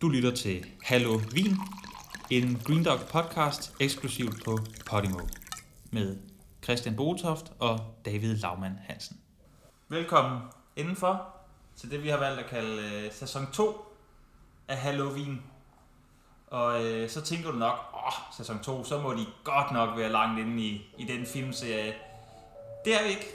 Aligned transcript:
Du 0.00 0.08
lytter 0.08 0.34
til 0.34 0.66
Hallo 0.82 1.20
Vin, 1.32 1.56
en 2.30 2.60
Green 2.64 2.84
Dog 2.84 2.98
podcast 3.12 3.74
eksklusivt 3.80 4.44
på 4.44 4.58
Podimo 4.86 5.18
med 5.90 6.16
Christian 6.64 6.96
Botoft 6.96 7.52
og 7.58 7.80
David 8.04 8.36
Laumann 8.36 8.78
Hansen. 8.88 9.20
Velkommen 9.88 10.40
indenfor 10.76 11.28
til 11.76 11.90
det, 11.90 12.02
vi 12.02 12.08
har 12.08 12.18
valgt 12.18 12.40
at 12.40 12.46
kalde 12.46 12.82
øh, 12.82 13.12
sæson 13.12 13.46
2 13.52 13.96
af 14.68 14.76
Halloween. 14.76 15.42
Og 16.46 16.84
øh, 16.84 17.08
så 17.08 17.20
tænker 17.20 17.50
du 17.50 17.56
nok, 17.58 17.78
åh, 17.94 18.36
sæson 18.36 18.58
2, 18.62 18.84
så 18.84 19.00
må 19.00 19.12
de 19.12 19.26
godt 19.44 19.72
nok 19.72 19.98
være 19.98 20.12
langt 20.12 20.40
inde 20.40 20.62
i, 20.62 20.86
i 20.98 21.04
den 21.04 21.26
filmserie. 21.26 21.94
Det 22.84 22.94
er 22.94 23.02
vi 23.04 23.08
ikke. 23.08 23.26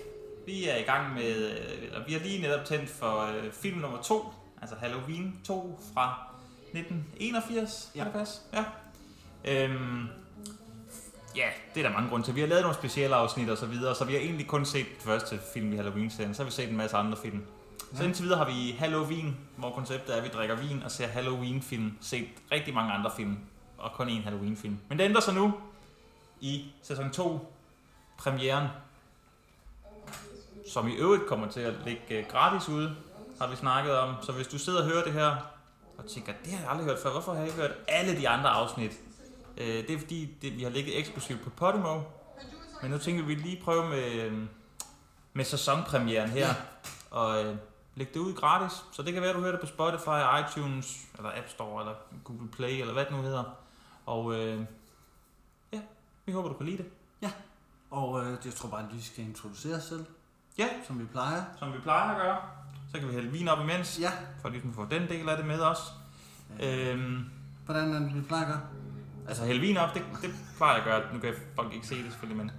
Vi 0.45 0.67
er 0.67 0.75
i 0.75 0.83
gang 0.83 1.13
med, 1.13 1.51
øh, 1.51 1.83
eller 1.83 2.05
vi 2.05 2.13
har 2.13 2.19
lige 2.19 2.41
netop 2.41 2.65
tændt 2.65 2.89
for 2.89 3.21
øh, 3.21 3.51
film 3.51 3.77
nummer 3.77 4.01
2, 4.01 4.33
altså 4.61 4.75
Halloween 4.75 5.41
2 5.43 5.79
fra 5.93 6.30
1981. 6.73 7.91
Ja. 7.95 8.03
Det 8.03 8.13
pas? 8.13 8.41
Ja. 8.53 8.63
Øhm, 9.45 10.07
ja, 11.35 11.47
det 11.75 11.85
er 11.85 11.89
der 11.89 11.95
mange 11.95 12.09
grunde 12.09 12.27
til. 12.27 12.35
Vi 12.35 12.39
har 12.39 12.47
lavet 12.47 12.61
nogle 12.61 12.77
specielle 12.77 13.15
afsnit 13.15 13.49
og 13.49 13.57
så 13.57 13.65
videre, 13.65 13.95
så 13.95 14.05
vi 14.05 14.13
har 14.13 14.19
egentlig 14.19 14.47
kun 14.47 14.65
set 14.65 14.85
den 14.85 14.99
første 14.99 15.39
film 15.53 15.73
i 15.73 15.75
Halloween-serien. 15.75 16.33
Så 16.33 16.41
har 16.43 16.45
vi 16.45 16.51
set 16.51 16.69
en 16.69 16.77
masse 16.77 16.97
andre 16.97 17.17
film. 17.17 17.43
Så 17.95 18.03
indtil 18.03 18.23
videre 18.23 18.37
har 18.37 18.45
vi 18.45 18.75
Halloween, 18.79 19.37
hvor 19.57 19.71
konceptet 19.71 20.13
er, 20.13 20.17
at 20.17 20.23
vi 20.23 20.29
drikker 20.29 20.55
vin 20.55 20.83
og 20.83 20.91
ser 20.91 21.07
Halloween-film. 21.07 21.97
Set 22.01 22.27
rigtig 22.51 22.73
mange 22.73 22.93
andre 22.93 23.11
film, 23.15 23.37
og 23.77 23.91
kun 23.91 24.09
én 24.09 24.23
Halloween-film. 24.23 24.77
Men 24.89 24.97
det 24.99 25.05
ændrer 25.05 25.21
sig 25.21 25.33
nu 25.33 25.53
i 26.39 26.65
sæson 26.81 27.11
2, 27.11 27.53
premieren, 28.17 28.67
som 30.67 30.87
i 30.87 30.93
øvrigt 30.93 31.25
kommer 31.25 31.47
til 31.47 31.59
at 31.59 31.73
ligge 31.85 32.01
øh, 32.09 32.25
gratis 32.29 32.69
ude, 32.69 32.95
har 33.41 33.47
vi 33.47 33.55
snakket 33.55 33.97
om. 33.97 34.15
Så 34.21 34.31
hvis 34.31 34.47
du 34.47 34.59
sidder 34.59 34.79
og 34.79 34.85
hører 34.85 35.03
det 35.03 35.13
her, 35.13 35.35
og 36.03 36.09
tænker, 36.09 36.33
det 36.45 36.51
har 36.53 36.59
jeg 36.61 36.69
aldrig 36.69 36.85
hørt 36.87 36.99
før, 37.03 37.11
hvorfor 37.11 37.31
har 37.31 37.39
jeg 37.39 37.47
ikke 37.47 37.59
hørt 37.61 37.71
alle 37.87 38.17
de 38.17 38.29
andre 38.29 38.49
afsnit? 38.49 38.91
Øh, 39.57 39.67
det 39.67 39.89
er 39.89 39.99
fordi, 39.99 40.37
det, 40.41 40.57
vi 40.57 40.63
har 40.63 40.69
ligget 40.69 40.99
eksklusivt 40.99 41.41
på 41.43 41.49
Podimo, 41.49 42.01
men 42.81 42.91
nu 42.91 42.97
tænker 42.97 43.23
vi 43.23 43.35
lige 43.35 43.61
prøve 43.63 43.89
med, 43.89 44.11
øh, 44.11 44.33
med 45.33 45.45
sæsonpremieren 45.45 46.29
her, 46.29 46.47
og 47.11 47.43
øh, 47.45 47.55
lægge 47.95 48.13
det 48.13 48.19
ud 48.19 48.33
gratis. 48.35 48.77
Så 48.91 49.01
det 49.01 49.13
kan 49.13 49.21
være, 49.21 49.33
du 49.33 49.39
hører 49.39 49.51
det 49.51 49.61
på 49.61 49.67
Spotify, 49.67 50.19
iTunes, 50.41 50.97
eller 51.17 51.29
App 51.37 51.49
Store, 51.49 51.81
eller 51.81 51.95
Google 52.23 52.49
Play, 52.51 52.79
eller 52.79 52.93
hvad 52.93 53.05
det 53.05 53.11
nu 53.13 53.21
hedder. 53.21 53.43
Og 54.05 54.33
øh, 54.35 54.61
ja, 55.73 55.79
vi 56.25 56.31
håber, 56.31 56.49
du 56.49 56.55
kan 56.55 56.65
lide 56.65 56.77
det. 56.77 56.85
Og 57.91 58.21
øh, 58.25 58.37
jeg 58.45 58.53
tror 58.53 58.69
bare, 58.69 58.81
at 58.81 58.95
vi 58.95 59.01
skal 59.01 59.23
introducere 59.23 59.75
os 59.75 59.83
selv, 59.83 60.05
Ja, 60.57 60.67
som 60.87 60.99
vi 60.99 61.05
plejer. 61.05 61.43
som 61.59 61.73
vi 61.73 61.77
plejer 61.79 62.09
at 62.11 62.17
gøre. 62.17 62.37
Så 62.93 62.99
kan 62.99 63.07
vi 63.07 63.13
hælde 63.13 63.31
vin 63.31 63.47
op 63.47 63.59
imens, 63.63 63.99
Ja. 64.01 64.11
for 64.41 64.49
ligesom 64.49 64.69
at 64.69 64.75
få 64.75 64.85
den 64.85 65.09
del 65.09 65.29
af 65.29 65.37
det 65.37 65.45
med 65.45 65.59
os. 65.59 65.77
Øhm, 66.63 67.25
Hvordan 67.65 67.93
er 67.95 67.99
det, 67.99 68.15
vi 68.15 68.21
plejer 68.21 68.43
at 68.43 68.47
gøre? 68.49 68.61
altså 69.27 69.45
hælde 69.45 69.61
vin 69.61 69.77
op, 69.77 69.93
det, 69.93 70.03
det 70.21 70.29
plejer 70.57 70.73
jeg 70.75 70.93
at 70.93 71.03
gøre. 71.03 71.13
Nu 71.13 71.19
kan 71.19 71.33
folk 71.55 71.73
ikke 71.73 71.87
se 71.87 72.03
det 72.03 72.11
selvfølgelig, 72.11 72.45
men... 72.45 72.51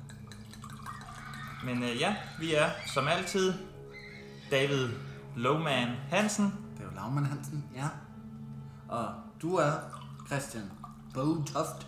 Men 1.65 1.83
øh, 1.83 2.01
ja, 2.01 2.17
vi 2.39 2.55
er 2.55 2.71
som 2.87 3.09
altid 3.09 3.55
David 4.51 4.89
Lowman 5.37 5.89
Hansen. 6.11 6.45
Det 6.45 6.81
er 6.81 6.85
jo 6.85 6.91
Laumann 6.95 7.27
Hansen, 7.27 7.65
ja. 7.75 7.89
Og 8.89 9.15
du 9.43 9.57
er 9.57 9.73
Christian 10.27 10.71
Botoft. 11.15 11.87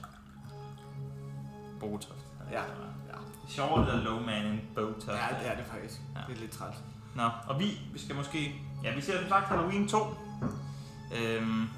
Botoft. 1.81 2.15
Ja. 2.51 2.57
ja. 2.61 2.65
Er 3.13 3.49
sjovere, 3.49 3.87
der 3.87 4.03
Lowman 4.03 4.47
end 4.47 4.61
Botoft. 4.75 5.09
Ja, 5.09 5.27
det 5.41 5.51
er 5.53 5.57
det 5.57 5.65
faktisk. 5.67 6.01
Ja. 6.15 6.21
Det 6.29 6.37
er 6.37 6.41
lidt 6.41 6.51
træt. 6.53 6.75
Nå, 7.15 7.29
og 7.49 7.59
vi, 7.59 7.79
vi 7.93 7.99
skal 8.05 8.15
måske... 8.17 8.55
Ja, 8.85 8.95
vi 8.95 9.01
ser 9.01 9.19
som 9.21 9.29
sagt 9.29 9.49
Halloween 9.49 9.89
2. 9.89 10.15
Øhm, 11.17 11.69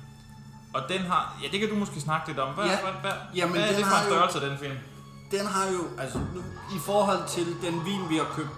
og 0.74 0.82
den 0.88 1.00
har... 1.00 1.38
Ja, 1.42 1.48
det 1.52 1.60
kan 1.60 1.68
du 1.68 1.74
måske 1.76 2.00
snakke 2.00 2.28
lidt 2.28 2.38
om. 2.38 2.54
Hvad, 2.54 2.64
Ja. 2.66 2.80
hvad, 2.82 2.92
hvad, 3.00 3.12
Jamen, 3.34 3.54
hvad 3.54 3.62
er 3.64 3.72
den 3.72 3.76
det 3.76 3.86
for 3.86 3.96
en 3.96 4.04
jo- 4.04 4.10
størrelse, 4.10 4.41
den 4.50 4.58
film? 4.58 4.76
Den 5.30 5.46
har 5.46 5.66
jo, 5.66 6.00
altså 6.02 6.19
nu, 6.19 6.41
i 6.76 6.78
forhold 6.78 7.28
til 7.28 7.46
den 7.62 7.84
vin, 7.84 8.08
vi 8.08 8.16
har 8.16 8.26
købt, 8.36 8.50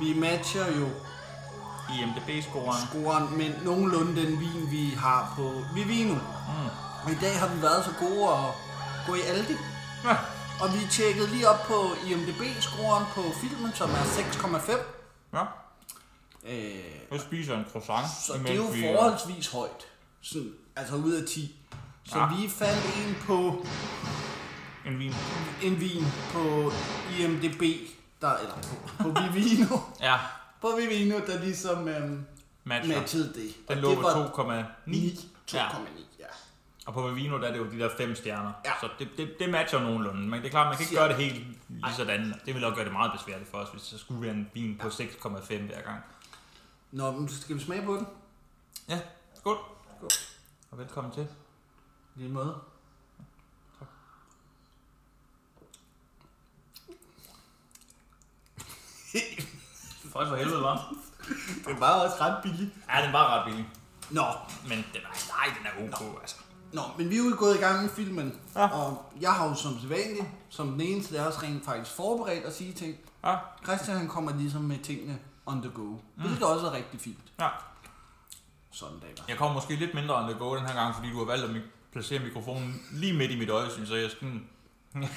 vi 0.00 0.18
matcher 0.20 0.66
jo 0.80 0.86
IMDb-scoren. 1.94 2.86
scoren 2.88 3.38
med 3.38 3.64
nogenlunde 3.64 4.22
den 4.22 4.40
vin, 4.40 4.70
vi 4.70 4.90
har 4.98 5.32
på 5.36 5.52
Vivino. 5.74 6.14
Mm. 6.14 6.68
Og 7.04 7.10
i 7.10 7.14
dag 7.20 7.38
har 7.40 7.48
vi 7.54 7.62
været 7.62 7.84
så 7.84 7.90
gode 8.00 8.28
at 8.32 8.44
gå 9.06 9.14
i 9.14 9.20
Aldi. 9.20 9.56
Ja. 10.04 10.16
Og 10.60 10.68
vi 10.74 10.78
tjekkede 10.90 11.26
lige 11.28 11.48
op 11.48 11.66
på 11.66 11.78
IMDb-scoren 12.06 13.04
på 13.14 13.22
filmen, 13.40 13.72
som 13.74 13.90
er 13.90 14.04
6,5. 14.16 14.72
ja. 15.32 15.44
Øh, 16.44 16.74
Jeg 17.12 17.20
spiser 17.20 17.58
en 17.58 17.64
croissant. 17.72 18.06
så 18.26 18.32
det 18.38 18.50
er 18.50 18.54
jo 18.54 18.62
vi- 18.62 18.82
forholdsvis 18.96 19.48
højt. 19.52 19.84
Sådan, 20.20 20.52
altså 20.76 20.94
ud 20.96 21.12
af 21.12 21.26
10. 21.28 21.56
Så 22.04 22.18
Ja. 22.18 22.26
vi 22.36 22.48
fandt 22.48 22.84
en 23.08 23.16
på 23.26 23.66
En 24.86 24.98
vin. 24.98 25.14
en 25.62 25.80
vin 25.80 26.04
på 26.32 26.72
IMDb, 27.18 27.62
der, 28.20 28.36
eller 28.36 28.54
på, 28.54 29.02
på 29.02 29.08
Vivino, 29.32 29.78
Ja, 30.00 30.16
på 30.60 30.72
Vivino, 30.80 31.20
der 31.26 31.40
ligesom 31.44 31.88
øhm, 31.88 32.26
matcher. 32.64 32.98
matchede 33.00 33.24
det. 33.34 33.54
Den 33.68 33.76
Og 33.76 33.82
lå 33.82 33.94
på 33.94 34.00
var 34.00 34.14
2,9. 34.14 34.90
9. 34.90 35.10
2,9, 35.46 35.56
Ja. 35.56 35.64
ja. 36.20 36.24
Og 36.86 36.94
på 36.94 37.08
Vivino 37.08 37.38
der 37.40 37.46
er 37.48 37.52
det 37.52 37.58
jo 37.58 37.70
de 37.70 37.78
der 37.78 37.88
fem 37.98 38.14
stjerner. 38.14 38.52
Ja. 38.64 38.70
Så 38.80 38.88
det, 38.98 39.08
det, 39.16 39.34
det 39.38 39.50
matcher 39.50 39.80
nogenlunde. 39.80 40.20
Men 40.22 40.40
det 40.40 40.46
er 40.46 40.50
klart, 40.50 40.66
man 40.66 40.76
kan 40.76 40.84
ikke 40.84 40.96
gøre 40.96 41.08
det 41.08 41.16
helt 41.16 41.34
lige 41.68 41.94
sådan. 41.96 42.34
Det 42.46 42.54
vil 42.54 42.64
også 42.64 42.74
gøre 42.76 42.84
det 42.84 42.92
meget 42.92 43.12
besværligt 43.12 43.50
for 43.50 43.58
os, 43.58 43.68
hvis 43.72 43.82
der 43.82 43.98
skulle 43.98 44.22
være 44.22 44.30
en 44.34 44.50
vin 44.54 44.76
på 44.80 44.88
6,5 44.88 45.62
hver 45.62 45.80
gang. 45.82 46.00
Nå, 46.94 47.10
men 47.12 47.28
skal 47.28 47.56
vi 47.56 47.60
smage 47.60 47.86
på 47.86 47.94
den? 47.96 48.06
Ja, 48.88 49.00
skål. 49.34 49.56
Skål. 49.96 50.10
Og 50.70 50.78
velkommen 50.78 51.12
til. 51.12 51.26
Lige 52.14 52.28
måde. 52.28 52.60
For 60.12 60.24
for 60.28 60.36
helvede, 60.36 60.62
var. 60.62 60.94
Det 61.66 61.80
var 61.80 61.90
også 61.90 62.16
ret 62.20 62.42
billigt. 62.42 62.70
Ja, 62.94 63.04
den 63.04 63.12
var 63.12 63.38
ret 63.38 63.44
billig. 63.46 63.68
Nå, 64.10 64.24
Men 64.68 64.78
den 64.78 65.00
er, 65.04 65.28
nej, 65.36 65.56
den 65.58 65.66
er 65.66 65.88
ok, 65.88 66.20
altså. 66.20 66.36
Nå, 66.72 66.82
men 66.98 67.10
vi 67.10 67.14
er 67.14 67.18
jo 67.24 67.34
gået 67.38 67.54
i 67.56 67.58
gang 67.58 67.82
med 67.82 67.90
filmen, 67.90 68.40
Ja. 68.54 68.66
og 68.68 69.12
jeg 69.20 69.32
har 69.32 69.48
jo 69.48 69.54
som 69.54 69.78
sædvanligt, 69.80 70.26
som 70.48 70.70
den 70.70 70.80
eneste 70.80 71.18
af 71.20 71.26
os 71.26 71.42
rent 71.42 71.64
faktisk 71.64 71.96
forberedt 71.96 72.44
at 72.44 72.54
sige 72.54 72.72
ting. 72.72 72.96
Ja, 73.24 73.36
Christian 73.64 73.96
han 73.96 74.08
kommer 74.08 74.34
ligesom 74.36 74.62
med 74.62 74.78
tingene 74.78 75.18
on 75.46 75.62
the 75.62 75.70
go, 75.70 75.82
mm. 75.82 76.42
også 76.42 76.66
er 76.66 76.72
rigtig 76.72 77.00
fint. 77.00 77.32
ja. 77.40 77.48
Sådan 78.70 78.98
dag 78.98 79.10
var. 79.18 79.24
Jeg 79.28 79.36
kommer 79.36 79.54
måske 79.54 79.76
lidt 79.76 79.94
mindre 79.94 80.22
on 80.22 80.30
the 80.30 80.38
go 80.38 80.56
den 80.56 80.66
her 80.66 80.74
gang, 80.74 80.94
fordi 80.94 81.10
du 81.10 81.18
har 81.18 81.24
valgt 81.24 81.44
at 81.44 81.62
placere 81.92 82.18
mikrofonen 82.18 82.82
lige 82.92 83.12
midt 83.12 83.30
i 83.30 83.38
mit 83.38 83.50
øjesyn, 83.50 83.86
så 83.86 83.94
jeg 83.94 84.10
sådan... 84.10 84.48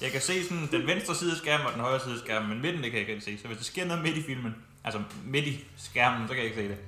Jeg 0.00 0.10
kan 0.10 0.20
se 0.20 0.44
sådan 0.44 0.68
den 0.72 0.86
venstre 0.86 1.14
side 1.14 1.30
af 1.30 1.36
skærmen 1.36 1.66
og 1.66 1.72
den 1.72 1.80
højre 1.80 2.00
side 2.00 2.14
af 2.14 2.20
skærmen, 2.20 2.48
men 2.48 2.60
midten 2.60 2.82
det 2.82 2.90
kan 2.90 3.00
jeg 3.00 3.08
ikke 3.08 3.24
se. 3.24 3.38
Så 3.38 3.46
hvis 3.46 3.58
der 3.58 3.64
sker 3.64 3.84
noget 3.84 4.02
midt 4.02 4.16
i 4.16 4.22
filmen, 4.22 4.54
altså 4.84 5.02
midt 5.24 5.46
i 5.46 5.64
skærmen, 5.76 6.28
så 6.28 6.34
kan 6.34 6.44
jeg 6.44 6.50
ikke 6.50 6.62
se 6.62 6.68
det. 6.68 6.78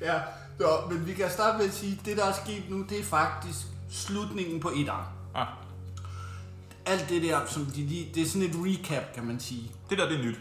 Ja, 0.00 0.20
så, 0.58 0.80
men 0.90 1.06
vi 1.06 1.14
kan 1.14 1.30
starte 1.30 1.58
med 1.58 1.66
at 1.66 1.74
sige, 1.74 1.98
at 2.00 2.06
det 2.06 2.16
der 2.16 2.24
er 2.24 2.32
sket 2.32 2.70
nu, 2.70 2.82
det 2.88 3.00
er 3.00 3.04
faktisk 3.04 3.66
slutningen 3.90 4.60
på 4.60 4.72
et 4.76 4.88
år. 4.88 5.12
Ja. 5.36 5.44
Alt 6.86 7.08
det 7.08 7.22
der, 7.22 7.46
som 7.46 7.66
de 7.66 7.86
lige, 7.86 8.10
det 8.14 8.22
er 8.22 8.26
sådan 8.26 8.48
et 8.48 8.56
recap, 8.56 9.14
kan 9.14 9.24
man 9.24 9.40
sige. 9.40 9.70
Det 9.90 9.98
der, 9.98 10.08
det 10.08 10.20
er 10.20 10.24
nyt. 10.24 10.38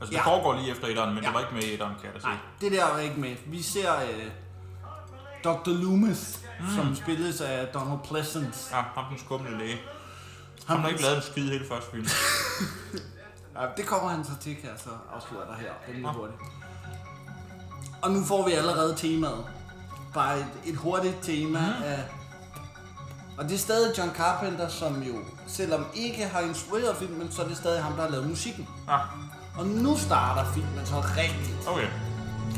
Altså, 0.00 0.10
det 0.10 0.16
Ja. 0.18 0.26
foregår 0.26 0.54
lige 0.54 0.70
efter 0.70 0.86
etteren, 0.86 1.14
men 1.14 1.22
Ja. 1.22 1.28
det 1.28 1.34
var 1.34 1.40
ikke 1.40 1.54
med 1.54 1.62
i 1.62 1.72
etteren, 1.74 1.94
kan 1.94 2.04
jeg 2.04 2.14
da 2.14 2.20
se. 2.20 2.26
Nej, 2.26 2.36
det 2.60 2.72
der 2.72 2.84
er 2.86 2.98
ikke 2.98 3.20
med. 3.20 3.36
Vi 3.46 3.62
ser 3.62 3.96
øh, 3.96 4.30
Dr. 5.44 5.70
Loomis, 5.70 6.40
mm. 6.60 6.66
som 6.76 6.94
spilles 6.94 7.40
af 7.40 7.66
Donald 7.74 7.98
Pleasance. 8.08 8.76
Ja, 8.76 8.82
ham 8.94 9.04
den 9.10 9.18
skumle 9.18 9.58
læge. 9.58 9.80
Ham, 10.66 10.80
der 10.82 10.88
ikke 10.88 11.02
lavede 11.02 11.16
en 11.16 11.22
skid 11.22 11.50
hele 11.50 11.64
første 11.68 11.90
film. 11.90 12.06
Ja, 13.60 13.66
det 13.76 13.86
kommer 13.86 14.08
han 14.08 14.24
så 14.24 14.30
til, 14.40 14.56
kan 14.56 14.64
jeg 14.70 14.78
så 14.78 14.90
afsløre 15.14 15.46
dig 15.46 15.56
her 15.60 15.70
rimelig 15.88 16.02
Nå. 16.06 16.12
hurtigt. 16.12 16.40
Og 18.02 18.10
nu 18.10 18.24
får 18.24 18.46
vi 18.46 18.52
allerede 18.52 18.94
temaet. 18.96 19.44
Bare 20.14 20.38
et, 20.38 20.46
et 20.66 20.76
hurtigt 20.76 21.16
tema 21.22 21.58
mm. 21.60 21.82
af... 21.84 21.98
Og 23.40 23.48
det 23.48 23.54
er 23.54 23.58
stadig 23.58 23.98
John 23.98 24.10
Carpenter, 24.14 24.68
som 24.68 25.02
jo, 25.02 25.14
selvom 25.46 25.86
ikke 25.94 26.28
har 26.28 26.40
instrueret 26.40 26.96
filmen, 26.96 27.32
så 27.32 27.42
er 27.42 27.48
det 27.48 27.56
stadig 27.56 27.82
ham, 27.82 27.92
der 27.92 28.02
har 28.02 28.10
lavet 28.10 28.28
musikken. 28.28 28.68
Ja, 28.88 28.98
Og 29.58 29.66
nu 29.66 29.96
starter 29.96 30.52
filmen 30.52 30.86
så 30.86 31.00
rigtigt. 31.16 31.68
okay. 31.68 31.86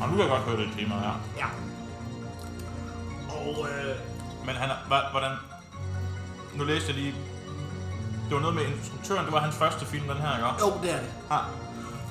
Og 0.03 0.09
nu 0.09 0.17
kan 0.17 0.21
jeg 0.21 0.29
godt 0.29 0.43
høre 0.43 0.57
det 0.57 0.69
tema 0.79 0.95
her. 0.95 1.21
Ja. 1.37 1.47
Og 3.29 3.69
øh, 3.69 3.97
Men 4.47 4.55
han 4.55 4.71
hvordan... 5.11 5.37
Nu 6.55 6.65
læste 6.65 6.89
jeg 6.89 6.97
lige... 6.97 7.15
Det 8.29 8.35
var 8.35 8.41
noget 8.41 8.55
med 8.55 8.65
instruktøren, 8.65 9.25
det 9.25 9.33
var 9.33 9.41
hans 9.41 9.57
første 9.57 9.87
film, 9.87 10.09
den 10.09 10.17
her, 10.17 10.37
ikke? 10.37 10.67
jo, 10.67 10.83
det 10.83 10.91
er 10.95 11.01
det. 11.01 11.11
Ja. 11.31 11.39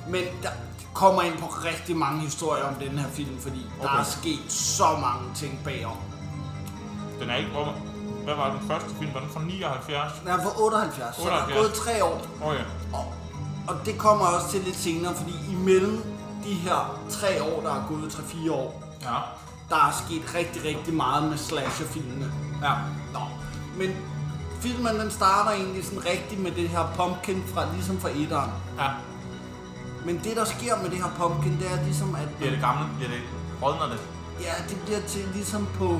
Men 0.08 0.22
der 0.42 0.50
kommer 0.94 1.22
ind 1.22 1.38
på 1.38 1.46
rigtig 1.46 1.96
mange 1.96 2.20
historier 2.20 2.64
om 2.64 2.74
den 2.74 2.98
her 2.98 3.08
film, 3.08 3.38
fordi 3.40 3.66
okay. 3.80 3.88
der 3.88 4.00
er 4.00 4.04
sket 4.04 4.52
så 4.52 4.96
mange 5.00 5.34
ting 5.34 5.60
bagom. 5.64 5.96
Den 7.20 7.30
er 7.30 7.36
ikke... 7.36 7.50
Hvor, 7.50 7.91
hvad 8.24 8.34
var 8.34 8.50
den 8.58 8.68
første 8.68 8.88
film? 8.98 9.14
Var 9.14 9.20
den 9.20 9.30
fra 9.30 9.40
79? 9.40 10.12
Den 10.20 10.28
er 10.28 10.36
fra 10.42 10.62
78, 10.62 11.16
så 11.16 11.22
der 11.22 11.28
er 11.28 11.42
78. 11.42 11.58
gået 11.60 11.72
tre 11.74 12.04
år. 12.04 12.26
Okay. 12.42 12.64
Og, 12.92 13.04
og 13.68 13.86
det 13.86 13.98
kommer 13.98 14.24
også 14.26 14.50
til 14.50 14.60
lidt 14.60 14.76
senere, 14.76 15.14
fordi 15.14 15.34
imellem 15.52 16.02
de 16.44 16.54
her 16.54 17.00
tre 17.10 17.42
år, 17.42 17.60
der 17.60 17.70
er 17.74 17.84
gået 17.88 18.08
3-4 18.12 18.52
år, 18.52 18.82
Ja. 19.02 19.16
der 19.68 19.76
er 19.76 19.92
sket 20.06 20.34
rigtig, 20.34 20.64
rigtig 20.64 20.94
meget 20.94 21.28
med 21.30 21.38
slasherfilmene. 21.38 22.32
Ja. 22.62 22.72
Nå, 23.12 23.20
men 23.78 23.90
filmen 24.60 25.00
den 25.00 25.10
starter 25.10 25.50
egentlig 25.50 25.84
sådan 25.84 26.04
rigtig 26.06 26.40
med 26.40 26.50
det 26.50 26.68
her 26.68 26.84
pumpkin 26.96 27.44
fra 27.54 27.64
ligesom 27.74 28.00
fra 28.00 28.08
etteren. 28.08 28.50
Ja. 28.78 28.88
Men 30.06 30.20
det 30.24 30.36
der 30.36 30.44
sker 30.44 30.76
med 30.82 30.90
det 30.90 30.98
her 30.98 31.10
pumpkin, 31.18 31.52
det 31.60 31.72
er 31.72 31.84
ligesom 31.84 32.14
at 32.14 32.28
Bliver 32.38 32.50
det 32.50 32.60
gamle? 32.60 32.84
Bliver 32.96 33.10
det 33.10 33.20
rådner 33.62 33.86
det? 33.88 34.00
ja, 34.40 34.52
det 34.68 34.80
bliver 34.84 35.00
til 35.00 35.24
ligesom 35.34 35.68
på 35.78 35.98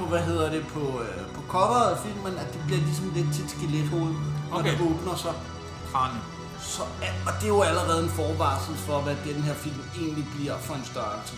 på 0.00 0.06
hvad 0.06 0.22
hedder 0.30 0.50
det 0.50 0.66
på 0.66 0.84
øh, 1.04 1.20
på 1.34 1.40
coveret 1.48 1.90
af 1.94 1.98
filmen, 2.06 2.34
at 2.42 2.48
det 2.54 2.60
bliver 2.66 2.80
ligesom 2.88 3.10
lidt 3.14 3.34
til 3.34 3.44
et 3.44 3.50
skelethoved, 3.50 4.12
når 4.50 4.58
Okay. 4.58 4.72
det 4.72 4.80
åbner 4.90 5.16
sig. 5.16 5.34
Kranie. 5.92 6.20
Så, 6.74 6.82
og 7.26 7.32
det 7.38 7.44
er 7.44 7.54
jo 7.58 7.62
allerede 7.62 8.02
en 8.04 8.10
forvarsel 8.10 8.76
for, 8.76 9.00
hvad 9.00 9.16
den 9.28 9.42
her 9.42 9.54
film 9.54 9.80
egentlig 10.00 10.26
bliver 10.34 10.58
for 10.58 10.74
en 10.74 10.84
størrelse. 10.84 11.34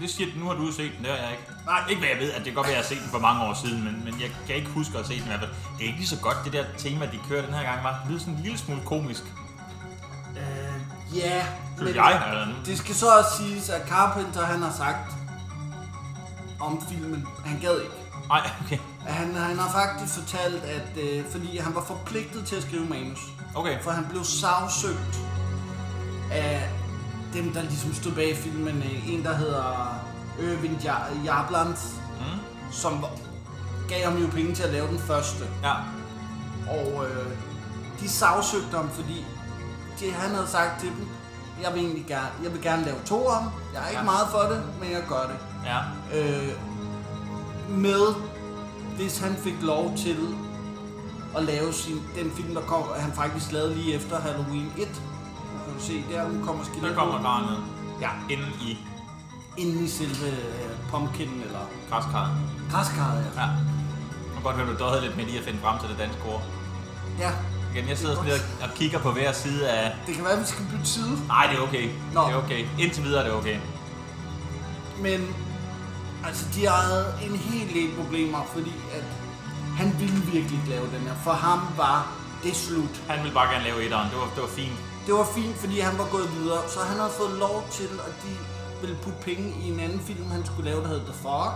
Det 0.00 0.10
siger 0.10 0.32
du, 0.32 0.38
nu 0.38 0.46
har 0.46 0.54
du 0.54 0.72
set 0.72 0.92
den, 0.96 1.04
det 1.04 1.10
har 1.14 1.18
jeg 1.24 1.30
ikke. 1.32 1.44
Nej. 1.66 1.80
Ikke 1.88 2.00
hvad 2.00 2.08
jeg 2.14 2.18
ved, 2.18 2.30
at 2.32 2.36
det 2.38 2.44
kan 2.44 2.54
godt 2.54 2.66
være, 2.66 2.76
at 2.76 2.82
jeg 2.82 2.84
har 2.88 2.94
set 2.94 3.02
den 3.02 3.10
for 3.10 3.18
mange 3.28 3.42
år 3.44 3.54
siden, 3.64 3.84
men, 3.84 3.94
men 4.04 4.14
jeg 4.20 4.30
kan 4.46 4.54
ikke 4.56 4.70
huske 4.70 4.90
at 4.98 5.04
have 5.04 5.06
set 5.14 5.18
den 5.22 5.26
i 5.26 5.32
hvert 5.34 5.40
fald. 5.40 5.50
Det 5.76 5.82
er 5.84 5.86
ikke 5.86 5.98
lige 5.98 6.08
så 6.16 6.20
godt, 6.26 6.36
det 6.44 6.52
der 6.52 6.64
tema, 6.78 7.04
de 7.06 7.18
kører 7.28 7.44
den 7.46 7.54
her 7.54 7.62
gang, 7.62 7.84
var. 7.84 7.92
Det 8.02 8.08
lyder 8.10 8.20
sådan 8.20 8.34
en 8.34 8.40
lille 8.42 8.58
smule 8.58 8.80
komisk. 8.84 9.24
Øh, 10.36 11.16
ja, 11.16 11.46
Synes 11.78 11.96
jeg, 11.96 12.22
eller 12.30 12.46
det 12.66 12.78
skal 12.78 12.94
så 12.94 13.06
også 13.18 13.30
siges, 13.42 13.68
at 13.70 13.88
Carpenter 13.88 14.44
han 14.46 14.62
har 14.62 14.72
sagt 14.72 15.15
om 16.60 16.82
filmen, 16.88 17.26
han 17.44 17.58
gad 17.60 17.80
ikke. 17.80 17.94
Nej, 18.28 18.50
okay. 18.64 18.78
Han, 19.06 19.34
han 19.34 19.58
har 19.58 19.70
faktisk 19.70 20.14
fortalt, 20.18 20.64
at 20.64 21.02
øh, 21.02 21.24
fordi 21.30 21.56
han 21.58 21.74
var 21.74 21.84
forpligtet 21.84 22.46
til 22.46 22.56
at 22.56 22.62
skrive 22.62 22.86
manus, 22.86 23.20
Okay. 23.54 23.82
for 23.82 23.90
han 23.90 24.06
blev 24.10 24.24
sagsøgt 24.24 25.20
af 26.32 26.68
dem, 27.32 27.52
der 27.52 27.62
ligesom 27.62 27.94
stod 27.94 28.12
bag 28.12 28.36
filmen. 28.36 28.76
Øh, 28.82 29.08
En, 29.14 29.24
der 29.24 29.34
hedder 29.36 29.94
Irving 30.40 30.78
Jar- 30.84 31.24
Jarblands, 31.24 31.94
Mm. 32.20 32.24
som 32.72 33.04
gav 33.88 34.04
ham 34.04 34.16
jo 34.22 34.26
penge 34.26 34.54
til 34.54 34.62
at 34.62 34.72
lave 34.72 34.88
den 34.88 34.98
første. 34.98 35.44
Ja. 35.62 35.72
Og 36.70 37.06
øh, 37.10 37.26
de 38.00 38.08
sagsøgte 38.08 38.76
ham, 38.76 38.90
fordi 38.90 39.24
det, 40.00 40.12
han 40.12 40.34
havde 40.34 40.48
sagt 40.48 40.80
til 40.80 40.88
dem, 40.88 41.08
jeg 41.62 41.74
vil 41.74 41.80
egentlig 41.82 42.04
gerne, 42.08 42.28
jeg 42.42 42.52
vil 42.52 42.62
gerne 42.62 42.84
lave 42.84 42.96
to 43.06 43.26
om. 43.26 43.50
Jeg 43.74 43.82
er 43.84 43.88
ikke 43.88 43.98
Ja. 44.00 44.04
meget 44.04 44.28
for 44.30 44.38
det, 44.38 44.62
men 44.80 44.90
jeg 44.90 45.02
gør 45.08 45.22
det. 45.22 45.36
Ja. 45.66 45.78
Øh, 46.18 46.48
med, 47.68 48.14
hvis 48.96 49.18
han 49.18 49.36
fik 49.44 49.54
lov 49.62 49.92
til 49.96 50.16
at 51.36 51.42
lave 51.44 51.72
sin, 51.72 52.02
den 52.22 52.30
film, 52.36 52.54
der 52.54 52.60
kom, 52.60 52.82
han 52.96 53.12
faktisk 53.12 53.52
lavede 53.52 53.74
lige 53.74 53.94
efter 53.94 54.20
Halloween 54.20 54.72
1. 54.78 54.78
Nu 54.78 54.86
kan 55.64 55.74
du 55.78 55.84
se, 55.84 56.04
der 56.10 56.28
nu 56.28 56.44
kommer 56.44 56.64
Der 56.64 56.70
skelettet. 56.70 56.98
kommer 56.98 57.22
barnet 57.22 57.58
Ja, 58.00 58.08
inde 58.30 58.44
i 58.62 58.78
inde 59.56 59.84
i 59.84 59.88
selve 59.88 60.26
øh, 60.26 60.70
pumpkin 60.90 61.28
eller 61.28 61.58
græskarret. 61.90 62.30
græskarret. 62.70 63.24
Ja. 63.36 63.40
Ja. 63.42 63.46
Jeg 63.48 64.32
kan 64.34 64.42
godt 64.42 64.56
høre, 64.56 64.66
du 64.66 64.84
døde 64.84 65.02
lidt 65.02 65.16
med 65.16 65.24
lige 65.24 65.38
at 65.38 65.44
finde 65.44 65.58
frem 65.62 65.78
til 65.80 65.88
det 65.88 65.98
danske 65.98 66.22
ord. 66.28 66.42
ja, 67.18 67.30
Igen, 67.74 67.88
jeg 67.88 67.98
sidder 67.98 68.14
sådan 68.14 68.30
lidt 68.30 68.46
og 68.62 68.68
kigger 68.74 68.98
på 68.98 69.10
hver 69.12 69.32
side 69.32 69.68
af... 69.70 69.92
det 70.06 70.14
kan 70.14 70.24
være, 70.24 70.32
at 70.32 70.40
vi 70.40 70.44
skal 70.46 70.64
bytte 70.72 70.86
side. 70.86 71.18
Nej, 71.28 71.46
det 71.50 71.58
er 71.58 71.62
okay. 71.62 71.88
Nå. 72.14 72.20
Det 72.26 72.32
er 72.32 72.36
okay. 72.36 72.64
Indtil 72.78 73.04
videre 73.04 73.20
er 73.20 73.24
det 73.28 73.32
okay. 73.38 73.56
Men 75.02 75.34
altså, 76.26 76.44
de 76.54 76.66
havde 76.68 77.06
en 77.26 77.36
hel 77.36 77.68
del 77.74 77.96
problemer, 78.00 78.40
fordi 78.54 78.74
at 78.96 79.04
han 79.76 79.88
ville 80.00 80.20
virkelig 80.32 80.60
lave 80.68 80.86
den 80.94 81.00
her. 81.08 81.14
For 81.24 81.32
ham 81.32 81.60
var 81.76 82.12
det 82.42 82.56
slut. 82.56 82.94
Han 83.08 83.18
ville 83.22 83.34
bare 83.34 83.52
gerne 83.52 83.64
lave 83.64 83.84
etteren. 83.84 84.10
Det 84.10 84.18
var, 84.18 84.28
det 84.34 84.42
var 84.42 84.52
fint. 84.60 84.78
Det 85.06 85.14
var 85.14 85.28
fint, 85.38 85.56
fordi 85.56 85.80
han 85.80 85.98
var 85.98 86.08
gået 86.10 86.28
videre. 86.38 86.60
Så 86.68 86.80
han 86.80 86.96
havde 86.98 87.14
fået 87.20 87.34
lov 87.38 87.66
til, 87.70 87.90
at 88.08 88.14
de 88.24 88.32
ville 88.80 88.96
putte 89.02 89.18
penge 89.28 89.54
i 89.62 89.72
en 89.72 89.80
anden 89.80 90.00
film, 90.00 90.30
han 90.30 90.46
skulle 90.46 90.70
lave, 90.70 90.82
der 90.82 90.88
hed 90.88 91.00
The 91.00 91.16
Fog. 91.22 91.52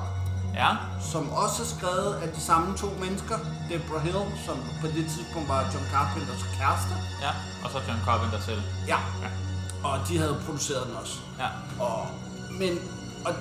Ja. 0.55 0.71
Som 1.13 1.31
også 1.31 1.63
er 1.63 1.71
skrevet 1.77 2.15
af 2.23 2.29
de 2.37 2.41
samme 2.41 2.77
to 2.77 2.89
mennesker. 3.01 3.37
Deborah 3.71 4.03
Hill, 4.03 4.23
som 4.47 4.57
på 4.81 4.87
det 4.87 5.05
tidspunkt 5.15 5.49
var 5.49 5.61
John 5.73 5.87
Carpenters 5.93 6.45
kæreste. 6.59 6.95
Ja. 7.25 7.33
Og 7.65 7.71
så 7.73 7.79
John 7.89 8.01
Carpenter 8.05 8.41
selv. 8.41 8.63
Ja. 8.87 8.99
Og 9.85 9.99
de 10.09 10.19
havde 10.19 10.37
produceret 10.47 10.87
den 10.87 10.97
også. 11.03 11.17
Ja. 11.39 11.49
Og, 11.85 12.07
men, 12.61 12.73
og 13.27 13.33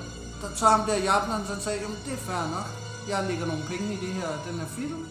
der 0.41 0.55
tager 0.55 0.71
ham 0.77 0.85
der 0.87 0.97
Jablan, 0.97 1.45
så 1.45 1.61
sagde, 1.63 1.81
jamen 1.81 1.97
det 2.05 2.13
er 2.13 2.17
fair 2.17 2.47
nok. 2.55 2.67
Jeg 3.09 3.27
lægger 3.27 3.45
nogle 3.45 3.63
penge 3.63 3.93
i 3.93 3.97
det 4.05 4.13
her, 4.13 4.27
den 4.47 4.59
her 4.59 4.67
film. 4.67 5.07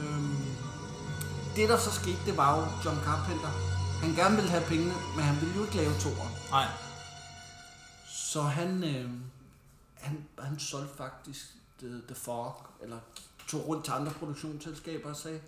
Øhm, 0.00 0.44
det 1.56 1.68
der 1.68 1.78
så 1.78 1.90
skete, 1.90 2.18
det 2.26 2.36
var 2.36 2.56
jo 2.56 2.62
John 2.84 3.00
Carpenter. 3.04 3.52
Han 4.02 4.14
gerne 4.14 4.36
ville 4.36 4.50
have 4.50 4.64
pengene, 4.64 4.94
men 5.16 5.24
han 5.24 5.40
ville 5.40 5.54
jo 5.56 5.64
ikke 5.64 5.76
lave 5.76 5.94
toeren. 6.00 6.32
Nej. 6.50 6.66
Så 8.06 8.42
han, 8.42 8.84
øh, 8.84 9.10
han, 9.94 10.24
han 10.38 10.58
solgte 10.58 10.96
faktisk 10.96 11.46
The, 11.78 11.88
The 11.88 12.14
Fog, 12.14 12.66
eller 12.80 12.98
tog 13.48 13.68
rundt 13.68 13.84
til 13.84 13.92
andre 13.92 14.12
produktionsselskaber 14.12 15.10
og 15.10 15.16
sagde, 15.16 15.40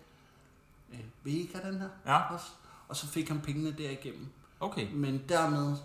øh, 0.93 1.01
vil 1.23 1.35
I 1.35 1.39
ikke 1.39 1.59
have 1.59 1.73
den 1.73 1.81
her? 1.81 1.89
Ja. 2.07 2.35
Også? 2.35 2.47
Og 2.89 2.97
så 2.97 3.07
fik 3.07 3.29
han 3.29 3.41
pengene 3.41 3.75
derigennem. 3.79 4.29
Okay. 4.61 4.89
Men 4.93 5.23
dermed 5.29 5.77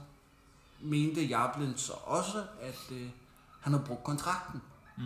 mente 0.81 1.21
Jablin 1.23 1.77
så 1.77 1.93
også, 1.93 2.43
at 2.61 2.79
øh, 2.91 3.09
han 3.61 3.73
havde 3.73 3.85
brugt 3.85 4.03
kontrakten. 4.03 4.61
Mm. 4.97 5.03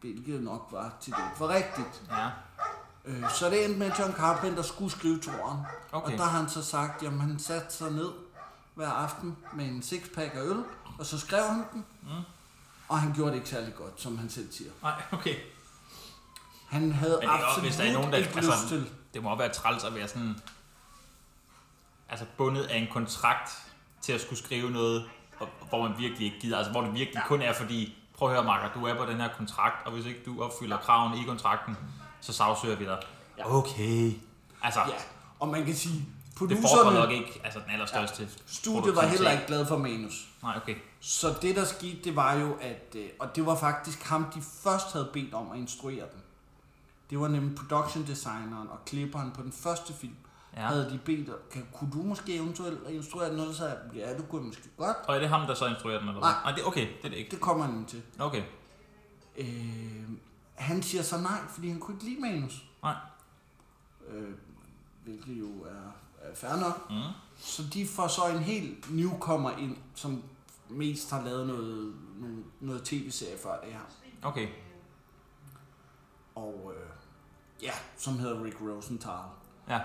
Hvilket 0.00 0.42
nok 0.42 0.68
var 0.70 0.92
til 1.00 1.12
det 1.12 1.24
for 1.36 1.48
rigtigt. 1.48 2.02
Ja. 2.10 2.28
Øh, 3.04 3.30
så 3.30 3.50
det 3.50 3.64
endte 3.64 3.78
med, 3.78 3.90
at 3.90 3.98
John 3.98 4.12
Carpenter 4.12 4.62
skulle 4.62 4.90
skrive 4.90 5.18
toren. 5.18 5.58
Okay. 5.92 6.12
Og 6.12 6.18
der 6.18 6.24
har 6.24 6.38
han 6.40 6.48
så 6.48 6.62
sagt, 6.64 7.02
at 7.02 7.12
han 7.12 7.38
satte 7.38 7.74
sig 7.74 7.90
ned 7.90 8.10
hver 8.74 8.88
aften 8.88 9.36
med 9.54 9.64
en 9.64 9.82
sixpack 9.82 10.34
af 10.34 10.40
øl, 10.40 10.64
og 10.98 11.06
så 11.06 11.18
skrev 11.18 11.42
han 11.44 11.64
den. 11.72 11.84
Mm. 12.02 12.08
Og 12.88 13.00
han 13.00 13.12
gjorde 13.12 13.30
det 13.30 13.36
ikke 13.36 13.48
særlig 13.48 13.74
godt, 13.74 14.00
som 14.00 14.18
han 14.18 14.30
selv 14.30 14.52
siger. 14.52 14.70
Nej, 14.82 15.02
okay. 15.12 15.34
Han 16.68 16.92
havde 16.92 17.18
Men 17.20 17.28
det 17.28 17.28
er 17.28 17.32
også, 17.32 17.46
absolut 17.46 17.68
hvis 17.68 17.76
der 17.76 17.84
er 17.84 17.92
nogen, 17.92 18.12
der... 18.12 18.18
ikke 18.18 18.30
Altså, 18.36 18.50
lyst 18.52 18.68
til. 18.68 18.90
det 19.14 19.22
må 19.22 19.30
også 19.30 19.38
være 19.38 19.52
træls 19.52 19.84
at 19.84 19.94
være 19.94 20.08
sådan... 20.08 20.36
Altså 22.08 22.26
bundet 22.36 22.62
af 22.62 22.76
en 22.78 22.88
kontrakt 22.92 23.50
til 24.02 24.12
at 24.12 24.20
skulle 24.20 24.38
skrive 24.38 24.70
noget, 24.70 25.08
og- 25.40 25.48
hvor 25.68 25.88
man 25.88 25.98
virkelig 25.98 26.24
ikke 26.26 26.40
gider. 26.40 26.56
Altså 26.56 26.72
hvor 26.72 26.80
det 26.80 26.94
virkelig 26.94 27.14
ja. 27.16 27.26
kun 27.26 27.42
er 27.42 27.52
fordi, 27.52 27.96
prøv 28.18 28.28
at 28.28 28.34
høre 28.34 28.44
Marker, 28.44 28.80
du 28.80 28.86
er 28.86 28.94
på 28.96 29.10
den 29.12 29.20
her 29.20 29.28
kontrakt, 29.36 29.86
og 29.86 29.92
hvis 29.92 30.06
ikke 30.06 30.20
du 30.26 30.42
opfylder 30.42 30.76
kravene 30.76 31.22
i 31.22 31.24
kontrakten, 31.26 31.76
så 32.20 32.32
sagsøger 32.32 32.76
vi 32.76 32.84
dig. 32.84 32.98
Ja. 33.38 33.54
Okay. 33.54 34.12
Altså, 34.62 34.80
Ja, 34.80 34.94
og 35.40 35.48
man 35.48 35.64
kan 35.64 35.74
sige, 35.74 35.94
det 35.94 36.58
producerne, 36.62 36.98
nok 36.98 37.10
ikke 37.10 37.40
altså, 37.44 37.58
den 37.64 37.70
allerstørste 37.70 38.28
studiet 38.46 38.96
var 38.96 39.06
heller 39.06 39.30
ikke 39.30 39.46
glad 39.46 39.66
for 39.66 39.76
manus. 39.78 40.28
Nej, 40.42 40.56
okay. 40.62 40.74
Så 41.00 41.34
det 41.42 41.56
der 41.56 41.64
skete, 41.64 42.02
det 42.04 42.16
var 42.16 42.34
jo, 42.34 42.56
at, 42.60 42.94
øh, 42.96 43.08
og 43.18 43.36
det 43.36 43.46
var 43.46 43.56
faktisk 43.56 44.02
ham, 44.02 44.24
de 44.34 44.42
først 44.62 44.92
havde 44.92 45.10
bedt 45.12 45.34
om 45.34 45.50
at 45.52 45.58
instruere 45.58 46.04
den. 46.12 46.22
Det 47.10 47.20
var 47.20 47.28
nemlig 47.28 47.56
production 47.58 48.06
designeren 48.06 48.68
og 48.70 48.84
klipperen 48.86 49.30
på 49.30 49.42
den 49.42 49.52
første 49.52 49.92
film. 49.92 50.16
Ja. 50.56 50.60
Havde 50.60 50.90
de 50.90 51.00
bedt, 51.04 51.50
kan, 51.50 51.68
kunne 51.72 51.90
du 51.92 52.02
måske 52.02 52.34
eventuelt 52.36 52.88
instruere 52.88 53.36
noget, 53.36 53.54
så 53.54 53.58
sagde 53.58 53.72
jeg, 53.72 53.94
ja, 53.94 54.16
det 54.16 54.28
kunne 54.28 54.46
måske 54.46 54.68
godt. 54.76 54.96
Og 55.08 55.14
er 55.14 55.18
det 55.18 55.28
ham, 55.28 55.46
der 55.46 55.54
så 55.54 55.66
instruerer 55.66 55.98
den, 55.98 56.08
eller? 56.08 56.20
Nej. 56.20 56.32
Nej, 56.44 56.52
det, 56.52 56.64
okay, 56.64 56.88
det 56.96 57.04
er 57.04 57.08
det 57.08 57.16
ikke. 57.16 57.30
Det 57.30 57.40
kommer 57.40 57.64
han 57.64 57.84
til. 57.84 58.02
Okay. 58.18 58.42
Øh, 59.36 60.08
han 60.54 60.82
siger 60.82 61.02
så 61.02 61.18
nej, 61.20 61.40
fordi 61.48 61.68
han 61.68 61.80
kunne 61.80 61.94
ikke 61.94 62.04
lide 62.04 62.20
manus. 62.20 62.64
Nej. 62.82 62.94
Øh, 64.08 64.34
hvilket 65.04 65.40
jo 65.40 65.62
er, 65.62 65.92
er 66.20 66.34
fair 66.34 66.56
nok. 66.56 66.90
Mm. 66.90 66.96
Så 67.38 67.62
de 67.74 67.86
får 67.86 68.08
så 68.08 68.28
en 68.28 68.38
helt 68.38 68.94
newcomer 68.94 69.50
ind, 69.50 69.76
som 69.94 70.22
mest 70.68 71.10
har 71.10 71.24
lavet 71.24 71.46
noget, 71.46 71.94
noget, 72.20 72.44
noget 72.60 72.82
tv-serie 72.84 73.38
før 73.42 73.60
det 73.60 73.72
her. 73.72 73.80
Okay. 74.22 74.48
Og 76.34 76.72
øh, 76.76 76.90
ja, 77.62 77.72
som 77.96 78.18
hedder 78.18 78.44
Rick 78.44 78.56
Rosenthal. 78.60 79.20
Ja. 79.68 79.80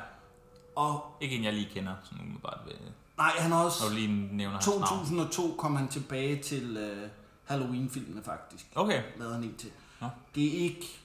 Og 0.75 1.17
Ikke 1.21 1.35
en, 1.35 1.43
jeg 1.43 1.53
lige 1.53 1.69
kender, 1.73 1.93
sådan 2.03 2.19
umiddelbart. 2.21 2.59
ved- 2.65 2.73
nej, 3.17 3.31
han 3.37 3.51
har 3.51 3.57
Når 3.59 3.65
også... 3.65 3.87
du 3.89 3.93
lige 3.93 4.07
nævner 4.35 4.53
hans 4.55 4.67
navn. 4.67 4.81
2002 4.81 5.55
kom 5.57 5.75
han 5.75 5.87
tilbage 5.87 6.43
til 6.43 6.77
øh, 6.77 7.09
Halloween-filmene 7.45 8.23
faktisk. 8.23 8.65
Okay. 8.75 9.03
Lavede 9.17 9.35
han 9.35 9.43
en 9.43 9.55
til. 9.57 9.69
Nå. 10.01 10.07
Det 10.35 10.47
er 10.47 10.63
ikke 10.63 10.99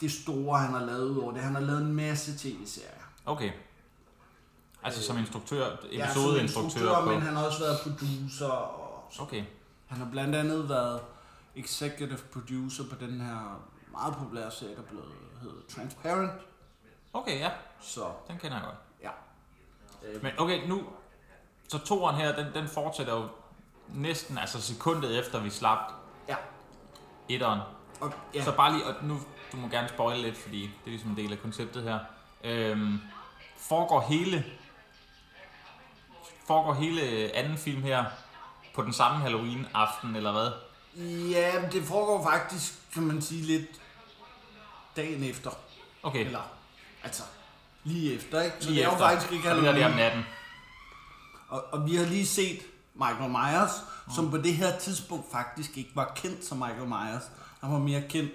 det 0.00 0.12
store, 0.12 0.58
han 0.58 0.70
har 0.72 0.84
lavet 0.84 1.22
over 1.22 1.32
det. 1.32 1.42
Han 1.42 1.54
har 1.54 1.60
lavet 1.62 1.82
en 1.82 1.92
masse 1.94 2.38
tv-serier. 2.38 2.90
Okay. 3.26 3.52
Altså 4.82 5.02
som 5.02 5.18
instruktør, 5.18 5.70
Ja, 5.92 6.12
som 6.12 6.22
episodeinstruktør 6.22 7.00
på... 7.04 7.10
Men 7.10 7.22
han 7.22 7.36
har 7.36 7.44
også 7.46 7.58
været 7.60 7.78
producer. 7.82 8.46
Og 8.46 9.12
Okay. 9.18 9.44
han 9.86 9.98
har 9.98 10.08
blandt 10.10 10.34
andet 10.34 10.68
været 10.68 11.00
executive 11.56 12.18
producer 12.32 12.84
på 12.90 12.94
den 13.00 13.20
her 13.20 13.60
meget 13.92 14.14
populære 14.14 14.50
serie, 14.50 14.76
der 14.76 14.82
blev 14.82 15.02
hedder 15.42 15.56
Transparent. 15.68 16.30
Okay, 17.12 17.38
ja. 17.40 17.50
Så 17.80 18.04
Den 18.28 18.38
kender 18.38 18.56
jeg 18.56 18.64
godt. 18.66 18.76
Øh, 20.02 20.22
Men 20.22 20.32
okay, 20.38 20.68
nu... 20.68 20.82
Så 21.68 21.78
toeren 21.78 22.16
her, 22.16 22.36
den, 22.36 22.46
den 22.54 22.68
fortsætter 22.68 23.14
jo 23.14 23.28
næsten, 23.88 24.38
altså 24.38 24.62
sekundet 24.62 25.18
efter 25.18 25.40
vi 25.40 25.50
slap 25.50 25.78
ja. 26.28 26.36
etteren. 27.28 27.60
Og, 28.00 28.12
Ja. 28.34 28.44
Så 28.44 28.52
bare 28.52 28.72
lige, 28.72 28.86
og 28.86 28.94
nu, 29.04 29.20
du 29.52 29.56
må 29.56 29.68
gerne 29.68 29.88
spoile 29.88 30.22
lidt, 30.22 30.36
fordi 30.36 30.62
det 30.62 30.86
er 30.86 30.90
ligesom 30.90 31.10
en 31.10 31.16
del 31.16 31.32
af 31.32 31.42
konceptet 31.42 31.82
her. 31.82 31.98
Øhm, 32.44 33.00
foregår 33.56 34.00
hele, 34.00 34.44
foregår 36.46 36.72
hele 36.74 37.30
anden 37.34 37.58
film 37.58 37.82
her 37.82 38.04
på 38.74 38.82
den 38.82 38.92
samme 38.92 39.18
Halloween-aften, 39.18 40.16
eller 40.16 40.32
hvad? 40.32 40.50
Ja, 41.30 41.60
men 41.60 41.72
det 41.72 41.84
foregår 41.84 42.22
faktisk, 42.22 42.92
kan 42.94 43.02
man 43.02 43.22
sige, 43.22 43.42
lidt 43.42 43.80
dagen 44.96 45.22
efter. 45.22 45.50
Okay, 46.02 46.24
Eller, 46.26 46.50
altså, 47.04 47.22
lige 47.86 48.14
efter, 48.14 48.42
ikke? 48.42 48.56
Så 48.60 48.68
lige 48.68 48.78
det 48.78 48.84
er 48.84 48.88
jo 48.88 48.92
efter. 48.94 49.08
faktisk 49.08 49.32
ikke 49.32 49.50
Og 49.50 49.56
det 49.56 49.64
der, 49.64 49.72
det 49.72 49.82
er 49.82 49.86
om 49.86 49.92
Halloween. 49.92 50.16
natten. 50.16 50.32
Og, 51.48 51.64
og 51.72 51.86
vi 51.86 51.96
har 51.96 52.04
lige 52.04 52.26
set 52.26 52.58
Michael 52.94 53.30
Myers, 53.30 53.70
mm. 54.06 54.12
som 54.12 54.30
på 54.30 54.36
det 54.36 54.54
her 54.54 54.78
tidspunkt 54.78 55.32
faktisk 55.32 55.78
ikke 55.78 55.90
var 55.94 56.12
kendt 56.16 56.44
som 56.44 56.58
Michael 56.58 56.88
Myers. 56.88 57.22
Han 57.60 57.72
var 57.72 57.78
mere 57.78 58.02
kendt 58.08 58.30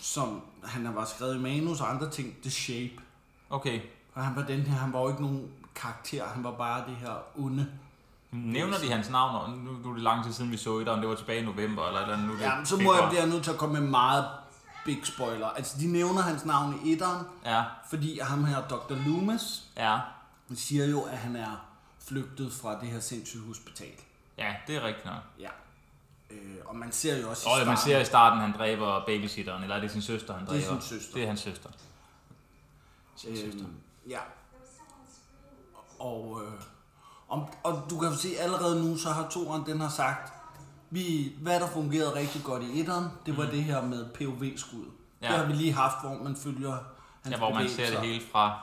som, 0.00 0.42
han 0.64 0.94
var 0.94 1.04
skrevet 1.04 1.36
i 1.36 1.38
manus 1.38 1.80
og 1.80 1.90
andre 1.90 2.10
ting, 2.10 2.36
The 2.42 2.50
Shape. 2.50 3.02
Okay. 3.50 3.80
Og 4.14 4.24
han 4.24 4.36
var 4.36 4.42
den 4.42 4.60
her, 4.60 4.78
han 4.78 4.92
var 4.92 5.00
jo 5.00 5.08
ikke 5.08 5.22
nogen 5.22 5.50
karakter, 5.74 6.24
han 6.34 6.44
var 6.44 6.50
bare 6.50 6.84
det 6.88 6.96
her 6.96 7.14
onde. 7.38 7.66
Nævner 8.30 8.78
de 8.78 8.92
hans 8.92 9.10
navn? 9.10 9.34
Og 9.34 9.58
nu, 9.58 9.72
nu 9.72 9.90
er 9.90 9.94
det 9.94 10.02
lang 10.02 10.24
tid 10.24 10.32
siden, 10.32 10.50
vi 10.50 10.56
så 10.56 10.78
et, 10.78 10.88
om 10.88 11.00
det 11.00 11.08
var 11.08 11.14
tilbage 11.14 11.40
i 11.40 11.44
november, 11.44 11.86
eller 11.86 12.00
eller. 12.00 12.16
Nu 12.16 12.32
det 12.32 12.40
Ja, 12.40 12.64
så 12.64 12.76
må 12.76 12.94
jeg 12.94 13.08
blive 13.10 13.26
nødt 13.26 13.44
til 13.44 13.50
at 13.50 13.56
komme 13.56 13.80
med 13.80 13.88
meget 13.90 14.24
big 14.84 15.06
spoiler. 15.06 15.46
Altså, 15.46 15.76
de 15.80 15.86
nævner 15.92 16.22
hans 16.22 16.44
navn 16.44 16.80
i 16.84 16.92
etteren, 16.92 17.26
Ja, 17.44 17.64
fordi 17.90 18.18
ham 18.18 18.44
her, 18.44 18.68
Dr. 18.68 18.94
Loomis, 19.06 19.62
ja. 19.76 19.98
siger 20.54 20.86
jo, 20.86 21.02
at 21.02 21.18
han 21.18 21.36
er 21.36 21.66
flygtet 22.08 22.52
fra 22.52 22.80
det 22.80 22.88
her 22.88 23.00
sindssyge 23.00 23.46
hospital. 23.46 23.92
Ja, 24.38 24.54
det 24.66 24.76
er 24.76 24.82
rigtigt 24.82 25.06
nok. 25.06 25.22
Ja. 25.40 25.48
Øh, 26.30 26.56
og 26.66 26.76
man 26.76 26.92
ser 26.92 27.20
jo 27.20 27.30
også 27.30 27.48
i 27.48 27.52
Og 27.52 27.66
man 27.66 27.76
starten- 27.76 27.90
ser 27.92 28.00
i 28.00 28.04
starten, 28.04 28.40
han 28.40 28.52
dræber 28.58 29.04
babysitteren, 29.06 29.62
eller 29.62 29.76
er 29.76 29.80
det 29.80 29.90
sin 29.90 30.02
søster, 30.02 30.34
han 30.34 30.46
Det 30.46 30.56
er 30.64 30.68
dræber? 30.68 30.80
sin 30.80 30.98
søster. 30.98 31.14
Det 31.14 31.22
er 31.22 31.26
hans 31.26 31.40
søster. 31.40 31.70
Sin 33.16 33.36
søster. 33.36 33.60
Øhm, 33.60 33.74
ja. 34.08 34.18
Og, 35.98 36.42
øh, 36.44 36.52
og, 37.28 37.50
og 37.62 37.86
du 37.90 37.98
kan 38.00 38.08
jo 38.08 38.16
se 38.16 38.28
allerede 38.38 38.84
nu, 38.88 38.96
så 38.96 39.10
har 39.10 39.28
toren 39.28 39.66
den 39.66 39.80
har 39.80 39.88
sagt, 39.88 40.32
vi, 40.90 41.32
hvad 41.40 41.60
der 41.60 41.66
fungerede 41.66 42.14
rigtig 42.14 42.42
godt 42.44 42.62
i 42.62 42.80
etteren, 42.80 43.06
det 43.26 43.36
var 43.36 43.44
det 43.44 43.64
her 43.64 43.82
med 43.82 44.06
POV-skud. 44.14 44.84
Ja. 45.22 45.28
Det 45.28 45.36
har 45.36 45.44
vi 45.44 45.52
lige 45.52 45.72
haft, 45.72 45.96
hvor 46.02 46.24
man 46.24 46.36
følger 46.36 46.70
hans 47.22 47.32
Ja, 47.32 47.38
hvor 47.38 47.54
man 47.54 47.68
ser 47.68 47.90
det 47.90 48.00
hele 48.00 48.22
fra 48.32 48.58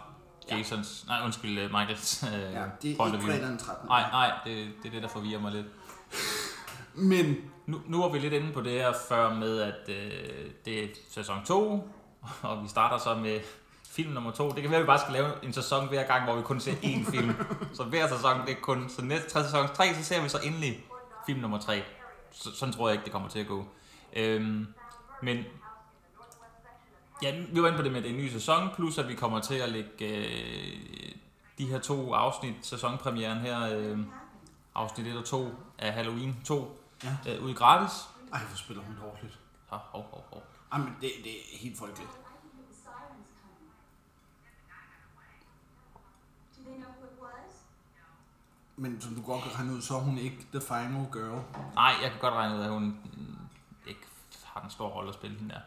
Jasons, 0.51 1.05
nej 1.07 1.21
undskyld, 1.25 1.65
uh, 1.65 1.71
Michaels 1.71 2.23
uh, 2.23 2.53
Ja, 2.53 2.63
det 2.81 2.91
er 2.91 2.97
point 2.97 3.13
ikke 3.13 3.25
fredag 3.25 3.47
den 3.47 3.57
13. 3.57 3.87
Nej, 3.87 4.01
nej, 4.11 4.31
det, 4.45 4.67
det 4.83 4.87
er 4.87 4.93
det, 4.93 5.03
der 5.03 5.09
forvirrer 5.09 5.39
mig 5.39 5.51
lidt. 5.51 5.65
Men 7.11 7.35
Nu, 7.65 7.81
nu 7.85 8.03
er 8.03 8.11
vi 8.11 8.19
lidt 8.19 8.33
inde 8.33 8.53
på 8.53 8.61
det 8.61 8.71
her 8.71 8.93
før 9.09 9.33
med, 9.33 9.59
at 9.59 9.89
øh, 9.89 10.51
det 10.65 10.83
er 10.83 10.87
sæson 11.09 11.45
2, 11.45 11.89
og 12.41 12.63
vi 12.63 12.67
starter 12.67 12.97
så 12.97 13.15
med 13.15 13.39
film 13.89 14.11
nummer 14.11 14.31
2. 14.31 14.51
Det 14.51 14.61
kan 14.61 14.71
være, 14.71 14.79
at 14.79 14.83
vi 14.83 14.87
bare 14.87 14.99
skal 14.99 15.13
lave 15.13 15.27
en 15.43 15.53
sæson 15.53 15.87
hver 15.87 16.03
gang, 16.03 16.23
hvor 16.23 16.35
vi 16.35 16.41
kun 16.41 16.59
ser 16.59 16.71
én 16.71 17.11
film. 17.11 17.35
så 17.77 17.83
hver 17.83 18.07
sæson, 18.07 18.41
det 18.41 18.51
er 18.51 18.61
kun... 18.61 18.89
Så 18.89 19.01
næste 19.01 19.29
tre 19.29 19.43
sæson 19.43 19.67
3, 19.75 19.93
så 19.95 20.03
ser 20.03 20.21
vi 20.21 20.29
så 20.29 20.39
endelig 20.43 20.85
film 21.25 21.39
nummer 21.39 21.59
3. 21.59 21.83
Så, 22.37 22.55
sådan 22.55 22.73
tror 22.73 22.87
jeg 22.87 22.93
ikke, 22.93 23.03
det 23.05 23.11
kommer 23.11 23.29
til 23.29 23.39
at 23.39 23.47
gå. 23.47 23.65
Øhm, 24.13 24.67
men 25.23 25.43
ja, 27.23 27.45
vi 27.53 27.61
var 27.61 27.67
inde 27.67 27.77
på 27.77 27.83
det 27.83 27.91
med, 27.91 27.97
at 27.99 28.03
det 28.03 28.11
er 28.11 28.15
en 28.15 28.21
ny 28.21 28.29
sæson, 28.29 28.69
plus 28.75 28.97
at 28.97 29.07
vi 29.07 29.15
kommer 29.15 29.39
til 29.39 29.55
at 29.55 29.69
lægge 29.69 30.07
øh, 30.07 31.11
de 31.57 31.65
her 31.67 31.79
to 31.79 32.13
afsnit, 32.13 32.55
sæsonpremieren 32.61 33.37
her, 33.37 33.77
øh, 33.77 33.99
afsnit 34.75 35.07
1 35.07 35.17
og 35.17 35.25
2 35.25 35.49
af 35.77 35.93
Halloween 35.93 36.35
2, 36.45 36.81
Ja. 37.03 37.17
øh, 37.35 37.43
ud 37.43 37.53
gratis. 37.53 37.93
Ej, 38.33 38.39
hvor 38.39 38.55
spiller 38.57 38.83
hun 38.83 38.95
dårligt. 39.01 39.39
Hov, 39.67 39.79
hov, 39.79 40.03
hov, 40.11 40.25
hov. 40.31 40.43
Ej, 40.71 40.77
men 40.79 40.97
det, 41.01 41.11
det 41.23 41.31
er 41.31 41.57
helt 41.57 41.77
frygteligt. 41.77 42.09
Men 48.77 49.01
som 49.01 49.15
du 49.15 49.21
godt 49.21 49.43
kan 49.43 49.51
regne 49.55 49.73
ud, 49.73 49.81
så 49.81 49.95
er 49.95 49.99
hun 49.99 50.17
ikke 50.17 50.37
the 50.53 50.61
final 50.61 51.05
girl. 51.13 51.41
Nej, 51.75 51.93
jeg 52.03 52.11
kan 52.11 52.19
godt 52.19 52.33
regne 52.33 52.55
ud, 52.55 52.61
at 52.61 52.69
hun 52.69 52.97
ikke 53.87 54.01
har 54.43 54.61
den 54.61 54.69
store 54.69 54.89
rolle 54.89 55.09
at 55.09 55.15
spille 55.15 55.37
hende 55.37 55.53
der. 55.53 55.59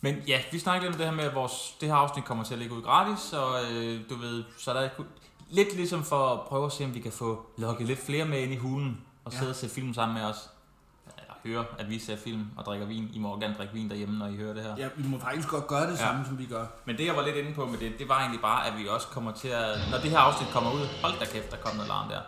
Men 0.00 0.14
ja, 0.28 0.40
vi 0.52 0.58
snakker 0.58 0.82
lidt 0.82 0.94
om 0.94 0.98
det 0.98 1.06
her 1.08 1.14
med, 1.14 1.24
at 1.24 1.34
vores, 1.34 1.76
det 1.80 1.88
her 1.88 1.94
afsnit 1.96 2.24
kommer 2.24 2.44
til 2.44 2.54
at 2.54 2.58
ligge 2.58 2.74
ud 2.74 2.82
gratis, 2.82 3.32
og 3.32 3.72
øh, 3.72 4.00
du 4.10 4.14
ved, 4.16 4.44
så 4.58 4.72
er 4.72 4.80
der 4.82 4.88
ku- 4.96 5.04
lidt 5.50 5.76
ligesom 5.76 6.04
for 6.04 6.28
at 6.34 6.40
prøve 6.40 6.66
at 6.66 6.72
se, 6.72 6.84
om 6.84 6.94
vi 6.94 7.00
kan 7.00 7.12
få 7.12 7.46
lukket 7.58 7.86
lidt 7.86 7.98
flere 7.98 8.24
med 8.24 8.42
ind 8.42 8.52
i 8.52 8.56
hulen, 8.56 9.00
og 9.24 9.32
Ja. 9.32 9.38
sidde 9.38 9.50
og 9.50 9.56
se 9.56 9.68
film 9.68 9.94
sammen 9.94 10.14
med 10.14 10.24
os. 10.24 10.50
Høre, 11.44 11.64
at 11.78 11.90
vi 11.90 11.98
ser 11.98 12.16
film 12.16 12.46
og 12.56 12.64
drikker 12.64 12.86
vin. 12.86 13.10
I 13.14 13.18
må 13.18 13.38
gerne 13.40 13.54
drikke 13.58 13.74
vin 13.74 13.90
derhjemme, 13.90 14.18
når 14.18 14.26
I 14.26 14.36
hører 14.36 14.54
det 14.54 14.62
her. 14.62 14.74
Ja, 14.78 14.88
vi 14.96 15.08
må 15.08 15.18
faktisk 15.18 15.48
godt 15.48 15.66
gøre 15.66 15.86
det 15.86 15.92
Ja. 15.92 15.96
samme, 15.96 16.24
som 16.26 16.38
vi 16.38 16.44
gør. 16.46 16.64
Men 16.84 16.96
det, 16.98 17.06
jeg 17.06 17.16
var 17.16 17.24
lidt 17.24 17.36
inde 17.36 17.54
på 17.54 17.66
med 17.66 17.78
det, 17.78 17.98
det 17.98 18.08
var 18.08 18.18
egentlig 18.18 18.40
bare, 18.40 18.66
at 18.66 18.78
vi 18.78 18.88
også 18.88 19.06
kommer 19.06 19.32
til 19.32 19.48
at... 19.48 19.78
Når 19.90 19.98
det 19.98 20.10
her 20.10 20.18
afsnit 20.18 20.48
kommer 20.50 20.72
ud, 20.72 20.86
hold 21.02 21.12
da 21.20 21.24
kæft, 21.24 21.50
der 21.50 21.56
kommer 21.56 21.76
noget 21.76 21.88
larm 21.88 22.08
der. 22.08 22.20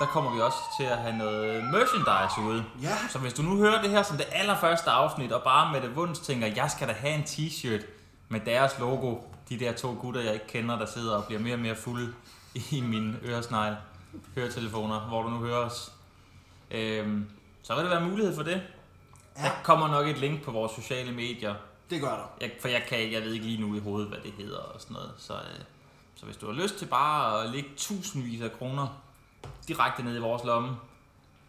Der 0.00 0.06
kommer 0.06 0.34
vi 0.34 0.40
også 0.40 0.58
til 0.80 0.84
at 0.84 0.98
have 0.98 1.16
noget 1.16 1.64
merchandise 1.64 2.40
ude. 2.50 2.64
Ja, 2.82 2.96
Så 3.10 3.18
hvis 3.18 3.32
du 3.34 3.42
nu 3.42 3.56
hører 3.56 3.82
det 3.82 3.90
her 3.90 4.02
som 4.02 4.16
det 4.16 4.26
allerførste 4.32 4.90
afsnit, 4.90 5.32
og 5.32 5.42
bare 5.42 5.72
med 5.72 5.80
det 5.80 5.96
vunds 5.96 6.18
tænker, 6.18 6.46
jeg 6.46 6.70
skal 6.70 6.88
da 6.88 6.92
have 6.92 7.14
en 7.14 7.22
t-shirt 7.22 7.82
med 8.28 8.40
deres 8.40 8.78
logo, 8.78 9.16
de 9.48 9.58
der 9.58 9.72
to 9.72 9.98
gutter, 10.00 10.20
jeg 10.20 10.34
ikke 10.34 10.46
kender, 10.46 10.78
der 10.78 10.86
sidder 10.86 11.16
og 11.16 11.24
bliver 11.24 11.40
mere 11.40 11.54
og 11.54 11.60
mere 11.60 11.74
fulde 11.76 12.12
i 12.70 12.80
min 12.80 13.16
øresnegl, 13.24 13.76
høretelefoner, 14.34 15.00
hvor 15.00 15.22
du 15.22 15.28
nu 15.30 15.36
hører 15.38 15.58
os. 15.64 15.92
Øhm, 16.70 17.26
så 17.68 17.74
vil 17.74 17.82
det 17.84 17.90
være 17.90 18.00
mulighed 18.08 18.34
for 18.36 18.42
det. 18.42 18.62
Ja. 19.36 19.42
Der 19.42 19.50
kommer 19.64 19.88
nok 19.88 20.06
et 20.06 20.18
link 20.18 20.42
på 20.42 20.50
vores 20.50 20.72
sociale 20.72 21.12
medier, 21.12 21.54
det 21.90 22.00
gør 22.00 22.08
der. 22.08 22.36
jeg, 22.40 22.50
for 22.60 22.68
jeg, 22.68 22.82
kan, 22.88 23.12
jeg 23.12 23.22
ved 23.22 23.32
ikke 23.32 23.46
lige 23.46 23.60
nu 23.60 23.74
i 23.76 23.78
hovedet, 23.78 24.08
hvad 24.08 24.18
det 24.24 24.32
hedder 24.38 24.58
og 24.58 24.80
sådan 24.80 24.94
noget. 24.94 25.10
Så, 25.18 25.32
øh, 25.34 25.60
så 26.14 26.24
hvis 26.26 26.36
du 26.36 26.46
har 26.46 26.52
lyst 26.62 26.78
til 26.78 26.86
bare 26.86 27.44
at 27.44 27.50
lægge 27.50 27.68
tusindvis 27.76 28.40
af 28.40 28.52
kroner 28.58 29.02
direkte 29.68 30.02
ned 30.02 30.16
i 30.16 30.20
vores 30.20 30.44
lomme, 30.44 30.76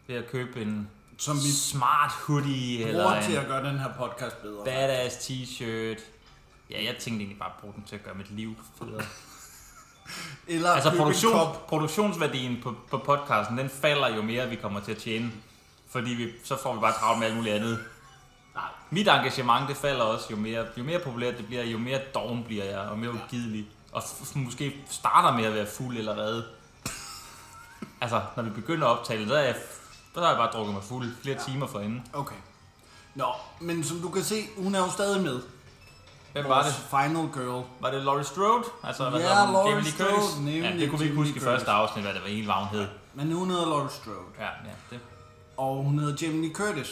ved 0.08 0.16
at 0.16 0.28
købe 0.28 0.62
en 0.62 0.90
Som 1.18 1.36
vi 1.36 1.52
smart 1.52 2.12
hoodie 2.12 2.88
eller 2.88 3.22
til 3.22 3.34
en 3.34 3.40
at 3.40 3.48
gøre 3.48 3.70
den 3.70 3.80
her 3.80 3.90
podcast 3.98 4.42
bedre. 4.42 4.66
badass 4.66 5.16
t-shirt. 5.16 6.02
Ja, 6.70 6.84
jeg 6.84 6.96
tænkte 7.00 7.10
egentlig 7.24 7.40
bare 7.40 7.50
at 7.50 7.62
bruge 7.62 7.74
den 7.74 7.84
til 7.84 7.96
at 7.96 8.04
gøre 8.04 8.16
mit 8.16 8.32
liv 8.32 8.56
federe. 8.80 9.02
Eller 10.48 10.70
Altså 10.70 10.92
produktion, 10.98 11.56
produktionsværdien 11.68 12.60
på, 12.64 12.76
på 12.90 12.98
podcasten, 12.98 13.58
den 13.58 13.70
falder 13.70 14.16
jo 14.16 14.22
mere, 14.22 14.50
vi 14.50 14.56
kommer 14.56 14.80
til 14.80 14.92
at 14.92 14.98
tjene. 14.98 15.32
Fordi 15.92 16.10
vi, 16.14 16.28
så 16.44 16.58
får 16.64 16.74
vi 16.74 16.80
bare 16.80 16.94
travlt 16.94 17.20
med 17.20 17.28
alt 17.28 17.36
muligt 17.36 17.56
andet. 17.56 17.80
Nej. 18.56 18.64
Mit 18.90 19.08
engagement, 19.08 19.70
det 19.70 19.78
falder 19.78 20.04
også. 20.04 20.26
Jo 20.32 20.36
mere, 20.36 20.66
jo 20.78 20.84
mere 20.84 21.00
populært 21.00 21.38
det 21.38 21.46
bliver, 21.48 21.64
jo 21.64 21.78
mere 21.78 22.00
doven 22.14 22.44
bliver 22.44 22.64
jeg, 22.64 22.80
og 22.80 23.00
mere 23.00 23.12
ugidelig. 23.14 23.68
Og 23.92 24.02
f- 24.04 24.38
måske 24.40 24.76
starter 24.90 25.38
med 25.38 25.46
at 25.46 25.54
være 25.54 25.68
fuld 25.68 25.98
eller 25.98 26.14
hvad. 26.14 26.44
altså, 28.02 28.22
når 28.36 28.44
vi 28.44 28.50
begynder 28.50 28.88
at 28.88 29.00
optale, 29.00 29.28
så 29.28 29.34
er 29.36 29.42
jeg, 29.44 29.56
så 30.14 30.20
har 30.22 30.28
jeg 30.28 30.38
bare 30.38 30.52
drukket 30.52 30.74
mig 30.74 30.84
fuld 30.84 31.12
flere 31.22 31.38
ja. 31.48 31.52
timer 31.52 31.68
forinden. 31.68 32.08
Okay. 32.14 32.36
Nå, 33.16 33.26
men 33.60 33.84
som 33.84 34.00
du 34.00 34.10
kan 34.10 34.24
se, 34.24 34.44
hun 34.58 34.76
er 34.76 34.80
jo 34.80 34.90
stadig 34.92 35.22
med. 35.22 35.42
Hvem 36.34 36.46
var 36.48 36.64
det? 36.64 36.74
Final 36.74 37.30
girl. 37.34 37.66
Var 37.80 37.92
det 37.92 38.02
Laurie 38.04 38.24
Strode? 38.24 38.64
Altså, 38.84 39.10
hvad 39.10 39.20
Ja, 39.20 39.28
hedder 39.28 39.46
hun? 39.46 39.54
Laurie 39.54 39.76
Jamie 39.76 39.92
Strode, 39.92 40.10
Curtis? 40.10 40.64
Ja, 40.64 40.72
det 40.78 40.90
kunne 40.90 41.00
vi 41.00 41.06
ikke 41.06 41.18
huske 41.18 41.36
i 41.36 41.40
første 41.40 41.72
afsnit, 41.72 42.04
hvad 42.06 42.14
det 42.14 42.22
var 42.22 42.28
helt, 42.28 42.46
hvad 42.46 42.56
hun 42.56 42.68
hed. 42.68 42.88
Men 43.14 43.32
hun 43.32 43.50
hedder 43.50 43.66
Laurie 43.66 43.90
Strode. 43.90 44.18
Ja, 44.40 44.46
ja, 44.46 44.50
det. 44.90 45.00
Og 45.64 45.84
hun 45.84 46.00
hedder 46.00 46.16
Jamie 46.26 46.42
Lee 46.42 46.54
Curtis. 46.54 46.92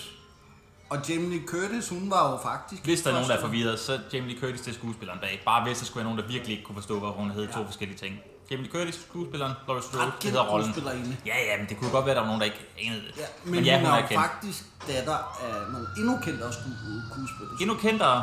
Og 0.90 0.98
Jamie 1.10 1.30
Lee 1.30 1.48
Curtis, 1.48 1.90
hun 1.90 2.10
var 2.12 2.32
jo 2.32 2.38
faktisk... 2.50 2.84
Hvis 2.84 3.02
der 3.02 3.10
er 3.10 3.14
nogen, 3.14 3.30
der 3.30 3.36
er 3.38 3.42
forvirret, 3.42 3.80
så 3.80 4.00
Jamie 4.14 4.30
Lee 4.32 4.40
Curtis 4.42 4.62
det 4.62 4.72
er 4.72 4.76
skuespilleren 4.76 5.20
bag. 5.20 5.42
Bare 5.46 5.64
hvis 5.64 5.78
der 5.80 5.86
skulle 5.86 5.96
være 5.98 6.04
nogen, 6.14 6.20
der 6.20 6.28
virkelig 6.28 6.52
ikke 6.56 6.64
kunne 6.68 6.76
forstå, 6.76 7.00
hvad 7.00 7.10
hun 7.10 7.32
hed 7.32 7.46
Ja. 7.48 7.52
to 7.54 7.66
forskellige 7.66 7.98
ting. 7.98 8.14
Jamie 8.52 8.64
Lee 8.66 8.72
Curtis, 8.74 8.96
skuespilleren, 9.10 9.54
Laurie 9.68 9.84
Strode, 9.84 10.12
det 10.22 10.30
hedder 10.32 10.46
rollen. 10.52 11.18
Ja, 11.26 11.36
ja, 11.50 11.58
men 11.60 11.66
det 11.70 11.78
kunne 11.80 11.92
godt 11.92 12.06
være, 12.06 12.12
at 12.16 12.16
der 12.16 12.22
var 12.22 12.28
nogen, 12.32 12.42
der 12.42 12.46
ikke 12.46 12.66
anede 12.86 13.02
det. 13.08 13.14
Ja, 13.18 13.24
men, 13.44 13.54
men 13.56 13.64
ja, 13.66 13.76
hun 13.78 13.86
hun 13.86 13.94
er 13.94 13.98
er 13.98 14.02
jo 14.02 14.08
kendt. 14.08 14.24
faktisk 14.24 14.64
datter 14.88 15.18
af 15.46 15.72
nogle 15.72 15.88
endnu 15.98 16.14
kendtere 16.26 16.50
sku- 16.50 17.12
skuespillere. 17.12 17.58
Endnu 17.62 17.76
kendtere, 17.76 18.18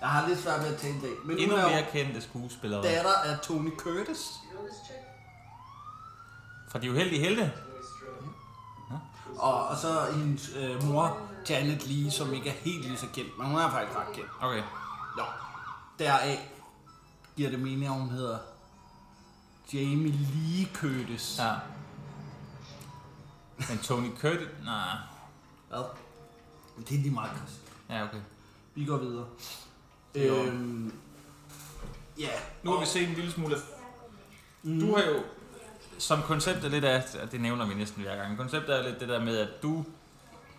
Jeg 0.00 0.08
har 0.08 0.28
lidt 0.28 0.40
svært 0.42 0.60
ved 0.60 0.68
at 0.74 0.78
tale 0.80 0.94
i 0.96 1.00
dag. 1.00 1.14
Men 1.24 1.38
endnu 1.38 1.56
hun 1.56 1.64
er 1.64 1.68
mere 1.70 1.84
kendte 1.92 2.20
skuespillere. 2.22 2.82
datter 2.82 3.14
af 3.24 3.38
Tony 3.38 3.70
Curtis. 3.78 4.22
Fra 6.70 6.78
de 6.78 6.90
uheldige 6.90 7.20
helte. 7.20 7.52
Og, 9.38 9.66
og 9.66 9.76
så 9.76 10.12
hendes 10.16 10.50
øh, 10.56 10.84
mor, 10.84 11.18
Janet 11.48 11.86
Lee, 11.86 12.10
som 12.10 12.34
ikke 12.34 12.48
er 12.50 12.54
helt 12.54 12.84
lige 12.84 12.98
så 12.98 13.06
kendt, 13.14 13.38
men 13.38 13.46
hun 13.46 13.58
er 13.58 13.70
faktisk 13.70 13.98
ret 13.98 14.14
kendt. 14.14 14.30
Okay. 14.40 14.62
Nå, 15.16 15.22
deraf 15.98 16.50
giver 17.36 17.50
det 17.50 17.60
mening, 17.60 17.84
at 17.84 17.92
hun 17.92 18.10
hedder 18.10 18.38
Jamie 19.72 20.12
Lee 20.12 20.68
Curtis. 20.74 21.38
Ja. 21.38 21.54
Men 23.68 23.78
Tony 23.78 24.10
Curtis, 24.20 24.48
nej. 24.64 24.96
Hvad? 25.68 25.84
Det 26.88 26.96
er 26.96 27.02
lige 27.02 27.10
meget, 27.10 27.30
Chris. 27.36 27.60
Ja, 27.90 28.04
okay. 28.04 28.20
Vi 28.74 28.84
går 28.84 28.96
videre. 28.96 29.26
Jo. 30.14 30.34
Øhm, 30.34 30.94
ja. 32.18 32.30
Nu 32.62 32.70
har 32.70 32.80
vi 32.80 32.86
set 32.86 33.08
en 33.08 33.14
lille 33.14 33.32
smule 33.32 33.56
af... 33.56 33.60
Du 34.64 34.96
har 34.96 35.02
jo 35.02 35.22
som 36.02 36.22
koncept 36.22 36.64
er 36.64 36.68
lidt 36.68 36.84
af, 36.84 37.02
det 37.32 37.40
nævner 37.40 37.66
vi 37.66 37.74
næsten 37.74 38.02
hver 38.02 38.16
gang, 38.16 38.36
konceptet 38.38 38.78
er 38.78 38.82
lidt 38.82 39.00
det 39.00 39.08
der 39.08 39.20
med, 39.20 39.38
at 39.38 39.48
du, 39.62 39.84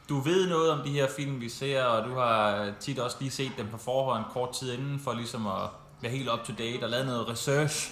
du 0.09 0.19
ved 0.19 0.49
noget 0.49 0.71
om 0.71 0.79
de 0.85 0.89
her 0.91 1.07
film, 1.17 1.41
vi 1.41 1.49
ser, 1.49 1.83
og 1.83 2.05
du 2.05 2.15
har 2.15 2.71
tit 2.79 2.99
også 2.99 3.17
lige 3.19 3.31
set 3.31 3.51
dem 3.57 3.67
på 3.71 3.77
forhånd 3.77 4.23
kort 4.33 4.53
tid 4.53 4.73
inden, 4.73 4.99
for 4.99 5.13
ligesom 5.13 5.47
at 5.47 5.61
være 6.01 6.11
helt 6.11 6.29
up 6.31 6.43
to 6.43 6.53
date 6.57 6.83
og 6.83 6.89
lave 6.89 7.05
noget 7.05 7.27
research. 7.29 7.91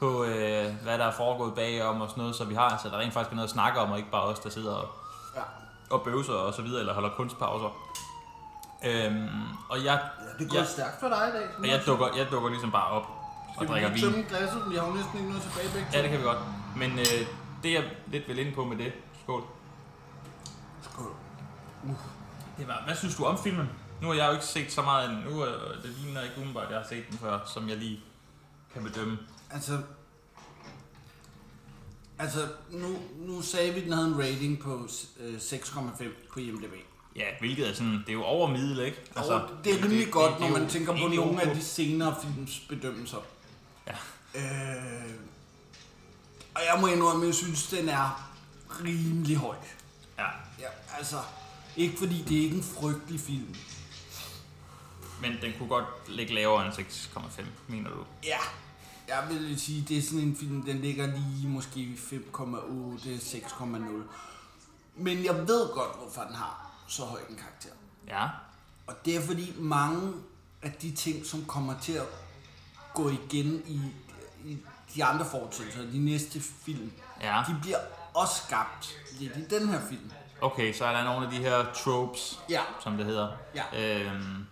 på 0.00 0.24
øh, 0.24 0.74
hvad 0.82 0.98
der 0.98 1.04
er 1.04 1.12
foregået 1.12 1.54
bagom 1.54 2.00
og 2.00 2.08
sådan 2.08 2.20
noget, 2.20 2.36
så 2.36 2.44
vi 2.44 2.54
har, 2.54 2.80
så 2.82 2.88
der 2.88 2.98
rent 2.98 3.12
faktisk 3.12 3.30
er 3.32 3.36
noget 3.36 3.48
at 3.48 3.52
snakke 3.52 3.80
om, 3.80 3.90
og 3.90 3.98
ikke 3.98 4.10
bare 4.10 4.22
os, 4.22 4.38
der 4.38 4.50
sidder 4.50 4.74
og, 4.74 4.88
Ja. 5.36 5.40
og 5.90 6.02
bøvser 6.02 6.32
og 6.32 6.54
så 6.54 6.62
videre, 6.62 6.80
eller 6.80 6.94
holder 6.94 7.10
kunstpauser. 7.16 7.76
Øhm, 8.84 9.28
og 9.68 9.84
jeg, 9.84 9.84
ja 9.84 10.44
det 10.44 10.50
går 10.50 10.58
jeg, 10.58 10.66
stærkt 10.66 11.00
for 11.00 11.08
dig 11.08 11.28
i 11.28 11.62
dag. 11.62 11.70
jeg, 11.70 11.82
dukker, 11.86 12.06
jeg 12.16 12.26
dukker 12.30 12.48
ligesom 12.48 12.70
bare 12.70 12.88
op 12.90 13.06
og 13.56 13.64
Skal 13.64 13.66
vi 13.68 13.72
drikker 13.72 13.88
vin. 13.92 14.00
tømme 14.00 14.24
glasset? 14.28 14.62
Vi 14.70 14.76
har 14.76 14.86
jo 14.88 14.92
næsten 14.94 15.14
ikke 15.18 15.28
noget 15.28 15.42
tilbage 15.42 15.68
begge 15.74 15.88
Ja, 15.92 16.02
det 16.02 16.10
kan 16.10 16.18
vi 16.18 16.24
godt. 16.24 16.38
Men 16.76 16.90
øh, 16.98 17.26
det 17.62 17.72
jeg 17.72 17.84
lidt 18.12 18.28
vil 18.28 18.38
ind 18.38 18.54
på 18.54 18.64
med 18.64 18.76
det, 18.76 18.92
skål, 19.22 19.42
Skål. 20.82 21.12
det 22.58 22.68
var, 22.68 22.82
hvad 22.86 22.96
synes 22.96 23.14
du 23.16 23.24
om 23.24 23.38
filmen? 23.38 23.68
Nu 24.02 24.06
har 24.08 24.14
jeg 24.14 24.26
jo 24.28 24.32
ikke 24.32 24.44
set 24.44 24.72
så 24.72 24.82
meget 24.82 25.08
af 25.08 25.14
den. 25.14 25.24
Nu 25.34 25.40
er 25.40 25.46
det 25.82 25.90
ligner 26.04 26.22
ikke 26.22 26.34
umiddelbart, 26.36 26.64
at 26.64 26.70
jeg 26.70 26.78
har 26.80 26.86
set 26.88 27.04
den 27.10 27.18
før, 27.18 27.38
som 27.54 27.68
jeg 27.68 27.76
lige 27.76 28.00
kan 28.74 28.82
bedømme. 28.82 29.18
Altså, 29.50 29.78
altså 32.18 32.38
nu, 32.70 32.88
nu 33.18 33.42
sagde 33.42 33.72
vi, 33.72 33.78
at 33.78 33.84
den 33.84 33.92
havde 33.92 34.08
en 34.08 34.18
rating 34.18 34.58
på 34.60 34.88
øh, 35.20 35.34
6,5 35.34 36.04
på 36.32 36.40
IMDb. 36.40 36.74
Ja, 37.16 37.24
hvilket 37.40 37.68
er 37.70 37.74
sådan, 37.74 37.92
det 37.92 38.08
er 38.08 38.12
jo 38.12 38.22
over 38.24 38.48
middel, 38.50 38.78
ikke? 38.80 39.00
Altså, 39.16 39.42
det 39.64 39.72
er 39.72 39.84
rimelig 39.84 40.10
godt, 40.10 40.32
det 40.32 40.40
når 40.40 40.46
er 40.46 40.60
man 40.60 40.68
tænker 40.68 40.92
på 40.92 41.08
nogle 41.14 41.42
af 41.42 41.54
de 41.56 41.62
senere 41.62 42.14
films 42.22 42.60
bedømmelser. 42.68 43.18
Øh, 44.34 45.14
og 46.54 46.60
jeg 46.72 46.78
må 46.80 46.86
indrømme, 46.86 47.22
at 47.22 47.26
jeg 47.26 47.34
synes, 47.34 47.66
den 47.66 47.88
er 47.88 48.30
rimelig 48.84 49.36
høj. 49.36 49.56
Ja, 50.18 50.26
Ja, 50.58 50.68
altså, 50.98 51.16
ikke 51.76 51.98
fordi 51.98 52.22
det 52.22 52.38
er 52.38 52.42
ikke 52.42 52.56
en 52.56 52.62
frygtelig 52.62 53.20
film. 53.20 53.54
men 55.20 55.32
den 55.42 55.52
kunne 55.58 55.68
godt 55.68 55.84
ligge 56.08 56.34
lavere 56.34 56.66
end 56.66 56.74
6,5, 56.74 57.42
mener 57.68 57.90
du? 57.90 58.04
Ja, 58.24 58.38
jeg 59.08 59.26
vil 59.30 59.60
sige, 59.60 59.84
det 59.88 59.98
er 59.98 60.02
sådan 60.02 60.18
en 60.18 60.36
film, 60.36 60.62
den 60.62 60.78
ligger 60.80 61.06
lige 61.06 61.48
måske 61.48 61.98
5,8, 61.98 63.08
6,0. 63.08 63.66
Men 64.96 65.24
jeg 65.24 65.34
ved 65.48 65.74
godt, 65.74 65.96
hvorfor 65.96 66.22
den 66.22 66.34
har 66.34 66.70
så 66.88 67.04
høj 67.04 67.20
en 67.30 67.36
karakter. 67.36 67.70
Ja, 68.08 68.28
Og 68.86 68.94
det 69.04 69.16
er 69.16 69.20
fordi 69.26 69.54
mange 69.58 70.12
af 70.62 70.72
de 70.72 70.90
ting, 70.92 71.26
som 71.26 71.44
kommer 71.44 71.80
til 71.80 71.92
at 71.92 72.06
gå 72.94 73.08
igen 73.08 73.62
i 73.66 73.80
de 74.94 75.04
andre 75.04 75.24
fortsættelser, 75.30 75.80
de 75.92 75.98
næste 75.98 76.40
film, 76.40 76.92
ja. 77.22 77.42
de 77.48 77.56
bliver 77.62 77.78
også 78.14 78.34
skabt 78.46 78.94
lidt 79.20 79.36
i 79.36 79.44
den 79.58 79.68
her 79.68 79.80
film. 79.88 80.10
Okay, 80.40 80.72
så 80.74 80.84
er 80.84 80.92
der 80.92 81.04
nogle 81.04 81.26
af 81.26 81.32
de 81.32 81.38
her 81.38 81.64
tropes, 81.84 82.38
Ja. 82.50 82.60
som 82.82 82.96
det 82.96 83.06
hedder. 83.06 83.28
Ja. 83.54 84.00
Øhm, 84.04 84.46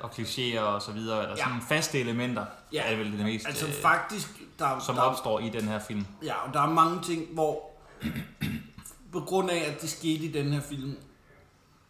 og 0.00 0.10
klichéer 0.10 0.60
og 0.60 0.82
så 0.82 0.92
videre, 0.92 1.22
eller 1.22 1.36
Ja. 1.38 1.44
sådan 1.44 1.62
faste 1.68 2.00
elementer, 2.00 2.46
Ja. 2.72 2.82
er 2.92 2.96
vel 2.96 3.12
det 3.12 3.20
mest, 3.20 3.46
Altså 3.46 3.66
øh, 3.66 3.72
faktisk, 3.82 4.28
der, 4.58 4.78
som 4.78 4.94
der, 4.94 5.02
opstår 5.02 5.40
i 5.40 5.48
den 5.48 5.68
her 5.68 5.78
film. 5.78 6.06
Ja, 6.22 6.34
og 6.34 6.54
der 6.54 6.60
er 6.60 6.66
mange 6.70 7.02
ting, 7.02 7.26
hvor 7.32 7.70
på 9.12 9.20
grund 9.20 9.50
af, 9.50 9.56
at 9.74 9.80
det 9.80 9.90
skete 9.90 10.24
i 10.24 10.32
den 10.32 10.52
her 10.52 10.60
film, 10.60 10.96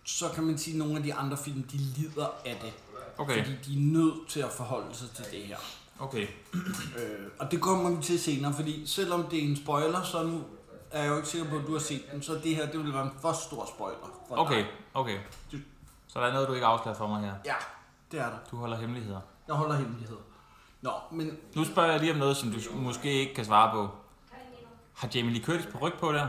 så 0.04 0.28
kan 0.28 0.44
man 0.44 0.58
sige, 0.58 0.74
at 0.74 0.78
nogle 0.78 0.96
af 0.96 1.02
de 1.02 1.14
andre 1.14 1.36
film, 1.36 1.62
de 1.62 1.76
lider 1.76 2.26
af 2.46 2.56
det. 2.62 2.72
Okay, 3.18 3.44
Fordi 3.44 3.56
de 3.66 3.72
er 3.74 3.80
nødt 3.80 4.28
til 4.28 4.40
at 4.40 4.50
forholde 4.50 4.94
sig 4.96 5.10
til 5.10 5.24
det 5.32 5.40
her. 5.46 5.56
Okay. 6.00 6.26
Øh, 6.98 7.26
og 7.38 7.50
det 7.50 7.60
kommer 7.60 7.90
vi 7.90 8.02
til 8.02 8.20
senere, 8.20 8.52
fordi 8.52 8.86
selvom 8.86 9.22
det 9.24 9.38
er 9.44 9.48
en 9.48 9.56
spoiler, 9.56 10.02
så 10.02 10.22
nu 10.22 10.42
er 10.90 11.02
jeg 11.02 11.10
jo 11.10 11.16
ikke 11.16 11.28
sikker 11.28 11.50
på, 11.50 11.56
at 11.56 11.66
du 11.66 11.72
har 11.72 11.78
set 11.80 12.02
den, 12.12 12.22
så 12.22 12.32
det 12.44 12.56
her, 12.56 12.66
det 12.70 12.80
vil 12.84 12.92
være 12.94 13.02
en 13.04 13.10
for 13.22 13.32
stor 13.32 13.66
spoiler 13.76 14.20
for 14.28 14.36
Okay, 14.38 14.56
dig. 14.58 14.66
okay. 14.94 15.18
Du- 15.52 15.56
Så 16.08 16.20
der 16.20 16.26
er 16.26 16.32
noget, 16.32 16.48
du 16.48 16.54
ikke 16.54 16.66
afslører 16.66 16.96
for 16.96 17.06
mig 17.06 17.20
her. 17.20 17.32
Ja, 17.44 17.54
det 18.12 18.20
er 18.20 18.24
der. 18.24 18.36
Du 18.50 18.56
holder 18.56 18.76
hemmeligheder. 18.76 19.20
Jeg 19.48 19.54
holder 19.54 19.76
hemmelighed. 19.76 20.16
Nå, 20.82 20.90
men 21.12 21.30
Nu 21.54 21.64
spørger 21.64 21.90
jeg 21.90 22.00
lige 22.00 22.12
om 22.12 22.18
noget, 22.18 22.36
som 22.36 22.52
du 22.52 22.58
måske 22.76 23.12
ikke 23.12 23.34
kan 23.34 23.44
svare 23.44 23.70
på. 23.72 23.88
Har 24.94 25.08
Jamie 25.14 25.32
Lee 25.32 25.44
Curtis 25.44 25.66
på 25.72 25.78
ryg 25.78 25.92
på 26.00 26.12
der? 26.12 26.26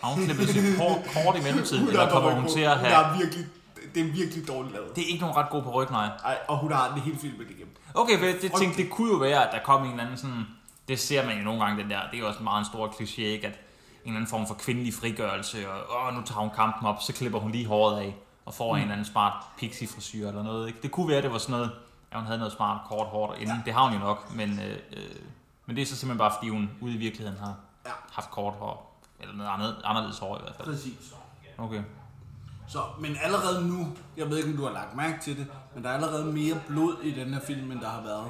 Har 0.00 0.08
hun 0.14 0.24
klippet 0.24 0.48
sit 0.48 0.76
hår 0.78 1.04
kort 1.14 1.36
i 1.38 1.42
mellemtiden, 1.42 1.88
eller 1.88 2.10
kommer 2.10 2.30
hun 2.30 2.48
til 2.48 2.60
at 2.60 2.78
have... 2.78 2.92
er 2.92 3.18
virkelig, 3.18 3.46
det 3.94 4.00
er 4.00 4.12
virkelig 4.12 4.48
dårligt 4.48 4.74
lavet. 4.74 4.96
Det 4.96 5.04
er 5.04 5.08
ikke 5.08 5.20
nogen 5.20 5.36
ret 5.36 5.50
god 5.50 5.62
på 5.62 5.70
ryg, 5.70 5.90
nej. 5.90 6.06
Ej, 6.24 6.38
og 6.48 6.58
hun 6.58 6.72
har 6.72 6.94
det 6.94 7.02
hele 7.02 7.18
filmet 7.18 7.50
igennem. 7.50 7.76
Okay, 7.94 8.18
for 8.18 8.24
det, 8.26 8.52
tænkte, 8.58 8.82
det 8.82 8.90
kunne 8.90 9.10
jo 9.12 9.16
være, 9.18 9.46
at 9.46 9.52
der 9.52 9.58
kom 9.64 9.84
en 9.84 9.90
eller 9.90 10.02
anden 10.02 10.16
sådan... 10.18 10.46
Det 10.88 11.00
ser 11.00 11.26
man 11.26 11.38
jo 11.38 11.44
nogle 11.44 11.64
gange, 11.64 11.82
den 11.82 11.90
der. 11.90 12.00
Det 12.10 12.14
er 12.14 12.18
jo 12.18 12.26
også 12.26 12.38
en 12.38 12.44
meget 12.44 12.58
en 12.58 12.64
stor 12.64 12.88
kliché, 12.88 13.20
ikke? 13.20 13.46
At 13.46 13.52
en 13.52 13.58
eller 14.04 14.16
anden 14.16 14.30
form 14.30 14.46
for 14.46 14.54
kvindelig 14.54 14.94
frigørelse, 14.94 15.70
og 15.70 16.06
åh, 16.08 16.14
nu 16.14 16.22
tager 16.22 16.40
hun 16.40 16.50
kampen 16.56 16.86
op, 16.88 17.02
så 17.02 17.12
klipper 17.12 17.38
hun 17.38 17.50
lige 17.50 17.66
håret 17.66 18.00
af, 18.00 18.16
og 18.44 18.54
får 18.54 18.72
mm. 18.72 18.76
en 18.76 18.82
eller 18.82 18.92
anden 18.92 19.06
smart 19.06 19.32
pixie 19.58 19.88
frisyr 19.88 20.28
eller 20.28 20.42
noget, 20.42 20.68
ikke? 20.68 20.78
Det 20.82 20.90
kunne 20.90 21.08
være, 21.08 21.16
at 21.18 21.24
det 21.24 21.32
var 21.32 21.38
sådan 21.38 21.52
noget, 21.52 21.70
at 22.10 22.18
hun 22.18 22.26
havde 22.26 22.38
noget 22.38 22.52
smart 22.52 22.80
kort 22.88 23.06
hår 23.06 23.34
inden. 23.34 23.56
Ja. 23.56 23.62
Det 23.64 23.72
har 23.74 23.84
hun 23.84 23.92
jo 23.92 23.98
nok, 23.98 24.34
men, 24.34 24.58
øh, 24.58 24.78
øh, 24.92 25.16
men 25.66 25.76
det 25.76 25.82
er 25.82 25.86
så 25.86 25.96
simpelthen 25.96 26.18
bare, 26.18 26.32
fordi 26.38 26.48
hun 26.48 26.70
ude 26.80 26.94
i 26.94 26.96
virkeligheden 26.96 27.38
har 27.40 27.54
Ja. 27.86 27.90
haft 28.12 28.30
kort 28.30 28.54
hår. 28.54 29.00
Eller 29.20 29.34
noget 29.34 29.50
andet, 29.50 29.76
anderledes 29.84 30.18
hår 30.18 30.36
i 30.38 30.40
hvert 30.42 30.56
fald. 30.56 30.68
Præcis. 30.68 31.14
Okay. 31.58 31.82
Så, 32.68 32.78
men 33.00 33.16
allerede 33.22 33.68
nu, 33.68 33.86
jeg 34.16 34.30
ved 34.30 34.36
ikke, 34.36 34.50
om 34.50 34.56
du 34.56 34.64
har 34.64 34.72
lagt 34.72 34.96
mærke 34.96 35.18
til 35.22 35.36
det, 35.36 35.46
men 35.74 35.84
der 35.84 35.90
er 35.90 35.94
allerede 35.94 36.24
mere 36.24 36.60
blod 36.68 36.96
i 37.02 37.10
den 37.10 37.34
her 37.34 37.40
film, 37.40 37.72
end 37.72 37.80
der 37.80 37.88
har 37.88 38.02
været. 38.02 38.26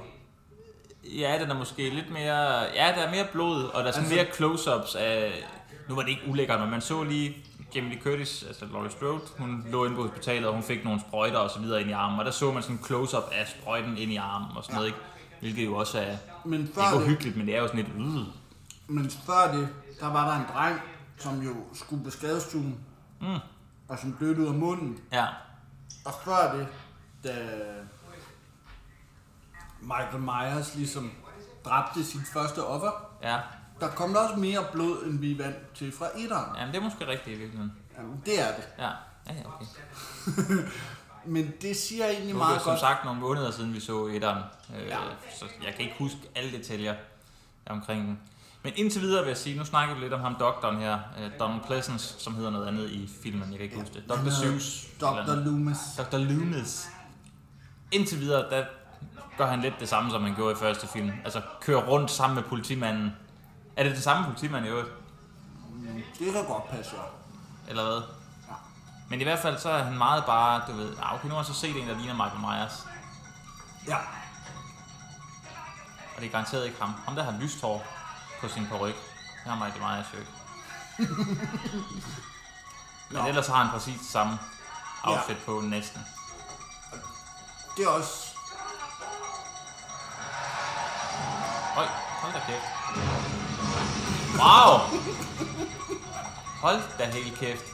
Ja, 1.18 1.38
den 1.40 1.50
er 1.50 1.54
måske 1.54 1.90
lidt 1.90 2.10
mere... 2.12 2.60
Ja, 2.62 2.92
der 2.96 3.02
er 3.06 3.10
mere 3.10 3.26
blod, 3.32 3.64
og 3.64 3.82
der 3.82 3.88
er 3.88 3.92
sådan 3.92 4.10
Altså- 4.10 4.14
mere 4.14 4.24
close-ups 4.34 4.96
af... 4.98 5.32
Nu 5.88 5.94
var 5.94 6.02
det 6.02 6.08
ikke 6.10 6.22
ulækkert, 6.28 6.60
men 6.60 6.70
man 6.70 6.80
så 6.80 7.02
lige 7.02 7.36
Jamie 7.74 7.90
Lee 7.90 8.00
Curtis, 8.02 8.42
altså 8.48 8.64
Laurie 8.72 8.90
Strode, 8.90 9.20
hun 9.38 9.66
lå 9.70 9.84
inde 9.84 9.96
på 9.96 10.02
hospitalet, 10.02 10.46
og 10.46 10.54
hun 10.54 10.62
fik 10.62 10.84
nogle 10.84 11.00
sprøjter 11.00 11.38
og 11.38 11.50
så 11.50 11.58
videre 11.60 11.80
ind 11.80 11.90
i 11.90 11.92
armen, 11.92 12.18
og 12.18 12.24
der 12.24 12.30
så 12.30 12.52
man 12.52 12.62
sådan 12.62 12.76
en 12.76 12.84
close-up 12.84 13.22
af 13.32 13.48
sprøjten 13.48 13.96
ind 13.98 14.12
i 14.12 14.16
armen 14.16 14.48
og 14.56 14.64
sådan 14.64 14.74
noget, 14.74 14.86
ikke? 14.86 14.98
Hvilket 15.40 15.64
jo 15.64 15.76
også 15.76 15.98
er 16.00 16.16
Men 16.44 16.70
før, 16.74 16.82
ikke 16.92 17.04
uhyggeligt, 17.04 17.36
men 17.36 17.46
det 17.46 17.56
er 17.56 17.60
jo 17.60 17.66
sådan 17.66 17.80
lidt... 17.84 17.88
Øh. 17.96 18.24
men 18.86 19.10
før 19.10 19.52
det, 19.52 19.68
der 20.00 20.06
var 20.12 20.30
der 20.30 20.40
en 20.40 20.46
dreng, 20.54 20.80
som 21.18 21.42
jo 21.42 21.50
skulle 21.74 22.04
på 22.04 22.10
skadestuen, 22.10 22.78
Mm. 23.20 23.26
Og 23.94 24.00
som 24.00 24.12
blødte 24.12 24.40
ud 24.42 24.46
af 24.46 24.54
munden. 24.54 24.98
Ja, 25.12 25.26
Og 26.04 26.12
før 26.24 26.52
det, 26.56 26.68
da 27.24 27.34
Michael 29.80 30.18
Myers 30.20 30.74
ligesom 30.74 31.12
dræbte 31.64 32.04
sit 32.04 32.20
første 32.32 32.64
offer, 32.66 32.90
ja. 33.22 33.40
der 33.80 33.88
kom 33.88 34.12
der 34.12 34.20
også 34.20 34.36
mere 34.36 34.64
blod, 34.72 35.02
end 35.06 35.18
vi 35.18 35.38
vant 35.38 35.74
til 35.74 35.92
fra 35.92 36.06
etteren. 36.16 36.56
Jamen, 36.56 36.74
det 36.74 36.80
er 36.80 36.84
måske 36.84 37.06
rigtigt 37.06 37.36
i 37.36 37.38
virkeligheden. 37.38 37.72
Jamen, 37.98 38.22
det 38.26 38.40
er 38.40 38.54
det. 38.56 38.64
Ja, 38.78 38.88
ja, 39.28 39.34
ja 39.34 39.42
okay. 39.46 39.66
Men 41.26 41.52
det 41.62 41.76
siger 41.76 42.04
egentlig 42.06 42.28
det 42.28 42.36
meget 42.36 42.62
som 42.62 42.70
godt. 42.70 42.80
sagt 42.80 43.04
nogle 43.04 43.20
måneder 43.20 43.50
siden, 43.50 43.74
vi 43.74 43.80
så 43.80 44.06
etteren, 44.06 44.42
øh, 44.76 44.86
Ja. 44.86 44.98
så 45.38 45.44
jeg 45.64 45.74
kan 45.74 45.84
ikke 45.84 45.94
huske 45.98 46.18
alle 46.34 46.52
detaljer 46.58 46.94
omkring. 47.66 48.20
Men 48.64 48.72
indtil 48.76 49.00
videre 49.00 49.22
vil 49.22 49.28
jeg 49.28 49.36
sige, 49.36 49.58
nu 49.58 49.64
snakker 49.64 49.94
vi 49.94 50.00
lidt 50.00 50.12
om 50.12 50.20
ham 50.20 50.34
doktoren 50.34 50.78
her, 50.78 50.98
øh, 51.20 51.30
Donald 51.40 51.60
Pleasance, 51.66 52.14
som 52.18 52.34
hedder 52.34 52.50
noget 52.50 52.66
andet 52.66 52.90
i 52.90 53.10
filmen, 53.22 53.50
jeg 53.50 53.58
kan 53.58 53.64
ikke 53.64 53.76
huske 53.76 53.94
det. 53.94 54.04
Dr. 54.08 54.30
Seuss. 54.30 54.86
Dr. 55.00 55.34
Loomis. 55.34 55.78
Dr. 55.98 56.16
Loomis. 56.18 56.88
Indtil 57.92 58.20
videre, 58.20 58.50
der 58.50 58.64
gør 59.38 59.46
han 59.46 59.60
lidt 59.60 59.74
det 59.80 59.88
samme, 59.88 60.10
som 60.10 60.22
han 60.22 60.34
gjorde 60.34 60.52
i 60.52 60.56
første 60.56 60.86
film. 60.86 61.10
Altså 61.24 61.42
kører 61.60 61.86
rundt 61.88 62.10
sammen 62.10 62.34
med 62.34 62.42
politimanden. 62.42 63.16
Er 63.76 63.82
det 63.82 63.92
det 63.92 64.02
samme 64.02 64.24
politimand 64.24 64.66
i 64.66 64.68
øvrigt? 64.68 64.88
Det 66.18 66.32
kan 66.32 66.44
godt 66.44 66.70
passe, 66.70 66.92
ja. 66.96 67.02
Eller 67.70 67.84
hvad? 67.84 68.02
Ja. 68.48 68.54
Men 69.10 69.20
i 69.20 69.24
hvert 69.24 69.38
fald 69.38 69.58
så 69.58 69.68
er 69.70 69.82
han 69.82 69.98
meget 69.98 70.24
bare, 70.24 70.62
du 70.68 70.72
ved, 70.72 70.92
ah, 71.02 71.14
okay, 71.14 71.28
nu 71.28 71.34
har 71.34 71.40
jeg 71.40 71.46
så 71.46 71.54
set 71.54 71.82
en, 71.82 71.88
der 71.88 71.98
ligner 71.98 72.14
Michael 72.14 72.40
Myers. 72.40 72.86
Ja, 73.88 73.96
Og 76.16 76.20
det 76.20 76.26
er 76.26 76.30
garanteret 76.30 76.64
ikke 76.66 76.80
ham. 76.80 76.92
Ham, 77.06 77.14
der 77.14 77.22
har 77.22 77.34
lyst 77.40 77.60
hår 77.60 77.86
på 78.40 78.48
sin 78.48 78.66
paryk. 78.66 78.94
Det 79.44 79.52
har 79.52 79.64
Michael 79.64 79.80
Myers 79.82 80.06
jo 80.14 80.18
ikke. 80.18 80.32
Men 83.10 83.22
Nå. 83.22 83.28
ellers 83.28 83.46
har 83.46 83.64
han 83.64 83.70
præcis 83.72 83.98
det 83.98 84.08
samme 84.08 84.38
outfit 85.04 85.36
på 85.46 85.60
næsten. 85.60 86.00
det 87.76 87.84
er 87.84 87.88
også... 87.88 88.26
Oj, 91.76 91.86
hold 92.20 92.32
da 92.32 92.40
kæft. 92.46 92.64
Wow! 94.38 95.00
Hold 96.60 96.82
da 96.98 97.04
helt 97.10 97.38
kæft. 97.38 97.64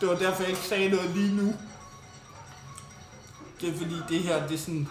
Det 0.00 0.08
var 0.08 0.14
derfor, 0.14 0.42
jeg 0.42 0.50
ikke 0.50 0.62
sagde 0.62 0.88
noget 0.88 1.10
lige 1.10 1.34
nu. 1.36 1.54
Det 3.60 3.74
er 3.74 3.78
fordi, 3.78 3.94
det 4.08 4.22
her 4.22 4.46
det 4.46 4.54
er 4.54 4.58
sådan 4.58 4.88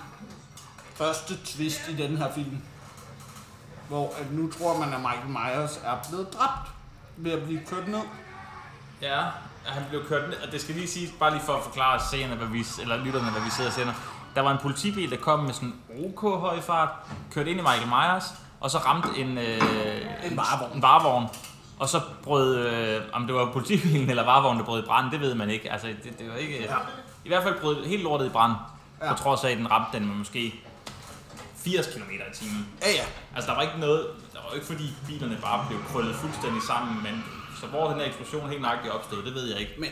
første 0.95 1.37
twist 1.45 1.81
i 1.89 1.95
den 1.95 2.17
her 2.17 2.31
film. 2.33 2.61
Hvor 3.87 4.13
at 4.19 4.31
nu 4.31 4.51
tror 4.51 4.77
man, 4.79 4.93
at 4.93 4.99
Michael 4.99 5.29
Myers 5.29 5.79
er 5.83 5.97
blevet 6.09 6.33
dræbt 6.33 6.69
ved 7.17 7.31
at 7.31 7.43
blive 7.43 7.59
kørt 7.69 7.87
ned. 7.87 8.01
Ja, 9.01 9.21
han 9.65 9.83
blev 9.89 10.07
kørt 10.07 10.29
ned, 10.29 10.37
og 10.37 10.51
det 10.51 10.61
skal 10.61 10.75
lige 10.75 10.87
sige, 10.87 11.13
bare 11.19 11.31
lige 11.31 11.43
for 11.43 11.53
at 11.53 11.63
forklare 11.63 11.99
seerne, 12.11 12.35
hvad 12.35 12.47
vi, 12.47 12.65
eller 12.81 12.97
lytterne, 12.97 13.31
hvad 13.31 13.41
vi 13.41 13.49
sidder 13.49 13.69
og 13.69 13.73
ser. 13.73 13.85
Der 14.35 14.41
var 14.41 14.51
en 14.51 14.57
politibil, 14.61 15.11
der 15.11 15.17
kom 15.17 15.39
med 15.39 15.53
sådan 15.53 15.73
OK 16.05 16.21
høj 16.39 16.61
fart, 16.61 16.89
kørte 17.31 17.49
ind 17.51 17.59
i 17.59 17.63
Michael 17.63 17.87
Myers, 17.87 18.23
og 18.59 18.71
så 18.71 18.77
ramte 18.77 19.09
en, 19.17 19.37
øh, 19.37 19.61
En 20.31 20.37
varevogn. 20.37 20.75
en 20.75 20.81
varevogn. 20.81 21.27
Og 21.79 21.89
så 21.89 22.01
brød, 22.23 22.57
øh, 22.67 23.01
om 23.13 23.25
det 23.27 23.35
var 23.35 23.51
politibilen 23.51 24.09
eller 24.09 24.23
varevognen, 24.23 24.59
der 24.59 24.65
brød 24.65 24.83
i 24.83 24.85
brand, 24.85 25.11
det 25.11 25.19
ved 25.19 25.35
man 25.35 25.49
ikke. 25.49 25.71
Altså, 25.71 25.87
det, 25.87 26.19
det 26.19 26.29
var 26.29 26.35
ikke... 26.35 26.63
Ja. 26.63 26.75
I 27.25 27.27
hvert 27.27 27.43
fald 27.43 27.61
brød 27.61 27.85
helt 27.85 28.03
lortet 28.03 28.25
i 28.25 28.29
brand. 28.29 28.53
Ja. 29.01 29.13
På 29.13 29.17
trods 29.17 29.43
af, 29.43 29.49
at 29.51 29.57
den 29.57 29.71
ramte 29.71 29.97
den 29.99 30.07
med 30.07 30.15
måske 30.15 30.63
80 31.65 31.87
km 31.87 32.11
i 32.11 32.33
timen. 32.33 32.67
Ja, 32.81 32.91
ja. 32.91 33.05
Altså, 33.35 33.49
der 33.49 33.55
var 33.55 33.61
ikke 33.61 33.79
noget... 33.79 34.07
Der 34.33 34.39
var 34.47 34.53
ikke 34.53 34.65
fordi 34.65 34.93
bilerne 35.07 35.37
bare 35.41 35.65
blev 35.67 35.79
krøllet 35.83 36.15
fuldstændig 36.15 36.61
sammen, 36.61 37.03
men 37.03 37.23
så 37.59 37.67
hvor 37.67 37.89
den 37.89 37.99
her 37.99 38.05
eksplosion 38.05 38.49
helt 38.49 38.61
nøjagtigt 38.61 38.93
opstod, 38.93 39.23
det 39.23 39.33
ved 39.33 39.45
jeg 39.51 39.59
ikke. 39.59 39.73
Men, 39.79 39.89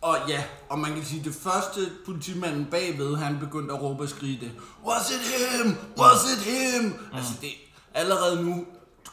og 0.00 0.16
ja, 0.28 0.44
og 0.68 0.78
man 0.78 0.94
kan 0.94 1.04
sige, 1.04 1.24
det 1.24 1.34
første 1.42 1.80
politimanden 2.06 2.66
bagved, 2.66 3.16
han 3.16 3.38
begyndte 3.38 3.74
at 3.74 3.82
råbe 3.82 4.02
og 4.02 4.08
skrige 4.08 4.40
det. 4.40 4.52
Was 4.84 5.10
it 5.10 5.20
him? 5.20 5.76
Was 5.98 6.24
it 6.32 6.42
him? 6.44 6.84
Mm. 6.84 7.16
Altså 7.16 7.32
det, 7.40 7.52
allerede 7.94 8.44
nu 8.44 8.66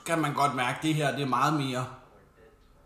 kan 0.06 0.22
man 0.22 0.34
godt 0.34 0.56
mærke, 0.56 0.78
at 0.78 0.84
det 0.84 0.96
her 0.96 1.12
det 1.12 1.22
er 1.22 1.28
meget 1.28 1.54
mere 1.54 1.86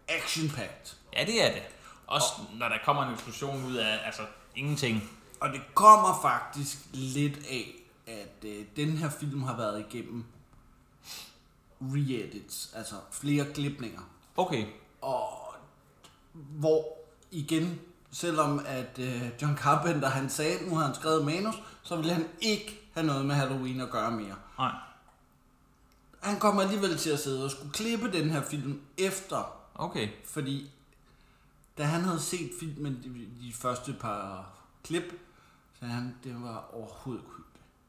action-packed. 0.08 0.96
Ja, 1.14 1.26
det 1.26 1.44
er 1.46 1.54
det. 1.54 1.62
Også 2.08 2.28
og, 2.38 2.58
når 2.60 2.70
der 2.70 2.76
kommer 2.86 3.04
en 3.04 3.14
eksplosion 3.14 3.66
ud 3.66 3.76
af 3.76 4.00
altså, 4.06 4.22
ingenting. 4.56 5.12
Og 5.40 5.50
det 5.50 5.62
kommer 5.74 6.20
faktisk 6.22 6.78
lidt 6.94 7.38
af, 7.38 7.77
at 8.08 8.46
øh, 8.46 8.66
den 8.76 8.90
her 8.90 9.10
film 9.10 9.42
har 9.42 9.58
været 9.58 9.86
igennem 9.90 10.24
re-edits, 11.82 12.78
altså 12.78 12.96
flere 13.12 13.54
klipninger. 13.54 14.02
Okay. 14.38 14.66
Og 15.02 15.54
hvor 16.34 16.86
igen, 17.32 17.80
selvom 18.12 18.62
at 18.66 19.00
øh, 19.00 19.30
John 19.42 19.58
Carpenter 19.58 20.10
han 20.10 20.30
sagde, 20.30 20.60
at 20.60 20.68
nu 20.68 20.76
har 20.76 20.86
han 20.86 20.96
skrevet 20.96 21.26
manus, 21.26 21.56
så 21.84 21.96
ville 21.96 22.14
han 22.14 22.28
ikke 22.42 22.90
have 22.94 23.06
noget 23.06 23.26
med 23.26 23.36
Halloween 23.36 23.82
at 23.82 23.90
gøre 23.90 24.12
mere. 24.12 24.36
Nej. 24.58 24.72
Han 26.20 26.40
kommer 26.40 26.62
alligevel 26.62 26.98
til 26.98 27.10
at 27.10 27.20
sidde 27.20 27.46
og 27.46 27.52
skulle 27.52 27.72
klippe 27.72 28.12
den 28.12 28.30
her 28.30 28.42
film 28.42 28.82
efter. 28.98 29.58
Okay. 29.76 30.10
Fordi 30.26 30.72
da 31.78 31.84
han 31.84 32.02
havde 32.02 32.20
set 32.20 32.52
filmen, 32.60 33.04
de, 33.04 33.48
de 33.48 33.54
første 33.54 33.94
par 33.94 34.50
klip, 34.84 35.20
så 35.80 35.86
han, 35.86 36.16
det 36.24 36.44
var 36.44 36.70
overhovedet. 36.74 37.24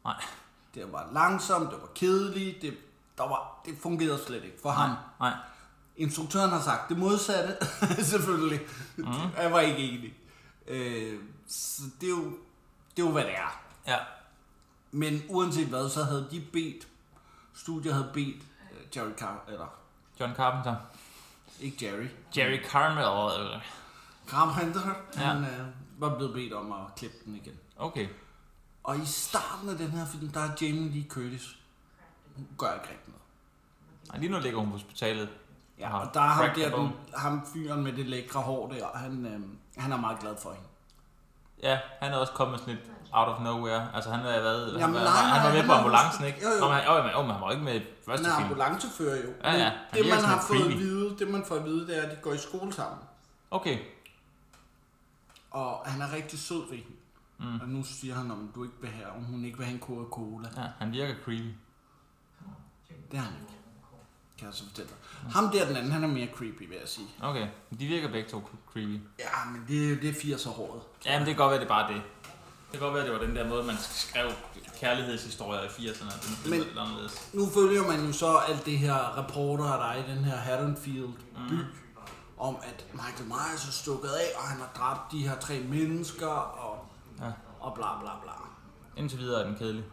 Nej. 0.08 0.24
Det 0.74 0.92
var 0.92 1.08
langsomt, 1.12 1.70
det 1.70 1.80
var 1.80 1.88
kedeligt, 1.94 2.62
det, 2.62 2.76
der 3.18 3.28
var, 3.28 3.60
det 3.66 3.78
fungerede 3.82 4.18
slet 4.26 4.44
ikke 4.44 4.58
for 4.62 4.68
Nej. 4.68 4.86
ham. 4.86 4.96
Nej. 5.20 5.32
Instruktøren 5.96 6.50
har 6.50 6.60
sagt 6.60 6.88
det 6.88 6.98
modsatte, 6.98 7.56
selvfølgelig. 8.12 8.60
Mm. 8.96 9.06
Jeg 9.36 9.52
var 9.52 9.60
ikke 9.60 9.78
enig. 9.78 10.14
Øh, 10.66 11.20
så 11.48 11.82
det 12.00 12.06
er, 12.06 12.10
jo, 12.10 12.24
det 12.96 13.02
er 13.02 13.06
jo, 13.06 13.10
hvad 13.12 13.22
det 13.24 13.34
er. 13.36 13.60
Ja. 13.86 13.98
Men 14.90 15.22
uanset 15.28 15.66
hvad, 15.66 15.88
så 15.90 16.04
havde 16.04 16.28
de 16.30 16.40
bedt, 16.52 16.88
studiet 17.54 17.94
havde 17.94 18.10
bedt 18.14 18.36
uh, 18.70 18.96
Jerry 18.96 19.12
Car 19.18 19.44
eller 19.48 19.66
John 20.20 20.34
Carpenter. 20.34 20.76
ikke 21.60 21.86
Jerry, 21.86 22.06
Jerry 22.36 22.64
Carmel. 22.64 23.40
Eller... 23.44 23.60
Carpenter, 24.28 24.80
Ja. 25.16 25.20
han 25.20 25.44
øh, 25.44 25.66
var 25.98 26.16
blevet 26.16 26.34
bedt 26.34 26.52
om 26.52 26.72
at 26.72 26.78
klippe 26.96 27.16
den 27.24 27.34
igen. 27.34 27.54
Okay. 27.76 28.08
Og 28.88 28.96
i 28.96 29.07
starten 29.07 29.68
af 29.68 29.77
den 29.79 29.90
her 29.90 30.07
film, 30.07 30.29
der 30.29 30.40
er 30.40 30.51
Jamie 30.61 30.90
Lee 30.90 31.05
Curtis. 31.09 31.57
Hun 32.37 32.48
gør 32.59 32.72
ikke 32.74 32.88
rigtig 32.90 33.07
noget. 33.07 33.22
Nej, 34.09 34.18
lige 34.18 34.33
nu 34.33 34.38
ligger 34.38 34.59
hun 34.59 34.68
på 34.68 34.72
hospitalet. 34.72 35.29
Ja, 35.79 35.98
og 35.98 36.14
der 36.14 36.20
er 36.20 36.24
ham, 36.24 36.51
der, 36.55 36.77
den, 36.77 36.92
ham 37.16 37.46
fyren 37.53 37.83
med 37.85 37.92
det 37.92 38.07
lækre 38.07 38.40
hår 38.40 38.68
der, 38.68 38.98
han, 38.98 39.27
øh, 39.27 39.40
han 39.83 39.92
er 39.92 39.96
meget 39.96 40.18
glad 40.18 40.37
for 40.42 40.51
hende. 40.51 40.66
Ja, 41.62 41.79
han 42.01 42.12
er 42.12 42.16
også 42.16 42.33
kommet 42.33 42.61
sådan 42.61 42.74
lidt 42.74 42.87
out 43.12 43.29
of 43.29 43.42
nowhere. 43.42 43.88
Altså 43.94 44.11
han 44.11 44.20
har 44.20 44.29
været, 44.29 44.70
han, 44.72 44.81
Jamen, 44.81 44.94
var, 44.94 45.03
nej, 45.03 45.12
han 45.12 45.42
var 45.42 45.42
nej, 45.42 45.53
med 45.53 45.61
han 45.61 45.66
på 45.66 45.72
ambulancen, 45.72 46.24
ikke? 46.24 46.38
Jo, 46.42 46.48
jo. 46.48 46.64
Men, 46.64 46.74
han, 46.74 46.85
jo, 46.85 46.94
jo, 46.96 47.22
men 47.22 47.31
han 47.31 47.40
var 47.40 47.51
ikke 47.51 47.64
med 47.64 47.74
i 47.81 47.85
første 48.07 48.24
Han 48.27 48.33
er 48.33 48.37
film. 48.37 48.51
ambulancefører 48.51 49.16
jo. 49.16 49.31
Ja, 49.44 49.53
ja. 49.53 49.64
Han 49.90 50.03
det 50.03 50.11
man 50.11 50.24
har 50.24 50.40
fået 50.48 50.61
creepy. 50.61 50.72
at 50.72 50.79
vide, 50.79 51.18
det 51.18 51.29
man 51.31 51.44
får 51.44 51.55
at 51.55 51.64
vide, 51.64 51.87
det 51.87 51.98
er, 51.98 52.03
at 52.03 52.11
de 52.11 52.16
går 52.22 52.33
i 52.33 52.38
skole 52.38 52.72
sammen. 52.72 52.98
Okay. 53.51 53.79
Og 55.51 55.83
han 55.87 56.03
er 56.03 56.12
rigtig 56.12 56.38
sød 56.38 56.62
ved 56.70 56.77
hende. 56.77 56.97
Mm. 57.38 57.61
Og 57.61 57.68
nu 57.68 57.85
siger 57.85 58.14
han, 58.14 58.31
om 58.31 58.51
du 58.55 58.64
ikke 58.64 58.77
vil 58.81 58.90
have, 58.90 59.11
om 59.16 59.24
hun 59.24 59.44
ikke 59.44 59.59
vil 59.59 59.66
have 59.66 59.74
en 59.74 59.81
Coca-Cola. 59.81 60.48
Ja, 60.57 60.66
han 60.79 60.92
virker 60.92 61.14
creepy. 61.24 61.53
Det 63.11 63.16
er 63.16 63.22
han 63.22 63.33
ikke. 63.40 63.53
Kan 64.38 64.46
jeg 64.46 64.55
så 64.55 64.64
fortælle 64.68 64.90
dig. 64.90 65.33
Ham 65.33 65.51
der 65.51 65.66
den 65.66 65.77
anden, 65.77 65.92
han 65.92 66.05
er 66.05 66.09
mere 66.09 66.29
creepy, 66.37 66.68
vil 66.68 66.77
jeg 66.81 66.88
sige. 66.88 67.07
Okay. 67.22 67.48
De 67.81 67.87
virker 67.87 68.09
begge 68.12 68.31
to 68.31 68.48
creepy. 68.72 69.01
Ja, 69.18 69.51
men 69.53 69.64
det, 69.68 70.03
det 70.03 70.09
er 70.11 70.37
80'er 70.37 70.48
håret. 70.51 70.83
Ja, 71.05 71.18
men 71.18 71.27
det 71.27 71.37
kan 71.37 71.42
godt 71.44 71.51
være, 71.51 71.61
det 71.61 71.64
er 71.64 71.68
bare 71.68 71.92
det. 71.94 72.03
Det 72.72 72.81
kan 72.81 72.81
godt 72.81 72.94
være, 72.94 73.05
det 73.05 73.12
var 73.12 73.18
den 73.27 73.37
der 73.37 73.48
måde, 73.48 73.64
man 73.64 73.77
skrev 73.79 74.31
kærlighedshistorier 74.81 75.62
i 75.62 75.66
80'erne. 75.66 76.12
Den 76.12 76.37
film 76.37 76.51
Men- 76.51 76.61
lidt 76.61 76.79
anderledes. 76.79 77.31
Nu 77.35 77.46
følger 77.46 77.87
man 77.87 78.07
jo 78.07 78.12
så 78.12 78.37
alt 78.37 78.66
det 78.66 78.79
her 78.79 79.18
reporter, 79.18 79.64
der 79.64 79.85
er 79.85 80.05
i 80.05 80.11
den 80.16 80.24
her 80.24 80.37
Haddonfield 80.37 81.12
by, 81.48 81.55
mm. 81.55 81.64
om 82.38 82.57
at 82.62 82.87
Michael 82.92 83.27
Myers 83.27 83.68
er 83.68 83.72
stukket 83.72 84.09
af, 84.09 84.27
og 84.37 84.42
han 84.42 84.59
har 84.61 84.70
dræbt 84.77 85.12
de 85.12 85.29
her 85.29 85.38
tre 85.38 85.61
mennesker, 85.61 86.27
og, 86.27 86.67
Ja. 87.20 87.33
og 87.61 87.74
bla 87.74 88.00
bla 88.00 88.11
bla. 88.22 88.33
Indtil 88.96 89.18
videre 89.18 89.40
er 89.40 89.46
den 89.46 89.57
kedelig. 89.57 89.85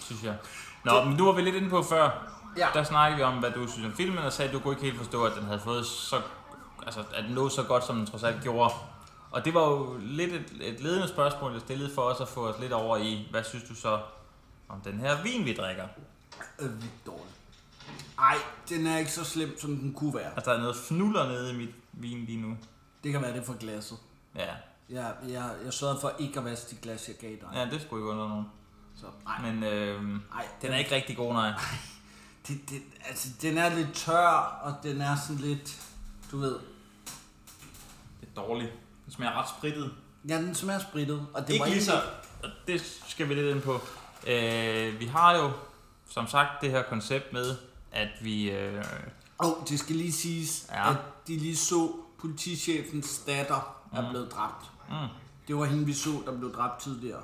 Synes 0.00 0.24
jeg. 0.24 0.36
Nå, 0.84 1.04
men 1.04 1.18
du 1.18 1.24
var 1.24 1.32
vi 1.32 1.42
lidt 1.42 1.54
inde 1.54 1.70
på 1.70 1.82
før. 1.82 2.10
Ja. 2.56 2.68
Der 2.74 2.84
snakkede 2.84 3.16
vi 3.16 3.22
om, 3.22 3.38
hvad 3.38 3.50
du 3.50 3.68
synes 3.68 3.86
om 3.86 3.92
filmen, 3.92 4.18
og 4.18 4.32
sagde, 4.32 4.48
at 4.48 4.54
du 4.54 4.60
kunne 4.60 4.72
ikke 4.72 4.84
helt 4.84 4.98
forstå, 4.98 5.24
at 5.24 5.32
den 5.36 5.44
havde 5.44 5.60
fået 5.60 5.86
så... 5.86 6.22
Altså, 6.86 7.04
at 7.14 7.24
den 7.24 7.34
lå 7.34 7.48
så 7.48 7.62
godt, 7.62 7.84
som 7.84 7.96
den 7.96 8.06
trods 8.06 8.22
alt 8.22 8.42
gjorde. 8.42 8.74
Og 9.30 9.44
det 9.44 9.54
var 9.54 9.70
jo 9.70 9.96
lidt 10.00 10.32
et, 10.32 10.52
et 10.60 10.80
ledende 10.80 11.08
spørgsmål, 11.08 11.52
jeg 11.52 11.60
stillede 11.60 11.94
for 11.94 12.02
os 12.02 12.20
at 12.20 12.28
få 12.28 12.48
os 12.48 12.60
lidt 12.60 12.72
over 12.72 12.96
i, 12.96 13.28
hvad 13.30 13.44
synes 13.44 13.64
du 13.68 13.74
så 13.74 14.00
om 14.68 14.80
den 14.80 14.98
her 15.00 15.22
vin, 15.22 15.44
vi 15.44 15.54
drikker? 15.54 15.86
Øh, 16.58 16.82
vildt 16.82 17.06
dårlig. 17.06 17.32
Ej, 18.18 18.36
den 18.68 18.86
er 18.86 18.98
ikke 18.98 19.12
så 19.12 19.24
slem, 19.24 19.60
som 19.60 19.76
den 19.76 19.94
kunne 19.94 20.14
være. 20.14 20.34
Altså, 20.36 20.50
der 20.50 20.56
er 20.56 20.60
noget 20.60 20.76
fnuller 20.76 21.28
nede 21.28 21.52
i 21.54 21.56
mit 21.56 21.74
vin 21.92 22.24
lige 22.24 22.40
nu. 22.40 22.56
Det 23.04 23.12
kan 23.12 23.22
være 23.22 23.36
det 23.36 23.46
for 23.46 23.58
glasset. 23.58 23.98
Ja, 24.34 24.54
Jeg, 24.90 25.14
jeg, 25.28 25.50
jeg 25.64 25.72
sørgede 25.72 26.00
for 26.00 26.12
ikke 26.18 26.38
at 26.38 26.44
vaske 26.44 26.70
de 26.70 26.76
glas, 26.82 27.08
jeg 27.08 27.16
gav 27.16 27.30
dig. 27.30 27.48
ja 27.54 27.64
det 27.70 27.82
skulle 27.82 28.00
ikke 28.02 28.10
under 28.12 28.28
nogen. 28.28 28.46
Så, 28.96 29.06
nej, 29.24 29.52
Men 29.52 29.62
øh, 29.64 30.04
nej, 30.04 30.46
den 30.62 30.72
er 30.72 30.76
ikke 30.78 30.94
rigtig 30.94 31.16
god, 31.16 31.32
nej. 31.32 31.52
Det, 32.48 32.70
det, 32.70 32.82
altså, 33.08 33.28
den 33.42 33.58
er 33.58 33.74
lidt 33.76 33.94
tør, 33.94 34.28
og 34.62 34.74
den 34.82 35.00
er 35.00 35.16
sådan 35.16 35.36
lidt, 35.42 35.82
du 36.32 36.38
ved, 36.38 36.58
Det 38.20 38.28
er 38.36 38.40
dårligt. 38.40 38.72
Den 39.04 39.12
smager 39.12 39.32
ret 39.42 39.48
sprittet. 39.58 39.94
ja, 40.28 40.36
den 40.38 40.54
smager 40.54 40.78
sprittet. 40.80 41.26
Og 41.34 41.46
det 41.46 41.52
ikke 41.52 41.62
var 41.64 41.70
lige 41.70 41.84
så, 41.84 42.02
og 42.42 42.50
det 42.66 43.00
skal 43.08 43.28
vi 43.28 43.34
lidt 43.34 43.54
ind 43.56 43.62
på. 43.62 43.80
Øh, 44.26 45.00
vi 45.00 45.06
har 45.06 45.36
jo, 45.36 45.50
som 46.10 46.26
sagt, 46.26 46.48
det 46.60 46.70
her 46.70 46.82
koncept 46.82 47.32
med, 47.32 47.56
at 47.92 48.08
vi... 48.20 48.50
Øh, 48.50 48.84
oh, 49.38 49.52
det 49.68 49.78
skal 49.80 49.96
lige 49.96 50.12
siges, 50.12 50.66
Ja. 50.70 50.84
ja. 50.86 50.90
at 50.90 50.96
de 51.26 51.36
lige 51.36 51.56
så 51.56 51.92
politichefens 52.20 53.22
datter 53.26 53.74
er 53.92 54.00
Mm. 54.02 54.08
blevet 54.10 54.32
dræbt. 54.32 54.64
Mm, 54.88 55.08
Det 55.48 55.56
var 55.56 55.64
hende, 55.64 55.86
vi 55.86 55.92
så, 55.92 56.10
der 56.26 56.38
blev 56.38 56.54
dræbt 56.54 56.80
tidligere 56.80 57.20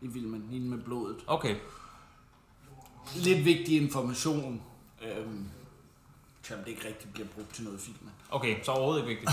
i 0.00 0.08
filmen. 0.12 0.48
Hende 0.50 0.66
med 0.66 0.78
blodet. 0.78 1.16
okay, 1.26 1.56
Lidt 3.16 3.44
vigtig 3.44 3.82
information, 3.82 4.62
øhm, 5.02 5.48
som 6.42 6.58
det 6.58 6.68
ikke 6.68 6.86
rigtig 6.88 7.12
bliver 7.12 7.28
brugt 7.34 7.54
til 7.54 7.64
noget 7.64 7.78
i 7.78 7.82
filmen. 7.82 8.10
okay, 8.30 8.56
så 8.64 8.70
overhovedet 8.72 9.08
ikke 9.08 9.20
vigtigt. 9.20 9.30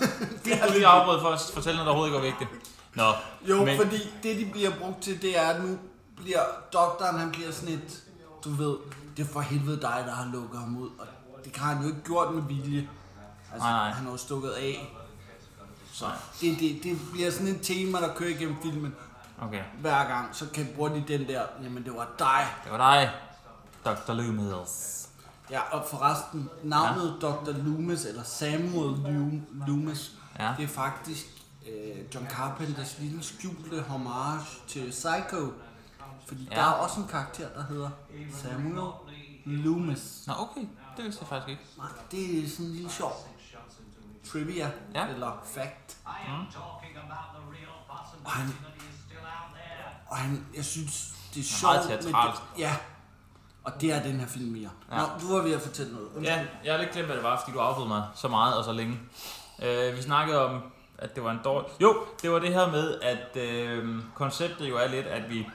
Det 0.44 0.52
vil 0.62 0.72
lige 0.72 0.86
afbryde 0.86 1.20
for 1.20 1.28
at 1.28 1.40
fortælle 1.54 1.76
noget, 1.76 1.86
der 1.86 1.92
overhovedet 1.92 2.24
ikke 2.24 2.36
var 2.36 2.46
vigtigt. 2.46 2.70
Nå, 2.94 3.12
Jo, 3.48 3.64
Men... 3.64 3.76
fordi 3.76 3.96
det, 4.22 4.36
de 4.46 4.50
bliver 4.52 4.70
brugt 4.80 5.02
til, 5.02 5.22
det 5.22 5.38
er, 5.38 5.46
at 5.48 5.64
nu 5.64 5.78
bliver 6.16 6.40
doktoren, 6.72 7.18
han 7.18 7.30
bliver 7.32 7.50
sådan 7.50 7.74
et, 7.74 8.04
du 8.44 8.50
ved, 8.50 8.76
det 9.16 9.22
er 9.28 9.32
for 9.32 9.40
helvede 9.40 9.80
dig, 9.80 10.02
der 10.06 10.12
har 10.14 10.30
lukket 10.32 10.60
ham 10.60 10.76
ud. 10.76 10.88
Og 10.98 11.44
det 11.44 11.56
har 11.56 11.74
han 11.74 11.82
jo 11.82 11.88
ikke 11.88 12.02
gjort 12.04 12.34
med 12.34 12.42
vilje. 12.42 12.88
Altså, 13.52 13.68
Nej, 13.68 13.72
nej. 13.72 13.90
han 13.90 14.04
har 14.04 14.10
jo 14.10 14.16
stukket 14.16 14.50
af. 14.50 14.94
Så 15.94 16.06
det, 16.40 16.56
det, 16.60 16.80
det 16.82 16.98
bliver 17.12 17.30
sådan 17.30 17.46
et 17.46 17.60
tema, 17.62 18.00
der 18.00 18.14
kører 18.14 18.30
igennem 18.30 18.56
filmen. 18.62 18.94
okay, 19.42 19.62
Hver 19.80 20.08
gang, 20.08 20.36
så 20.36 20.46
kan 20.54 20.68
bruge 20.76 20.90
de 20.90 21.04
den 21.08 21.28
der, 21.28 21.42
jamen 21.62 21.84
det 21.84 21.94
var 21.94 22.08
dig. 22.18 22.46
det 22.64 22.72
var 22.72 22.94
dig, 22.94 23.10
Dr. 23.84 24.12
Loomis. 24.12 25.08
Ja, 25.50 25.60
og 25.60 25.86
forresten, 25.90 26.50
navnet 26.62 27.16
ja. 27.22 27.26
Dr. 27.26 27.52
Loomis, 27.64 28.04
eller 28.04 28.22
Samuel 28.22 28.96
Loomis, 29.66 30.12
Ja. 30.38 30.54
det 30.58 30.64
er 30.64 30.68
faktisk 30.68 31.26
øh, 31.66 32.14
John 32.14 32.26
Carpenters 32.30 32.96
lille 32.98 33.22
skjulte 33.22 33.82
homage 33.82 34.44
til 34.66 34.90
Psycho. 34.90 35.52
Fordi 36.26 36.48
ja. 36.50 36.56
der 36.56 36.62
er 36.62 36.70
også 36.70 37.00
en 37.00 37.06
karakter, 37.06 37.48
der 37.56 37.64
hedder 37.68 37.90
Samuel 38.42 38.92
Loomis. 39.46 40.22
Nå, 40.26 40.32
okay, 40.38 40.60
det 40.96 41.04
vidste 41.04 41.20
jeg 41.22 41.28
faktisk 41.28 41.48
ikke. 41.50 41.62
Nej, 41.78 41.86
det 42.10 42.44
er 42.44 42.48
sådan 42.48 42.66
en 42.66 42.72
lille 42.72 42.90
sjov 42.90 43.28
trivia, 44.32 44.70
Ja. 44.94 45.06
eller 45.06 45.42
fact. 45.54 45.96
Mm. 46.28 46.46
Og 48.24 48.30
han, 48.32 48.46
og 50.08 50.16
han, 50.16 50.46
jeg 50.56 50.64
synes, 50.64 51.14
det 51.34 51.40
er 51.40 51.44
sjovt. 51.44 51.72
meget 52.12 52.34
det- 52.34 52.58
Ja, 52.58 52.76
og 53.64 53.80
det 53.80 53.92
er 53.92 54.02
den 54.02 54.20
her 54.20 54.26
film 54.26 54.52
mere. 54.52 54.70
Ja. 54.92 54.96
Nå, 54.96 55.04
du 55.20 55.36
var 55.36 55.42
ved 55.42 55.52
at 55.54 55.60
fortælle 55.62 55.92
noget. 55.92 56.06
Undskyld. 56.06 56.26
Ja, 56.26 56.44
jeg 56.64 56.72
har 56.74 56.80
lidt 56.80 56.92
glemt, 56.92 57.06
hvad 57.06 57.16
det 57.16 57.24
var, 57.24 57.40
fordi 57.40 57.52
du 57.52 57.60
afbrød 57.60 57.88
mig 57.88 58.08
så 58.14 58.28
meget 58.28 58.56
og 58.58 58.64
så 58.64 58.72
længe. 58.72 59.00
Øh, 59.62 59.96
vi 59.96 60.02
snakkede 60.02 60.44
om, 60.48 60.62
at 60.98 61.14
det 61.14 61.24
var 61.24 61.30
en 61.30 61.40
dårlig... 61.44 61.70
Jo, 61.80 62.04
det 62.22 62.30
var 62.30 62.38
det 62.38 62.54
her 62.54 62.70
med, 62.70 63.00
at 63.00 63.36
øh, 63.36 64.02
konceptet 64.14 64.68
jo 64.68 64.76
er 64.76 64.86
lidt, 64.88 65.06
at 65.06 65.30
vi 65.30 65.48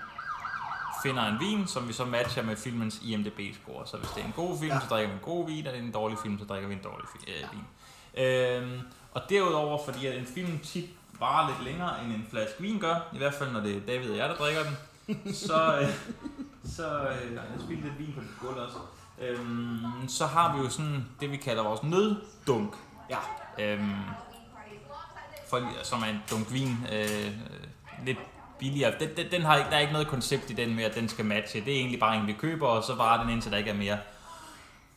finder 1.03 1.23
en 1.25 1.39
vin, 1.39 1.67
som 1.67 1.87
vi 1.87 1.93
så 1.93 2.05
matcher 2.05 2.43
med 2.43 2.55
filmens 2.55 2.95
IMDb-score. 3.01 3.85
Så 3.87 3.97
hvis 3.97 4.09
det 4.09 4.21
er 4.21 4.25
en 4.25 4.33
god 4.35 4.59
film. 4.59 4.71
Ja. 4.71 4.79
så 4.79 4.85
drikker 4.89 5.07
vi 5.09 5.13
en 5.15 5.23
god 5.23 5.45
vin, 5.47 5.67
og 5.67 5.73
det 5.73 5.79
er 5.79 5.83
en 5.83 5.91
dårlig 5.91 6.17
film, 6.23 6.39
så 6.39 6.45
drikker 6.45 6.67
vi 6.67 6.73
en 6.73 6.83
dårlig 6.83 7.05
fi- 7.07 7.31
øh, 7.43 7.51
vin. 7.51 7.65
Øh, 8.19 8.79
og 9.11 9.21
derudover, 9.29 9.85
fordi 9.85 10.05
at 10.05 10.17
en 10.17 10.25
film 10.25 10.59
tit 10.59 10.89
varer 11.19 11.47
lidt 11.47 11.63
længere, 11.63 12.03
end 12.03 12.13
en 12.13 12.27
flaske 12.29 12.61
vin 12.61 12.79
gør. 12.79 12.95
I 13.13 13.17
hvert 13.17 13.33
fald, 13.33 13.51
når 13.51 13.59
det 13.59 13.75
er 13.75 13.79
David 13.87 14.11
og 14.11 14.17
jeg, 14.17 14.29
der 14.29 14.35
drikker 14.35 14.61
den. 14.63 14.77
Så, 15.33 15.79
øh, 15.81 15.89
så 16.75 16.99
øh, 16.99 17.33
jeg 17.33 17.43
spildte 17.65 17.83
lidt 17.83 17.99
vin 17.99 18.13
på 18.13 18.21
dit 18.21 18.39
gulv 18.41 18.57
også. 18.57 18.77
Øhm, 19.21 20.07
så 20.07 20.25
har 20.25 20.55
vi 20.55 20.63
jo 20.63 20.69
sådan 20.69 21.05
det, 21.19 21.31
vi 21.31 21.37
kalder 21.37 21.63
vores 21.63 21.83
nøddunk. 21.83 22.75
Ja. 23.09 23.17
Øhm, 23.59 23.93
for, 25.49 25.61
som 25.83 26.01
er 26.01 26.07
en 26.07 26.23
dunk 26.31 26.53
vin. 26.53 26.77
Øh, 26.91 27.31
lidt 28.05 28.17
billigere. 28.59 28.93
Den, 28.99 29.09
den, 29.17 29.31
den 29.31 29.41
har 29.41 29.57
ikke, 29.57 29.69
der 29.69 29.75
er 29.75 29.79
ikke 29.79 29.93
noget 29.93 30.07
koncept 30.07 30.49
i 30.49 30.53
den 30.53 30.75
med, 30.75 30.83
at 30.83 30.95
den 30.95 31.09
skal 31.09 31.25
matche. 31.25 31.65
Det 31.65 31.73
er 31.73 31.77
egentlig 31.77 31.99
bare 31.99 32.17
en, 32.17 32.27
vi 32.27 32.33
køber, 32.33 32.67
og 32.67 32.83
så 32.83 32.95
varer 32.95 33.21
den 33.21 33.31
indtil 33.31 33.51
der 33.51 33.57
ikke 33.57 33.69
er 33.69 33.75
mere. 33.75 33.97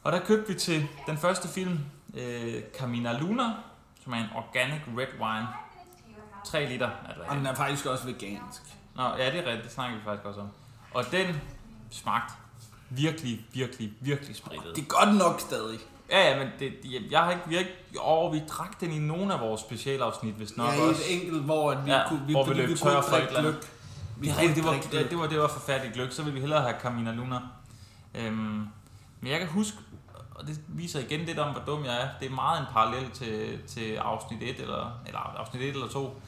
Og 0.03 0.13
der 0.13 0.21
købte 0.21 0.53
vi 0.53 0.59
til 0.59 0.89
den 1.07 1.19
første 1.19 1.49
film, 1.49 1.79
øh, 2.15 2.63
Camina 2.79 3.19
Luna, 3.19 3.45
som 4.05 4.13
er 4.13 4.17
en 4.17 4.27
organic 4.35 4.81
red 4.99 5.21
wine. 5.21 5.49
3 6.47 6.67
liter. 6.67 6.91
Altså, 7.09 7.23
Og 7.29 7.37
den 7.37 7.47
er 7.47 7.55
faktisk 7.55 7.87
også 7.87 8.05
vegansk. 8.05 8.63
Nå, 8.97 9.03
ja, 9.03 9.27
det 9.31 9.39
er 9.39 9.47
rigtigt. 9.47 9.65
Det 9.65 9.73
snakker 9.73 9.97
vi 9.97 10.05
faktisk 10.05 10.27
også 10.27 10.41
om. 10.41 10.49
Og 10.95 11.05
den 11.13 11.41
smagte 11.91 12.35
virkelig, 12.91 13.47
virkelig, 13.53 13.93
virkelig 14.01 14.37
spritet. 14.37 14.77
Det 14.77 14.83
er 14.83 14.87
godt 14.87 15.17
nok 15.17 15.41
stadig. 15.41 15.79
Ja, 16.11 16.31
ja, 16.31 16.39
men 16.39 16.49
det, 16.59 16.73
jeg, 16.85 17.01
jeg 17.11 17.21
har 17.21 17.31
ikke, 17.31 17.43
vi 17.47 17.55
har 17.55 17.61
ikke, 17.61 18.01
over, 18.01 18.33
vi 18.33 18.43
drak 18.49 18.81
den 18.81 18.91
i 18.91 18.99
nogle 18.99 19.35
af 19.35 19.41
vores 19.41 19.61
specialafsnit, 19.61 20.35
hvis 20.35 20.57
nok 20.57 20.73
ja, 20.75 20.81
også. 20.81 21.03
et 21.09 21.15
enkelt, 21.23 21.43
hvor 21.43 21.71
at 21.73 21.87
vi 21.87 21.91
Ja, 21.91 22.09
kunne, 22.09 22.23
vi, 22.27 22.33
hvor 22.33 22.45
vi 22.45 22.55
løb 22.55 22.69
vi 22.69 22.75
tør 22.75 22.95
kunne 22.95 23.03
for 23.03 23.17
et 23.17 23.27
eller 23.27 23.39
andet. 23.39 23.73
Vi 24.17 24.31
rigtigt, 24.31 24.57
det 24.57 24.65
var, 24.65 24.73
det, 24.73 25.11
det, 25.11 25.19
var, 25.19 25.27
det 25.27 25.39
var 25.39 25.49
forfærdeligt 25.49 25.95
gløk, 25.95 26.13
så 26.13 26.23
ville 26.23 26.35
vi 26.35 26.41
hellere 26.41 26.61
have 26.63 26.75
Camina 26.81 27.13
Luna. 27.13 27.39
Øhm, 28.15 28.67
men 29.21 29.31
jeg 29.33 29.39
kan 29.39 29.49
huske, 29.49 29.79
og 30.35 30.47
det 30.47 30.61
viser 30.69 31.01
igen 31.01 31.21
lidt 31.21 31.39
om, 31.39 31.53
hvor 31.53 31.63
dum 31.67 31.85
jeg 31.85 32.03
er, 32.03 32.09
det 32.21 32.27
er 32.27 32.35
meget 32.35 32.61
en 32.61 32.67
parallel 32.73 33.11
til, 33.11 33.59
til 33.67 33.95
afsnit 33.95 34.43
1, 34.43 34.61
eller, 34.61 35.01
eller 35.07 35.19
afsnit 35.19 35.63
1 35.63 35.69
eller 35.69 35.89
2, 35.89 36.23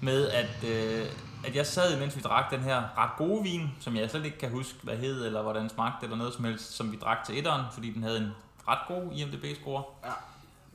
med 0.00 0.28
at, 0.28 0.64
øh, 0.64 1.06
at 1.44 1.56
jeg 1.56 1.66
sad, 1.66 2.00
mens 2.00 2.16
vi 2.16 2.20
drak 2.20 2.50
den 2.50 2.60
her 2.60 2.82
ret 2.98 3.10
gode 3.18 3.42
vin, 3.42 3.70
som 3.80 3.96
jeg 3.96 4.10
slet 4.10 4.24
ikke 4.24 4.38
kan 4.38 4.50
huske, 4.50 4.78
hvad 4.82 4.96
hed, 4.96 5.26
eller 5.26 5.42
hvordan 5.42 5.68
smagte, 5.68 6.04
eller 6.04 6.16
noget 6.16 6.34
som 6.34 6.44
helst, 6.44 6.76
som 6.76 6.92
vi 6.92 6.96
drak 6.96 7.18
til 7.26 7.38
etteren, 7.38 7.62
fordi 7.72 7.90
den 7.90 8.02
havde 8.02 8.18
en 8.18 8.30
ret 8.68 8.78
god 8.88 9.12
IMDb-score. 9.12 9.82
Ja. 10.04 10.12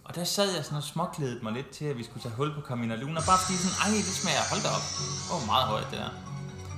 Og 0.03 0.15
der 0.15 0.23
sad 0.23 0.55
jeg 0.55 0.65
sådan 0.65 0.77
og 0.77 0.83
småklædede 0.83 1.43
mig 1.43 1.53
lidt 1.53 1.69
til, 1.69 1.85
at 1.85 1.97
vi 1.97 2.03
skulle 2.03 2.23
tage 2.23 2.35
hul 2.35 2.53
på 2.53 2.61
Camina 2.61 2.95
Luna, 2.95 3.19
bare 3.29 3.39
fordi 3.45 3.57
sådan, 3.57 3.77
ej, 3.83 3.97
det 4.09 4.15
smager, 4.21 4.43
hold 4.51 4.61
da 4.65 4.69
op, 4.77 4.85
det 4.97 5.31
var 5.35 5.45
meget 5.53 5.67
højt 5.73 5.87
det 5.91 5.99
der. 6.03 6.11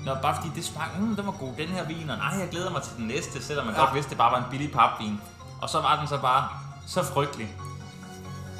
Nå, 0.05 0.11
bare 0.21 0.35
fordi 0.37 0.49
det 0.55 0.63
smagte, 0.65 1.01
mm, 1.01 1.15
den 1.15 1.25
var 1.25 1.35
god, 1.43 1.53
den 1.57 1.67
her 1.67 1.83
vin, 1.91 2.09
og 2.09 2.17
nej, 2.17 2.33
jeg 2.43 2.49
glæder 2.49 2.71
mig 2.75 2.81
til 2.87 2.93
den 2.97 3.07
næste, 3.07 3.43
selvom 3.43 3.65
man 3.65 3.75
ja. 3.75 3.81
godt 3.81 3.93
vidste, 3.95 4.09
det 4.09 4.17
bare 4.17 4.31
var 4.31 4.39
en 4.45 4.49
billig 4.51 4.71
papvin. 4.71 5.21
Og 5.61 5.69
så 5.69 5.81
var 5.81 5.99
den 5.99 6.07
så 6.07 6.17
bare 6.17 6.49
så 6.87 7.03
frygtelig. 7.03 7.55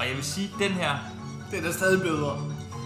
Og 0.00 0.08
jeg 0.08 0.16
vil 0.16 0.24
sige, 0.24 0.50
den 0.58 0.72
her, 0.72 0.96
Det 1.50 1.66
er 1.66 1.72
stadig 1.72 2.02
bedre. 2.02 2.38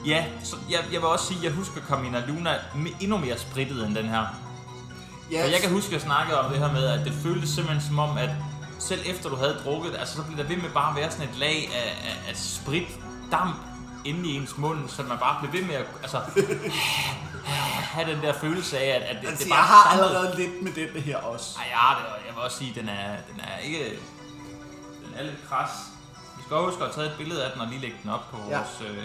ja, 0.07 0.25
så 0.45 0.57
jeg, 0.71 0.79
jeg 0.93 1.01
vil 1.01 1.09
også 1.09 1.27
sige, 1.27 1.41
jeg 1.43 1.53
husker 1.53 1.81
Camina 1.89 2.23
Luna 2.27 2.55
endnu 3.01 3.17
mere 3.19 3.39
sprittet 3.39 3.87
end 3.87 3.95
den 3.95 4.09
her. 4.09 4.27
Ja, 5.33 5.43
For 5.45 5.49
jeg 5.51 5.61
kan 5.61 5.71
huske, 5.73 5.87
at 5.87 5.93
jeg 5.93 6.01
snakkede 6.01 6.41
om 6.41 6.51
det 6.51 6.59
her 6.59 6.73
med, 6.73 6.85
at 6.87 7.05
det 7.05 7.13
føltes 7.13 7.51
simpelthen 7.51 7.89
som 7.89 7.99
om, 7.99 8.19
at 8.19 8.31
selv 8.79 9.01
efter 9.07 9.29
du 9.31 9.37
havde 9.37 9.57
drukket, 9.65 9.97
altså 9.99 10.15
så 10.17 10.23
blev 10.23 10.39
der 10.39 10.45
ved 10.45 10.57
med 10.57 10.71
bare 10.71 10.91
at 10.91 10.97
være 10.97 11.11
sådan 11.11 11.29
et 11.29 11.37
lag 11.39 11.71
af, 11.75 12.09
af, 12.09 12.31
af 12.31 12.37
sprit, 12.37 12.89
damp 13.31 13.57
inde 14.05 14.29
i 14.29 14.35
ens 14.37 14.59
mund, 14.59 14.89
så 14.89 15.03
man 15.03 15.19
bare 15.19 15.37
blev 15.41 15.53
ved 15.61 15.69
med 15.69 15.75
at 15.75 15.87
altså, 16.03 16.21
have 17.97 18.11
den 18.13 18.23
der 18.23 18.33
følelse 18.33 18.79
af, 18.79 18.97
at, 18.97 19.03
at 19.03 19.17
det, 19.23 19.29
altså, 19.29 19.45
det 19.45 19.51
jeg 19.51 19.57
bare 19.57 19.67
har 19.67 19.91
dampede. 19.91 20.09
allerede 20.19 20.37
lidt 20.43 20.63
med 20.63 20.73
den 20.73 21.03
her 21.03 21.17
også. 21.17 21.59
Ej, 21.59 21.65
ja, 21.71 22.01
det, 22.01 22.07
og 22.13 22.19
jeg 22.27 22.35
vil 22.35 22.43
også 22.43 22.59
sige, 22.59 22.73
den 22.81 22.89
er, 22.89 23.17
den 23.33 23.41
er 23.41 23.59
ikke... 23.59 23.85
Den 25.07 25.15
er 25.17 25.23
lidt 25.23 25.37
kras. 25.49 25.71
Vi 26.37 26.43
skal 26.43 26.57
også 26.57 26.71
huske 26.71 26.85
at 26.85 26.93
tage 26.95 27.07
et 27.07 27.15
billede 27.19 27.45
af 27.45 27.53
den 27.53 27.61
og 27.61 27.67
lige 27.69 27.81
lægge 27.81 27.97
den 28.03 28.11
op 28.11 28.31
på 28.31 28.37
Ja. 28.51 28.57
vores... 28.59 28.83
Øh, 28.91 29.05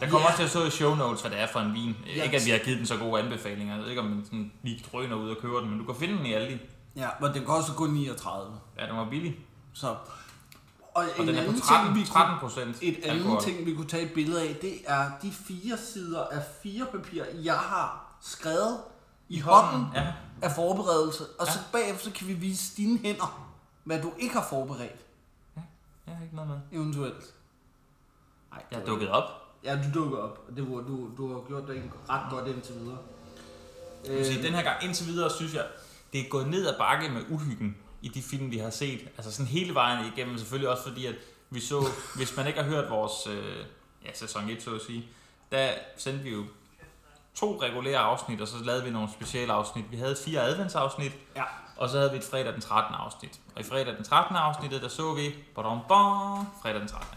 der 0.00 0.06
kommer 0.08 0.20
Ja. 0.20 0.26
også 0.26 0.36
til 0.36 0.44
at 0.44 0.50
stå 0.50 0.64
i 0.64 0.70
show 0.70 0.94
notes, 0.94 1.20
hvad 1.20 1.30
det 1.30 1.40
er 1.40 1.46
for 1.46 1.60
en 1.60 1.74
vin. 1.74 1.96
Ja. 2.16 2.22
Ikke 2.22 2.36
at 2.36 2.46
vi 2.46 2.50
har 2.50 2.58
givet 2.58 2.78
den 2.78 2.86
så 2.86 2.96
gode 2.96 3.22
anbefalinger. 3.22 3.74
Jeg 3.74 3.82
ved 3.82 3.88
ikke, 3.90 4.00
om 4.02 4.06
man 4.08 4.24
sådan 4.24 4.52
lige 4.62 4.84
drøner 4.92 5.16
ud 5.16 5.30
og 5.30 5.36
køber 5.42 5.60
den, 5.60 5.70
men 5.70 5.78
du 5.78 5.84
kan 5.84 6.00
finde 6.00 6.18
den 6.18 6.26
i 6.26 6.32
Aldi. 6.32 6.58
Ja, 6.96 7.08
men 7.20 7.34
den 7.34 7.44
koster 7.44 7.72
kun 7.74 7.90
39. 7.90 8.52
Ja, 8.78 8.86
den 8.86 8.96
var 8.96 9.04
billig. 9.10 9.36
Så. 9.74 9.94
Og, 10.98 11.04
Og 11.18 11.22
en 11.22 11.28
den 11.28 11.34
er 11.36 11.42
på 11.42 11.48
anden 11.48 11.60
13, 11.62 11.86
ting, 11.94 12.06
vi 12.06 12.10
13 12.10 12.32
kunne, 12.38 12.40
procent 12.48 12.76
et 12.82 12.98
andet 13.04 13.38
ting, 13.42 13.66
vi 13.66 13.74
kunne 13.74 13.86
tage 13.88 14.02
et 14.06 14.12
billede 14.14 14.42
af, 14.48 14.56
det 14.62 14.74
er 14.86 15.10
de 15.22 15.32
fire 15.32 15.78
sider 15.78 16.24
af 16.26 16.42
fire 16.62 16.86
papir, 16.92 17.24
jeg 17.42 17.54
har 17.58 18.16
skrevet 18.20 18.78
i 19.28 19.40
hånden 19.40 19.86
Ja, 19.94 20.12
af 20.42 20.52
forberedelse. 20.52 21.24
Og 21.38 21.46
så 21.46 21.58
Ja. 21.58 21.78
bagefter 21.78 22.04
så 22.04 22.10
kan 22.10 22.28
vi 22.28 22.32
vise 22.32 22.76
dine 22.76 22.98
hænder, 22.98 23.50
hvad 23.84 24.02
du 24.02 24.12
ikke 24.18 24.34
har 24.34 24.46
forberedt, 24.50 25.00
jeg 26.06 26.16
har 26.16 26.22
ikke 26.24 26.36
noget 26.36 26.50
med. 26.50 26.58
eventuelt. 26.80 27.34
Ej, 28.52 28.62
Jeg 28.70 28.80
er 28.80 28.84
dukket 28.86 29.08
op. 29.08 29.24
Ja, 29.64 29.76
du 29.76 30.00
dukker 30.00 30.18
op. 30.18 30.56
Det 30.56 30.70
var, 30.70 30.76
du, 30.76 31.08
du 31.16 31.32
har 31.32 31.40
gjort 31.48 31.68
det 31.68 31.82
ret 32.08 32.30
godt 32.30 32.46
indtil 32.48 32.74
videre. 32.74 32.98
Jeg 34.06 34.14
vil 34.14 34.26
sige, 34.26 34.42
den 34.42 34.54
her 34.54 34.62
gang 34.62 34.84
indtil 34.84 35.06
videre, 35.06 35.30
synes 35.30 35.54
jeg, 35.54 35.66
det 36.12 36.20
er 36.20 36.28
gået 36.28 36.48
ned 36.48 36.66
ad 36.66 36.74
bakke 36.78 37.08
med 37.08 37.22
uhyggen 37.30 37.76
i 38.02 38.08
de 38.08 38.22
film, 38.22 38.50
vi 38.50 38.58
har 38.58 38.70
set. 38.70 39.00
Altså 39.16 39.32
sådan 39.32 39.46
hele 39.46 39.74
vejen 39.74 40.12
igennem, 40.16 40.38
selvfølgelig 40.38 40.68
også 40.70 40.82
fordi, 40.82 41.06
at 41.06 41.14
vi 41.50 41.60
så, 41.60 41.84
hvis 42.16 42.36
man 42.36 42.46
ikke 42.46 42.62
har 42.62 42.68
hørt 42.68 42.90
vores 42.90 43.26
øh, 43.26 43.56
ja, 44.04 44.10
sæson 44.14 44.50
1, 44.50 44.62
så 44.62 44.74
at 44.74 44.80
sige, 44.86 45.08
der 45.52 45.70
sendte 45.96 46.22
vi 46.24 46.30
jo 46.30 46.44
to 47.34 47.58
regulære 47.62 47.98
afsnit, 47.98 48.40
og 48.40 48.48
så 48.48 48.56
lavede 48.64 48.84
vi 48.84 48.90
nogle 48.90 49.08
specialafsnit. 49.12 49.84
Vi 49.90 49.96
havde 49.96 50.16
fire 50.24 50.40
adventsafsnit, 50.40 51.12
Ja. 51.36 51.42
og 51.76 51.88
så 51.88 51.98
havde 51.98 52.10
vi 52.10 52.16
et 52.16 52.24
fredag 52.24 52.52
den 52.52 52.60
13. 52.60 52.94
afsnit. 52.94 53.40
Og 53.54 53.60
i 53.60 53.64
fredag 53.64 53.96
den 53.96 54.04
13. 54.04 54.36
afsnittet, 54.36 54.82
der 54.82 54.88
så 54.88 55.14
vi 55.14 55.34
badum, 55.54 55.78
bam, 55.88 56.46
fredag 56.62 56.80
den 56.80 56.88
13. 56.88 57.08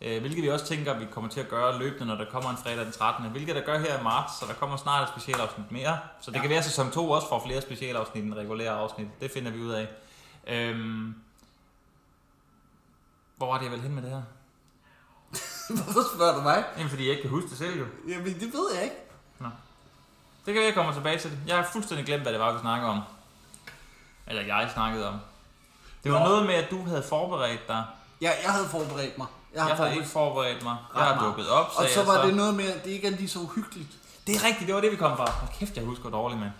Øh, 0.00 0.20
hvilket 0.20 0.42
vi 0.42 0.50
også 0.50 0.66
tænker, 0.66 0.98
vi 0.98 1.06
kommer 1.10 1.30
til 1.30 1.40
at 1.40 1.48
gøre 1.48 1.78
løbende, 1.78 2.06
når 2.06 2.14
der 2.14 2.24
kommer 2.30 2.50
en 2.50 2.56
fredag 2.56 2.84
den 2.84 2.92
13. 2.92 3.30
Hvilket 3.30 3.54
der 3.56 3.62
gør 3.62 3.78
her 3.78 4.00
i 4.00 4.02
marts, 4.02 4.38
så 4.40 4.46
der 4.46 4.54
kommer 4.54 4.76
snart 4.76 5.02
et 5.02 5.08
specialafsnit 5.08 5.72
mere. 5.72 5.98
Så 6.20 6.30
det 6.30 6.36
ja. 6.36 6.40
kan 6.40 6.50
være, 6.50 6.58
at 6.58 6.64
sæson 6.64 6.90
2 6.90 7.10
også 7.10 7.28
får 7.28 7.42
flere 7.46 7.62
specialafsnit 7.62 8.24
end 8.24 8.34
regulære 8.34 8.70
afsnit. 8.70 9.06
Det 9.20 9.30
finder 9.30 9.50
vi 9.50 9.60
ud 9.62 9.70
af. 9.70 9.88
Øhm, 10.48 11.14
hvor 13.36 13.46
var 13.46 13.56
det, 13.58 13.64
jeg 13.64 13.70
ville 13.72 13.82
hen 13.82 13.94
med 13.94 14.02
det 14.02 14.10
her? 14.10 14.22
Hvorfor 15.82 16.14
spørger 16.14 16.34
du 16.34 16.40
mig? 16.42 16.64
Jamen, 16.76 16.90
fordi 16.90 17.02
jeg 17.02 17.10
ikke 17.10 17.22
kan 17.22 17.30
huske 17.30 17.48
det 17.50 17.58
selv 17.58 17.78
jo. 17.78 17.86
Jamen, 18.08 18.40
det 18.40 18.52
ved 18.52 18.74
jeg 18.74 18.82
ikke. 18.84 18.96
Det 20.46 20.54
kan 20.56 20.64
jeg 20.64 20.74
kommer 20.74 20.92
tilbage 20.92 21.18
til. 21.18 21.38
Jeg 21.46 21.56
har 21.56 21.68
fuldstændig 21.72 22.06
glemt, 22.06 22.22
hvad 22.22 22.32
det 22.32 22.40
var, 22.40 22.52
vi 22.52 22.58
snakkede 22.60 22.90
om. 22.90 23.00
Eller 24.26 24.42
jeg 24.42 24.70
snakkede 24.74 25.08
om. 25.08 25.18
Det 26.04 26.12
var 26.12 26.18
Nå. 26.18 26.24
noget 26.24 26.46
med, 26.46 26.54
at 26.54 26.70
du 26.70 26.84
havde 26.84 27.02
forberedt 27.02 27.68
dig. 27.68 27.84
Ja, 28.20 28.30
jeg 28.44 28.52
havde 28.52 28.68
forberedt 28.68 29.18
mig. 29.18 29.26
Jeg 29.54 29.62
har 29.62 29.76
forberedt- 29.76 29.94
ikke 29.96 30.08
forberedt 30.08 30.62
mig. 30.62 30.76
Jeg 30.96 31.04
har 31.04 31.24
dukket 31.24 31.48
op, 31.48 31.66
Og 31.76 31.88
så 31.88 32.00
jeg 32.00 32.06
var 32.08 32.24
det 32.26 32.34
noget 32.34 32.54
med, 32.54 32.64
at 32.72 32.84
det 32.84 32.90
ikke 32.90 33.06
er 33.06 33.10
lige 33.10 33.28
så 33.28 33.38
uhyggeligt. 33.38 33.88
Det 34.26 34.36
er 34.36 34.44
rigtigt, 34.44 34.66
det 34.66 34.74
var 34.74 34.80
det, 34.80 34.90
vi 34.90 34.96
kom 34.96 35.16
fra. 35.16 35.30
Hold 35.30 35.50
kæft, 35.58 35.76
jeg 35.76 35.84
husker 35.84 36.10
dårligt, 36.10 36.40
mand. 36.40 36.52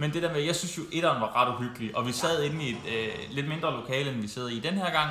Men 0.00 0.12
det 0.12 0.22
der 0.22 0.32
med, 0.32 0.40
jeg 0.40 0.56
synes 0.56 0.78
jo, 0.78 0.82
etteren 0.92 1.20
var 1.20 1.36
ret 1.36 1.54
uhyggelig, 1.54 1.96
og 1.96 2.06
vi 2.06 2.12
sad 2.12 2.42
inde 2.42 2.64
i 2.64 2.70
et 2.70 2.76
øh, 2.88 3.14
lidt 3.30 3.48
mindre 3.48 3.72
lokale, 3.72 4.10
end 4.12 4.20
vi 4.20 4.28
sidder 4.28 4.48
i 4.48 4.58
den 4.58 4.74
her 4.74 4.90
gang. 4.90 5.10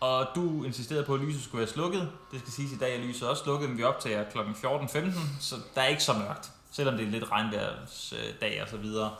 Og 0.00 0.26
du 0.34 0.64
insisterede 0.64 1.04
på, 1.04 1.14
at 1.14 1.20
lyset 1.20 1.42
skulle 1.42 1.58
være 1.58 1.68
slukket. 1.68 2.08
Det 2.32 2.40
skal 2.40 2.52
siges, 2.52 2.70
at 2.72 2.76
i 2.76 2.78
dag 2.78 2.96
er 2.96 3.00
lyset 3.06 3.28
også 3.28 3.42
slukket, 3.44 3.68
men 3.68 3.78
vi 3.78 3.82
optager 3.82 4.24
kl. 4.30 4.38
14.15, 4.38 5.12
så 5.40 5.56
der 5.74 5.80
er 5.82 5.86
ikke 5.86 6.02
så 6.02 6.12
mørkt. 6.12 6.50
Selvom 6.72 6.96
det 6.96 7.06
er 7.06 7.10
lidt 7.10 7.24
regnværsdag 7.30 8.62
og 8.62 8.68
så 8.68 8.76
videre, 8.76 9.10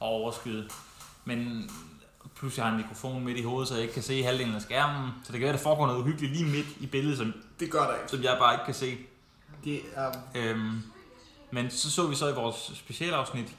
og 0.00 0.08
overskyet. 0.08 0.72
Men 1.24 1.70
plus 2.36 2.56
jeg 2.56 2.64
har 2.66 2.72
en 2.72 2.76
mikrofon 2.78 3.24
midt 3.24 3.38
i 3.38 3.42
hovedet, 3.42 3.68
så 3.68 3.74
jeg 3.74 3.82
ikke 3.82 3.94
kan 3.94 4.02
se 4.02 4.22
halvdelen 4.22 4.54
af 4.54 4.62
skærmen. 4.62 5.10
Så 5.24 5.32
det 5.32 5.40
kan 5.40 5.40
være, 5.40 5.52
at 5.52 5.58
der 5.58 5.62
foregår 5.62 5.86
noget 5.86 6.00
uhyggeligt 6.00 6.32
lige 6.32 6.44
midt 6.50 6.66
i 6.80 6.86
billedet, 6.86 7.18
som, 7.18 7.34
Det 7.60 7.70
gør 7.70 7.86
der 7.86 7.94
ikke. 7.94 8.08
som 8.10 8.22
jeg 8.22 8.36
bare 8.40 8.54
ikke 8.54 8.64
kan 8.64 8.74
se. 8.74 8.98
Det 9.64 9.80
er... 9.94 10.12
Øhm, 10.34 10.82
men 11.50 11.70
så 11.70 11.90
så 11.90 12.06
vi 12.06 12.14
så 12.14 12.28
i 12.28 12.34
vores 12.34 12.72
specialafsnit 12.74 13.46
øh, 13.46 13.52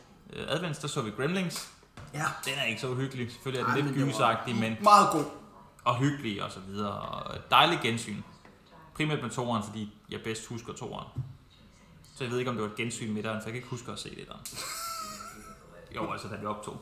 Advents, 0.47 0.79
der 0.79 0.87
så 0.87 1.01
vi 1.01 1.11
Gremlings. 1.11 1.71
Ja, 2.13 2.23
Den 2.45 2.53
er 2.57 2.63
ikke 2.63 2.81
så 2.81 2.87
uhyggelig. 2.87 3.31
Selvfølgelig 3.31 3.61
er 3.63 3.67
Ej, 3.69 3.75
den 3.75 3.85
men 3.85 3.93
lidt 3.93 4.07
gysagtig, 4.09 4.55
men 4.55 4.77
meget 4.81 5.09
god. 5.11 5.25
og 5.83 5.97
hyggelig 5.97 6.43
og 6.43 6.51
så 6.51 6.59
videre. 6.59 6.91
Og 7.01 7.35
et 7.35 7.51
dejligt 7.51 7.81
gensyn. 7.81 8.21
Primært 8.95 9.21
med 9.21 9.29
toeren, 9.29 9.63
fordi 9.63 9.93
jeg 10.09 10.19
bedst 10.23 10.47
husker 10.47 10.73
toeren. 10.73 11.07
Så 12.15 12.23
jeg 12.23 12.31
ved 12.31 12.39
ikke, 12.39 12.49
om 12.51 12.55
det 12.57 12.63
var 12.63 12.69
et 12.69 12.75
gensyn 12.75 13.13
med 13.13 13.23
for 13.23 13.29
jeg 13.31 13.41
kan 13.43 13.55
ikke 13.55 13.67
huske 13.67 13.91
at 13.91 13.99
se 13.99 14.09
det 14.15 14.27
der. 14.27 14.35
Jo, 15.95 16.11
altså 16.11 16.27
da 16.27 16.35
vi 16.35 16.45
optog. 16.45 16.73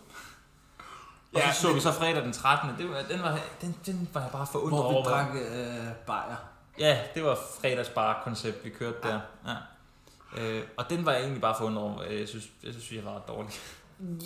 Og 1.33 1.39
Ja, 1.39 1.53
så 1.53 1.61
så 1.61 1.67
men- 1.67 1.75
vi 1.75 1.81
så 1.81 1.91
fredag 1.91 2.23
den 2.23 2.33
13. 2.33 2.69
Det 2.77 2.89
var, 2.89 3.01
den, 3.09 3.21
var, 3.21 3.39
den, 3.61 3.75
den 3.85 4.09
var 4.13 4.21
jeg 4.21 4.31
bare 4.31 4.47
forundret 4.51 4.81
Hvor 4.81 4.89
vi 4.91 4.95
over. 4.95 5.09
drak 5.09 5.27
øh, 5.35 5.87
bajer. 6.07 6.35
Ja, 6.79 6.99
det 7.15 7.23
var 7.23 7.37
fredagsbar-koncept, 7.61 8.63
vi 8.65 8.69
kørte 8.69 8.97
der. 9.03 9.19
Ja. 9.47 9.55
Øh, 10.37 10.63
og 10.77 10.89
den 10.89 11.05
var 11.05 11.11
jeg 11.11 11.21
egentlig 11.21 11.41
bare 11.41 11.55
forundret 11.57 11.83
over. 11.83 12.03
Jeg 12.03 12.27
synes, 12.27 12.45
jeg 12.63 12.73
synes, 12.73 12.91
jeg 12.91 13.05
var 13.05 13.15
ret 13.15 13.27
dårlig. 13.27 13.51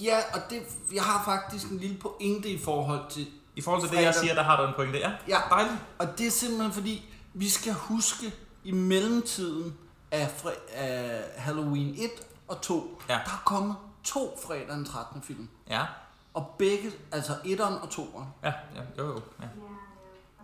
Ja, 0.03 0.17
og 0.33 0.39
det, 0.49 0.61
jeg 0.93 1.03
har 1.03 1.25
faktisk 1.25 1.71
en 1.71 1.77
lille 1.77 1.97
pointe 1.97 2.49
i 2.49 2.57
forhold 2.59 3.09
til... 3.09 3.27
I 3.55 3.61
forhold 3.61 3.81
til 3.81 3.89
det, 3.91 3.95
jeg 4.03 4.13
Fredag. 4.13 4.21
siger, 4.21 4.35
der 4.35 4.43
har 4.43 4.61
du 4.61 4.67
en 4.67 4.73
pointe. 4.75 4.99
Ja, 4.99 5.11
Ja, 5.27 5.37
dejligt. 5.49 5.75
og 5.99 6.17
det 6.17 6.27
er 6.27 6.31
simpelthen 6.31 6.71
fordi, 6.71 7.13
vi 7.33 7.49
skal 7.49 7.73
huske 7.73 8.33
i 8.63 8.71
mellemtiden 8.71 9.77
af, 10.11 10.31
fre, 10.37 10.51
af 10.73 11.23
Halloween 11.37 11.95
1 11.97 12.09
og 12.47 12.61
2, 12.61 13.01
Ja. 13.09 13.13
der 13.13 13.19
er 13.19 13.41
kommet 13.45 13.75
to 14.03 14.39
fredag 14.47 14.67
den 14.69 14.85
13. 14.85 15.21
film. 15.21 15.47
Ja, 15.69 15.85
Og 16.33 16.55
begge, 16.57 16.91
altså 17.11 17.33
1'eren 17.33 17.61
og 17.63 17.87
2'eren. 17.91 18.23
ja, 18.43 18.53
ja 18.75 18.81
jo, 18.97 19.07
jo. 19.07 19.21
Ja. 19.41 19.45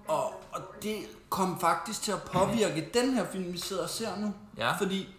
Og, 0.07 0.33
og 0.51 0.61
det 0.83 0.97
kom 1.29 1.59
faktisk 1.59 2.01
til 2.01 2.11
at 2.11 2.21
påvirke 2.23 2.89
den 2.93 3.13
her 3.13 3.25
film, 3.31 3.53
vi 3.53 3.57
sidder 3.57 3.83
og 3.83 3.89
ser 3.89 4.17
nu. 4.17 4.33
Ja. 4.57 4.71
Fordi 4.77 5.15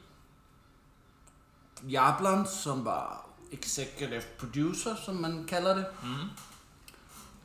Jablan, 1.90 2.46
som 2.46 2.84
var 2.84 3.26
executive 3.52 4.22
producer, 4.38 4.94
som 5.04 5.14
man 5.14 5.44
kalder 5.48 5.74
det, 5.74 5.86
Mm. 6.02 6.08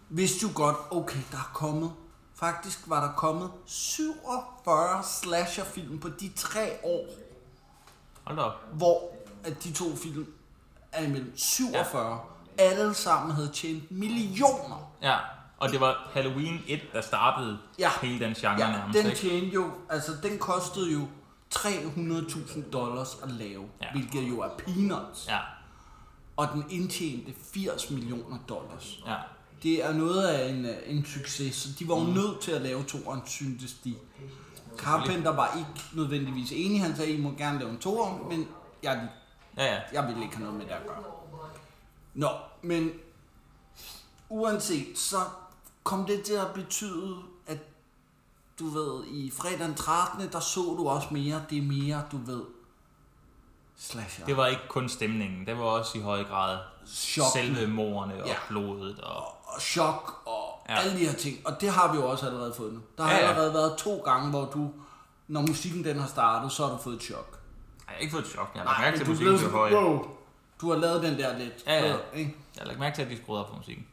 vidste 0.10 0.43
jo 0.43 0.50
godt, 0.56 0.76
okay, 0.91 1.19
der 1.32 1.38
er 1.38 1.52
kommet, 1.54 1.91
faktisk 2.36 2.80
var 2.86 3.06
der 3.08 3.13
kommet 3.13 3.50
47 3.65 5.04
slasherfilm 5.04 6.00
på 6.00 6.10
de 6.10 6.32
tre 6.36 6.69
år, 6.84 7.06
Hold 8.23 8.39
op. 8.39 8.54
hvor 8.73 9.12
at 9.43 9.63
de 9.63 9.71
to 9.73 9.95
film 9.95 10.28
er 10.91 11.04
imellem 11.04 11.34
47. 11.38 12.12
Ja. 12.12 12.17
Alle 12.63 12.93
sammen 12.93 13.32
havde 13.36 13.50
tjent 13.54 13.91
millioner. 13.91 14.91
Ja, 15.02 15.17
og 15.58 15.69
det 15.69 15.80
var 15.80 16.10
Halloween 16.13 16.60
1, 16.67 16.80
der 16.93 17.02
startede 17.02 17.58
Ja. 17.80 17.89
hele 18.02 18.26
den 18.26 18.34
genre 18.34 18.52
Ja, 18.65 18.71
nærmest, 18.71 18.97
den 19.00 19.06
ikke? 19.06 19.17
tjente 19.21 19.47
jo, 19.54 19.71
altså 19.89 20.12
den 20.23 20.39
kostede 20.39 20.91
jo 20.93 21.08
300.000 21.55 22.69
dollars 22.71 23.17
at 23.23 23.31
lave, 23.31 23.65
Ja. 23.81 23.91
hvilket 23.91 24.29
jo 24.29 24.39
er 24.39 24.49
peanuts. 24.57 25.27
Ja, 25.27 25.39
Og 26.38 26.47
den 26.53 26.63
indtjente 26.69 27.33
80 27.53 27.89
millioner 27.91 28.38
dollars. 28.49 28.99
ja. 29.07 29.15
Det 29.63 29.86
er 29.86 29.93
noget 29.93 30.23
af 30.27 30.49
en, 30.49 30.65
øh, 30.65 30.75
en 30.86 31.05
succes, 31.05 31.55
så 31.55 31.69
de 31.79 31.88
var 31.88 31.95
jo 31.99 32.03
nødt 32.03 32.39
til 32.41 32.51
at 32.51 32.62
lave 32.62 32.83
toeren, 32.83 33.21
syntes 33.25 33.73
de. 33.73 33.95
Carpenter 34.77 35.31
var 35.36 35.55
ikke 35.57 35.81
nødvendigvis 35.95 36.51
enig, 36.51 36.81
han 36.81 36.95
sagde, 36.95 37.12
I 37.12 37.21
må 37.21 37.31
gerne 37.38 37.60
lave 37.60 37.71
en 37.71 37.77
toer, 37.79 38.27
men 38.29 38.47
jeg, 38.83 39.10
Ja, 39.57 39.65
ja. 39.75 39.79
jeg 39.93 40.07
vil 40.15 40.23
ikke 40.23 40.36
have 40.38 40.45
noget 40.45 40.57
med 40.60 40.65
det 40.65 40.71
at 40.71 40.88
gøre. 40.88 41.03
Nå, 42.13 42.27
men 42.62 42.91
uanset, 44.29 44.97
så 44.97 45.17
kom 45.83 46.05
det 46.05 46.21
til 46.23 46.33
at 46.33 46.47
betyde, 46.53 47.15
du 48.60 48.65
ved, 48.70 49.04
i 49.08 49.32
fredag 49.32 49.60
den 49.67 49.76
13. 49.76 50.30
der 50.32 50.39
så 50.39 50.60
du 50.62 50.88
også 50.89 51.08
mere, 51.12 51.43
det 51.50 51.58
er 51.58 51.62
mere, 51.62 52.04
du 52.12 52.17
ved, 52.17 52.41
slasher. 53.78 54.26
Det 54.26 54.38
var 54.38 54.48
ikke 54.48 54.62
kun 54.70 54.89
stemningen, 54.89 55.46
det 55.48 55.58
var 55.58 55.63
også 55.63 55.98
i 55.98 56.02
høj 56.02 56.24
grad 56.24 56.58
Chokken. 56.88 57.32
selve 57.56 57.67
morerne 57.67 58.13
og 58.24 58.28
Ja. 58.28 58.36
blodet. 58.50 59.00
Og, 59.00 59.17
og 59.48 59.62
chok 59.62 60.22
og 60.26 60.63
Ja. 60.70 60.76
alle 60.80 61.00
de 61.00 61.06
her 61.06 61.13
ting. 61.13 61.48
Og 61.48 61.62
det 61.62 61.70
har 61.70 61.91
vi 61.91 61.98
jo 61.98 62.10
også 62.10 62.26
allerede 62.26 62.54
fået 62.58 62.74
nu. 62.74 62.80
Der 62.98 63.04
har 63.04 63.12
Ja, 63.12 63.17
ja, 63.17 63.28
allerede 63.30 63.54
været 63.54 63.78
to 63.78 63.98
gange, 64.06 64.30
hvor 64.30 64.46
du, 64.46 64.72
når 65.28 65.41
musikken 65.41 65.84
den 65.84 66.00
har 66.00 66.08
startet, 66.08 66.52
så 66.52 66.65
har 66.67 66.72
du 66.76 66.82
fået 66.82 66.96
et 66.96 67.02
chok. 67.04 67.32
Ej, 67.32 67.86
jeg 67.88 67.93
har 67.96 68.00
ikke 68.02 68.12
fået 68.12 68.24
et 68.24 68.30
chok, 68.30 68.52
jeg 68.56 68.62
har 68.63 68.70
lagt 68.70 68.82
mærke 68.82 68.98
til, 68.98 69.08
musikken 69.10 69.38
blev 69.38 69.52
høj. 69.52 69.74
wow. 69.74 70.08
Du 70.62 70.70
har 70.70 70.78
lavet 70.78 71.04
den 71.04 71.17
der 71.20 71.38
lidt. 71.38 71.63
Ja, 71.67 71.88
ja. 71.88 71.96
Ikke? 72.13 72.36
Jeg 72.56 72.62
har 72.62 72.65
lagt 72.67 72.80
mærke 72.80 72.96
til, 72.96 73.02
at 73.02 73.10
de 73.10 73.17
skruede 73.17 73.43
op 73.43 73.50
for 73.50 73.56
musikken. 73.58 73.88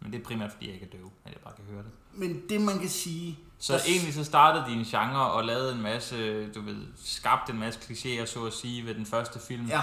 Men 0.00 0.12
det 0.12 0.20
er 0.20 0.24
primært, 0.24 0.52
fordi 0.52 0.66
jeg 0.66 0.74
ikke 0.74 0.86
er 0.86 0.90
døv, 0.98 1.10
at 1.24 1.32
jeg 1.32 1.40
bare 1.44 1.54
kan 1.56 1.64
høre 1.64 1.82
det. 1.82 1.90
Men 2.12 2.42
det 2.48 2.60
man 2.60 2.78
kan 2.78 2.88
sige... 2.88 3.38
Så 3.60 3.72
der- 3.72 3.80
egentlig 3.88 4.14
så 4.14 4.24
startede 4.24 4.64
de 4.66 4.72
en 4.72 4.84
genre 4.84 5.30
og 5.32 5.44
lavede 5.44 5.72
en 5.72 5.80
masse, 5.82 6.46
du 6.52 6.60
ved, 6.60 6.76
skabte 7.04 7.52
en 7.52 7.58
masse 7.58 7.80
klichéer, 7.80 8.26
så 8.26 8.44
at 8.46 8.52
sige, 8.52 8.86
ved 8.86 8.94
den 8.94 9.06
første 9.06 9.38
film. 9.48 9.66
Ja, 9.66 9.80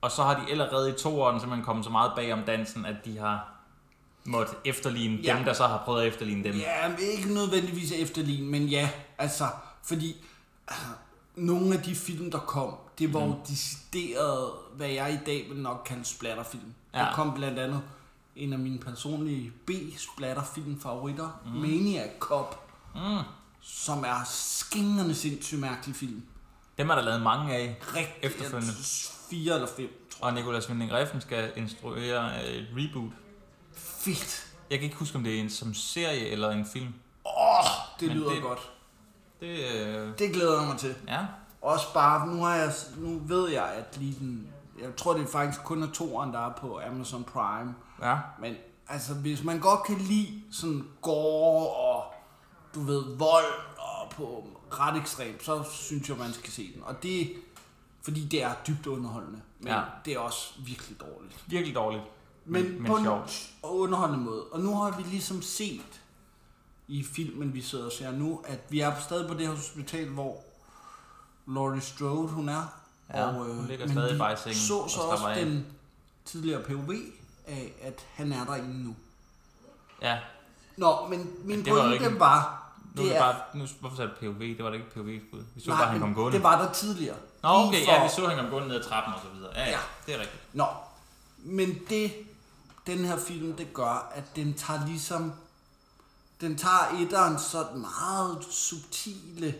Og 0.00 0.10
så 0.10 0.22
har 0.22 0.44
de 0.44 0.50
allerede 0.50 0.90
i 0.90 0.92
toeren 0.92 1.40
simpelthen 1.40 1.64
kommet 1.64 1.84
så 1.84 1.90
meget 1.90 2.12
bag 2.16 2.32
om 2.32 2.42
dansen, 2.42 2.86
at 2.86 2.96
de 3.04 3.18
har 3.18 3.48
måttet 4.24 4.54
efterligne 4.64 5.18
Ja. 5.22 5.36
dem, 5.36 5.44
der 5.44 5.52
så 5.52 5.66
har 5.66 5.82
prøvet 5.84 6.00
at 6.02 6.08
efterligne 6.08 6.44
dem. 6.44 6.54
ja, 6.54 6.88
men 6.88 6.98
ikke 7.00 7.34
nødvendigvis 7.34 7.92
efterligne, 7.92 8.46
men 8.46 8.62
ja, 8.68 8.90
altså, 9.18 9.48
fordi 9.82 10.16
altså, 10.68 10.86
nogle 11.36 11.74
af 11.76 11.82
de 11.82 11.94
film, 11.94 12.30
der 12.30 12.38
kom, 12.38 12.74
det 12.98 13.14
var 13.14 13.20
jo 13.24 13.36
decideret, 13.48 14.50
hvad 14.76 14.88
jeg 14.88 15.12
i 15.22 15.26
dag 15.26 15.46
vil 15.50 15.58
nok 15.58 15.82
kalde 15.86 16.04
splatterfilm. 16.04 16.74
Ja. 16.94 16.98
Der 16.98 17.12
kom 17.14 17.34
blandt 17.34 17.58
andet 17.58 17.82
en 18.36 18.52
af 18.52 18.58
mine 18.58 18.78
personlige 18.78 19.52
B-splatterfilm 19.66 20.80
favoritter, 20.80 21.40
mm. 21.46 21.50
Maniac 21.60 22.10
Cop, 22.18 22.61
Mm. 22.94 23.18
som 23.60 24.04
er 24.04 24.24
skingerne 24.30 25.14
sindssygt 25.14 25.60
mærkelig 25.60 25.96
film. 25.96 26.22
Dem 26.78 26.90
er 26.90 26.94
der 26.94 27.02
lavet 27.02 27.22
mange 27.22 27.54
af. 27.54 27.78
Rigtig, 27.96 28.14
Efterfølgende. 28.22 28.66
jeg 28.66 28.74
Fire 29.30 29.54
eller 29.54 29.68
fem, 29.76 30.08
tror 30.10 30.26
Og 30.26 30.34
Nicolas 30.34 30.68
Winding 30.68 30.92
Refn 30.92 31.20
skal 31.20 31.52
instruere 31.56 32.30
øh, 32.44 32.50
et 32.54 32.66
reboot. 32.76 33.04
jeg. 33.04 33.12
Fedt. 33.74 34.46
Jeg 34.70 34.78
kan 34.78 34.84
ikke 34.84 34.96
huske, 34.96 35.16
om 35.16 35.24
det 35.24 35.36
er 35.36 35.40
en 35.40 35.50
som 35.50 35.74
serie 35.74 36.28
eller 36.28 36.50
en 36.50 36.66
film. 36.66 36.94
Åh, 37.26 37.58
oh, 37.58 37.64
det 38.00 38.08
Men 38.08 38.16
lyder 38.16 38.30
det... 38.30 38.42
godt. 38.42 38.70
Det, 39.40 39.58
øh, 39.74 40.18
Det 40.18 40.32
glæder 40.32 40.58
jeg 40.60 40.68
mig 40.68 40.78
til. 40.78 40.94
ja. 41.08 41.26
Også 41.62 41.92
bare, 41.94 42.26
nu, 42.26 42.42
har 42.44 42.54
jeg, 42.54 42.72
nu 42.96 43.18
ved 43.24 43.48
jeg, 43.50 43.64
at 43.64 43.96
lige 43.98 44.16
den, 44.18 44.48
jeg 44.82 44.96
tror 44.96 45.12
det 45.14 45.22
er 45.22 45.26
faktisk 45.32 45.62
kun 45.64 45.82
er 45.82 45.90
toeren, 45.92 46.32
der 46.32 46.46
er 46.48 46.52
på 46.60 46.80
Amazon 46.86 47.24
Prime. 47.24 47.74
Ja. 48.02 48.18
Men 48.40 48.54
altså, 48.88 49.14
hvis 49.14 49.42
man 49.44 49.60
godt 49.60 49.82
kan 49.86 49.98
lide 49.98 50.42
sådan 50.52 50.84
gore 51.02 51.66
og, 51.68 52.11
du 52.74 52.80
ved, 52.82 53.16
vold 53.16 53.44
og 53.78 54.10
på 54.10 54.48
ret 54.70 55.00
ekstremt, 55.00 55.44
så 55.44 55.62
synes 55.70 56.08
jeg, 56.08 56.16
man 56.16 56.32
skal 56.32 56.52
se 56.52 56.72
den. 56.74 56.82
Og 56.84 57.02
det, 57.02 57.32
fordi 58.02 58.24
det 58.28 58.42
er 58.42 58.54
dybt 58.66 58.86
underholdende, 58.86 59.40
men 59.58 59.68
Ja. 59.68 59.80
det 60.04 60.12
er 60.12 60.18
også 60.18 60.52
virkelig 60.66 61.00
dårligt. 61.00 61.44
Virkelig 61.46 61.74
dårligt. 61.74 62.02
Men, 62.44 62.72
Men- 62.74 62.84
på 62.86 62.96
en 62.96 63.04
sjovt. 63.04 63.50
underholdende 63.62 64.24
måde. 64.24 64.44
Og 64.44 64.60
nu 64.60 64.74
har 64.76 64.96
vi 64.96 65.02
ligesom 65.02 65.42
set 65.42 66.00
i 66.88 67.04
filmen, 67.04 67.54
vi 67.54 67.62
sidder 67.62 67.84
og 67.86 67.92
ser 67.92 68.10
nu, 68.10 68.40
at 68.44 68.60
vi 68.68 68.80
er 68.80 69.00
stadig 69.00 69.28
på 69.28 69.34
det 69.34 69.46
her 69.46 69.54
hospital, 69.54 70.08
hvor 70.08 70.36
Laurie 71.46 71.80
Strode, 71.80 72.28
hun 72.28 72.48
er. 72.48 72.78
Ja, 73.14 73.26
og, 73.26 73.32
hun 73.44 73.66
ligger 73.66 73.86
men 73.86 73.94
stadig 73.94 74.18
bare 74.18 74.32
i 74.32 74.36
sengen 74.36 74.58
så 74.58 74.74
og 74.78 74.90
så 74.90 74.94
slapper 74.96 75.12
også 75.12 75.26
af. 75.28 75.44
den 75.46 75.66
tidligere 76.24 76.62
POV 76.62 76.92
af, 77.46 77.72
at 77.82 78.06
han 78.14 78.32
er 78.32 78.44
derinde 78.44 78.84
nu. 78.84 78.96
Ja. 80.02 80.18
Nå, 80.76 81.06
men 81.10 81.30
min 81.44 81.64
det 81.64 81.72
var 81.72 81.80
pointe 81.80 82.04
ikke- 82.06 82.20
var, 82.20 82.61
Nu 82.94 83.02
er 83.02 83.08
det 83.08 83.18
bare, 83.18 83.34
nu, 83.54 83.66
hvorfor 83.80 83.96
sagde 83.96 84.10
du 84.10 84.14
POV? 84.32 84.40
Det 84.40 84.64
var 84.64 84.70
da 84.70 84.74
ikke 84.76 84.86
et 84.86 84.92
POV-skud. 84.92 85.44
Vi 85.54 85.60
så 85.60 85.70
bare, 85.70 85.86
han 85.86 86.00
kom 86.00 86.14
gående. 86.14 86.36
det 86.36 86.42
var 86.44 86.62
der 86.62 86.72
tidligere. 86.72 87.16
Nå, 87.42 87.48
okay, 87.48 87.84
for- 87.84 87.92
ja, 87.92 88.02
vi 88.02 88.08
så, 88.08 88.26
han 88.28 88.38
kom 88.38 88.50
gående 88.50 88.68
ned 88.68 88.76
ad 88.76 88.82
trappen 88.88 89.14
og 89.14 89.20
så 89.22 89.28
videre. 89.34 89.50
Ja, 89.54 89.64
ja, 89.64 89.70
Ja. 89.70 89.78
det 90.06 90.14
er 90.14 90.18
rigtigt. 90.20 90.42
Nå, 90.52 90.66
men 91.38 91.78
det, 91.88 92.12
den 92.86 92.98
her 93.04 93.16
film, 93.18 93.52
det 93.52 93.74
gør, 93.74 94.10
at 94.14 94.36
den 94.36 94.54
tager 94.54 94.86
ligesom, 94.86 95.32
den 96.40 96.58
tager 96.58 96.98
etteren 97.00 97.38
sådan 97.38 97.80
meget 97.80 98.44
subtile 98.50 99.54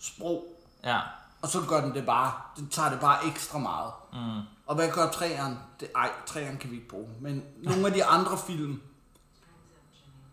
sprog, 0.00 0.44
Ja. 0.84 1.00
og 1.42 1.48
så 1.48 1.60
gør 1.68 1.80
den 1.80 1.94
det 1.94 2.06
bare, 2.06 2.32
den 2.56 2.68
tager 2.68 2.90
det 2.90 3.00
bare 3.00 3.26
ekstra 3.26 3.58
meget. 3.58 3.92
Mm. 4.12 4.40
Og 4.66 4.74
hvad 4.74 4.90
gør 4.90 5.10
træeren? 5.10 5.58
Det, 5.80 5.88
ej, 5.94 6.10
træeren 6.26 6.56
kan 6.58 6.70
vi 6.70 6.76
ikke 6.76 6.88
bruge, 6.88 7.08
men 7.20 7.42
nogle 7.62 7.86
af 7.86 7.92
de 7.92 8.04
andre 8.04 8.38
film, 8.46 8.80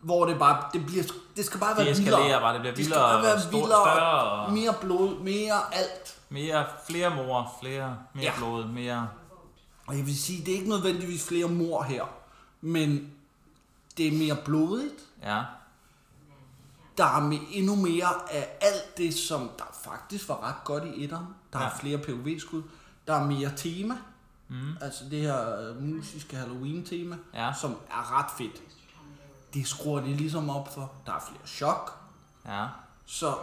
hvor 0.03 0.25
det 0.25 0.39
bare, 0.39 0.63
det 0.73 0.85
bliver, 0.85 1.03
det 1.37 1.45
skal 1.45 1.59
bare 1.59 1.77
være 1.77 1.85
Det 1.89 1.97
vildere. 1.97 2.41
bare, 2.41 2.53
det 2.53 2.61
bliver 2.61 2.75
Det 2.75 2.85
skal 2.85 2.95
vildere 2.95 3.09
bare 3.09 3.17
og 3.17 3.23
være 3.23 3.51
vildere, 3.51 3.67
større 3.85 4.21
og- 4.23 4.53
mere 4.53 4.73
blod, 4.81 5.19
mere 5.19 5.73
alt. 5.75 6.19
Mere, 6.29 6.65
flere 6.87 7.15
mor, 7.15 7.55
flere, 7.61 7.97
mere 8.13 8.23
Ja. 8.23 8.31
blod, 8.37 8.65
mere... 8.67 9.09
Og 9.87 9.97
jeg 9.97 10.05
vil 10.05 10.17
sige, 10.21 10.45
det 10.45 10.51
er 10.53 10.55
ikke 10.57 10.69
nødvendigvis 10.69 11.27
flere 11.27 11.47
mor 11.47 11.83
her, 11.83 12.03
men 12.61 13.11
det 13.97 14.07
er 14.07 14.11
mere 14.17 14.35
blodigt. 14.45 14.93
Ja. 15.23 15.41
Der 16.97 17.03
er 17.05 17.29
me- 17.31 17.57
endnu 17.57 17.75
mere 17.75 18.07
af 18.31 18.57
alt 18.61 18.97
det, 18.97 19.13
som 19.13 19.49
der 19.57 19.63
faktisk 19.83 20.29
var 20.29 20.47
ret 20.47 20.63
godt 20.65 20.83
i 20.85 21.03
etteren. 21.03 21.25
Der 21.53 21.59
er 21.59 21.63
Ja. 21.63 21.69
flere 21.79 21.97
POV-skud. 21.97 22.63
Der 23.07 23.13
er 23.13 23.25
mere 23.25 23.51
tema. 23.55 23.97
Mm. 24.49 24.77
Altså 24.81 25.03
det 25.11 25.19
her 25.21 25.59
øh, 25.69 25.81
musiske 25.83 26.35
Halloween-tema, 26.35 27.15
Ja. 27.33 27.51
som 27.61 27.71
er 27.71 28.19
ret 28.19 28.31
fedt. 28.37 28.61
Det 29.53 29.67
skruer 29.67 30.01
de 30.01 30.13
ligesom 30.15 30.49
op 30.49 30.73
for. 30.73 30.91
Der 31.05 31.11
er 31.13 31.19
flere 31.27 31.47
chok. 31.47 31.97
Ja. 32.45 32.65
Så 33.05 33.35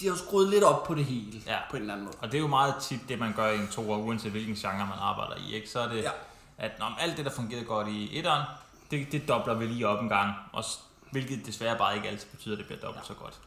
de 0.00 0.08
har 0.08 0.14
skruet 0.16 0.48
lidt 0.48 0.64
op 0.64 0.84
på 0.84 0.94
det 0.94 1.04
hele, 1.04 1.42
Ja. 1.46 1.58
på 1.70 1.76
en 1.76 1.82
eller 1.82 1.94
anden 1.94 2.06
måde. 2.06 2.16
Og 2.22 2.32
det 2.32 2.38
er 2.38 2.42
jo 2.42 2.46
meget 2.48 2.74
tit 2.80 3.00
det, 3.08 3.18
man 3.18 3.32
gør 3.32 3.46
i 3.50 3.58
en 3.58 3.68
toer, 3.68 3.96
uanset 3.98 4.30
hvilken 4.30 4.54
genre 4.54 4.86
man 4.86 4.98
arbejder 5.00 5.34
i. 5.36 5.54
Ikke? 5.54 5.70
Så 5.70 5.80
er 5.80 5.88
det, 5.88 6.02
Ja. 6.02 6.10
at 6.58 6.78
når 6.78 6.96
alt 7.00 7.16
det, 7.16 7.24
der 7.24 7.30
fungerede 7.30 7.64
godt 7.64 7.88
i 7.88 8.18
etteren, 8.18 8.42
det, 8.90 9.12
det 9.12 9.28
dobler 9.28 9.54
vi 9.54 9.66
lige 9.66 9.88
op 9.88 10.02
en 10.02 10.08
gang. 10.08 10.32
Og, 10.52 10.64
hvilket 11.10 11.46
desværre 11.46 11.78
bare 11.78 11.96
ikke 11.96 12.08
altid 12.08 12.26
betyder, 12.28 12.54
at 12.54 12.58
det 12.58 12.66
bliver 12.66 12.80
dobbelt 12.80 13.02
ja. 13.02 13.14
så 13.14 13.14
godt. 13.14 13.38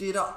det 0.00 0.14
der, 0.14 0.36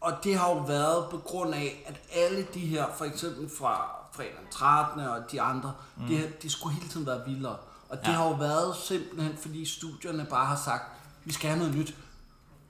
og 0.00 0.24
det 0.24 0.38
har 0.38 0.48
jo 0.50 0.58
været 0.58 1.10
på 1.10 1.18
grund 1.18 1.54
af, 1.54 1.82
at 1.86 2.00
alle 2.12 2.46
de 2.54 2.60
her, 2.60 2.86
for 2.96 3.04
eksempel 3.04 3.50
fra 3.58 3.88
fredag 4.12 4.32
den 4.40 4.50
13. 4.50 5.00
og 5.00 5.32
de 5.32 5.40
andre, 5.40 5.74
mm. 5.96 6.06
det, 6.06 6.18
her, 6.18 6.28
det 6.42 6.52
skulle 6.52 6.74
hele 6.76 6.88
tiden 6.88 7.06
være 7.06 7.24
vildere. 7.26 7.56
Og 7.88 7.98
det 7.98 8.06
Ja. 8.08 8.12
har 8.12 8.24
jo 8.28 8.34
været 8.34 8.76
simpelthen, 8.76 9.36
fordi 9.36 9.64
studierne 9.64 10.26
bare 10.30 10.46
har 10.46 10.56
sagt, 10.64 10.82
vi 11.24 11.32
skal 11.32 11.48
have 11.50 11.58
noget 11.58 11.74
nyt. 11.74 11.94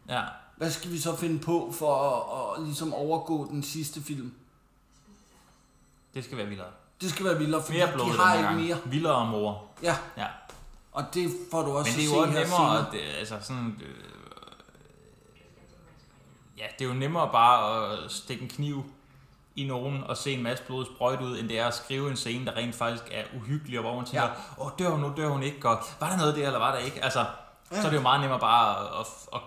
Ja. 0.09 0.23
Hvad 0.57 0.71
skal 0.71 0.91
vi 0.91 0.99
så 0.99 1.17
finde 1.17 1.39
på 1.39 1.73
for 1.79 2.11
at, 2.55 2.59
at 2.61 2.67
ligesom 2.67 2.95
overgå 2.95 3.47
den 3.51 3.63
sidste 3.63 4.03
film? 4.03 4.35
Det 6.15 6.25
skal 6.25 6.39
være 6.39 6.47
vildere. 6.47 6.67
Det 7.01 7.11
skal 7.11 7.25
være 7.25 7.39
vildere, 7.39 7.63
blod 7.95 8.07
de 8.07 8.13
har 8.19 8.35
ikke 8.35 8.47
gang. 8.49 8.61
mere. 8.61 8.79
Vildere 8.85 9.27
mor. 9.31 9.65
Ja, 9.83 9.97
Ja. 10.17 10.27
og 10.93 11.05
det 11.15 11.31
får 11.51 11.63
du 11.63 11.71
også 11.77 11.91
Men 11.91 11.99
det 12.01 12.11
er 12.11 12.15
jo 12.17 12.21
også 12.23 12.33
nemmere, 12.33 12.87
at 12.87 12.93
det, 12.93 13.01
altså 13.19 13.37
sådan, 13.43 13.81
øh, 13.83 13.95
ja, 16.59 16.65
det 16.79 16.85
er 16.85 16.89
jo 16.89 16.95
nemmere 16.95 17.29
bare 17.33 17.93
at 17.93 18.11
stikke 18.13 18.43
en 18.43 18.49
kniv 18.49 18.85
i 19.57 19.65
nogen 19.67 20.05
og 20.05 20.17
se 20.17 20.33
en 20.33 20.43
masse 20.43 20.65
blod 20.65 20.87
sprøjte 20.95 21.25
ud, 21.25 21.39
end 21.39 21.49
det 21.49 21.59
er 21.59 21.67
at 21.67 21.75
skrive 21.75 22.11
en 22.11 22.17
scene, 22.17 22.47
der 22.47 22.57
rent 22.57 22.75
faktisk 22.75 23.05
er 23.11 23.23
uhyggelig, 23.37 23.79
og 23.79 23.85
hvor 23.85 23.97
man 23.97 24.05
tænker, 24.05 24.23
Ja. 24.59 24.65
åh, 24.65 24.71
dør 24.79 24.89
hun 24.91 25.01
nu, 25.01 25.13
dør 25.17 25.29
hun 25.29 25.43
ikke, 25.43 25.69
og 25.69 25.79
var 26.01 26.11
der 26.11 26.17
noget 26.17 26.37
der, 26.37 26.47
eller 26.47 26.59
var 26.59 26.73
der 26.73 26.79
ikke? 26.79 27.05
Altså, 27.05 27.21
ja. 27.21 27.27
Ja. 27.73 27.81
så 27.81 27.87
er 27.87 27.91
det 27.91 27.97
jo 27.97 28.03
meget 28.03 28.21
nemmere 28.21 28.41
bare 28.41 28.81
at, 28.81 28.87
at, 29.01 29.07
at 29.35 29.41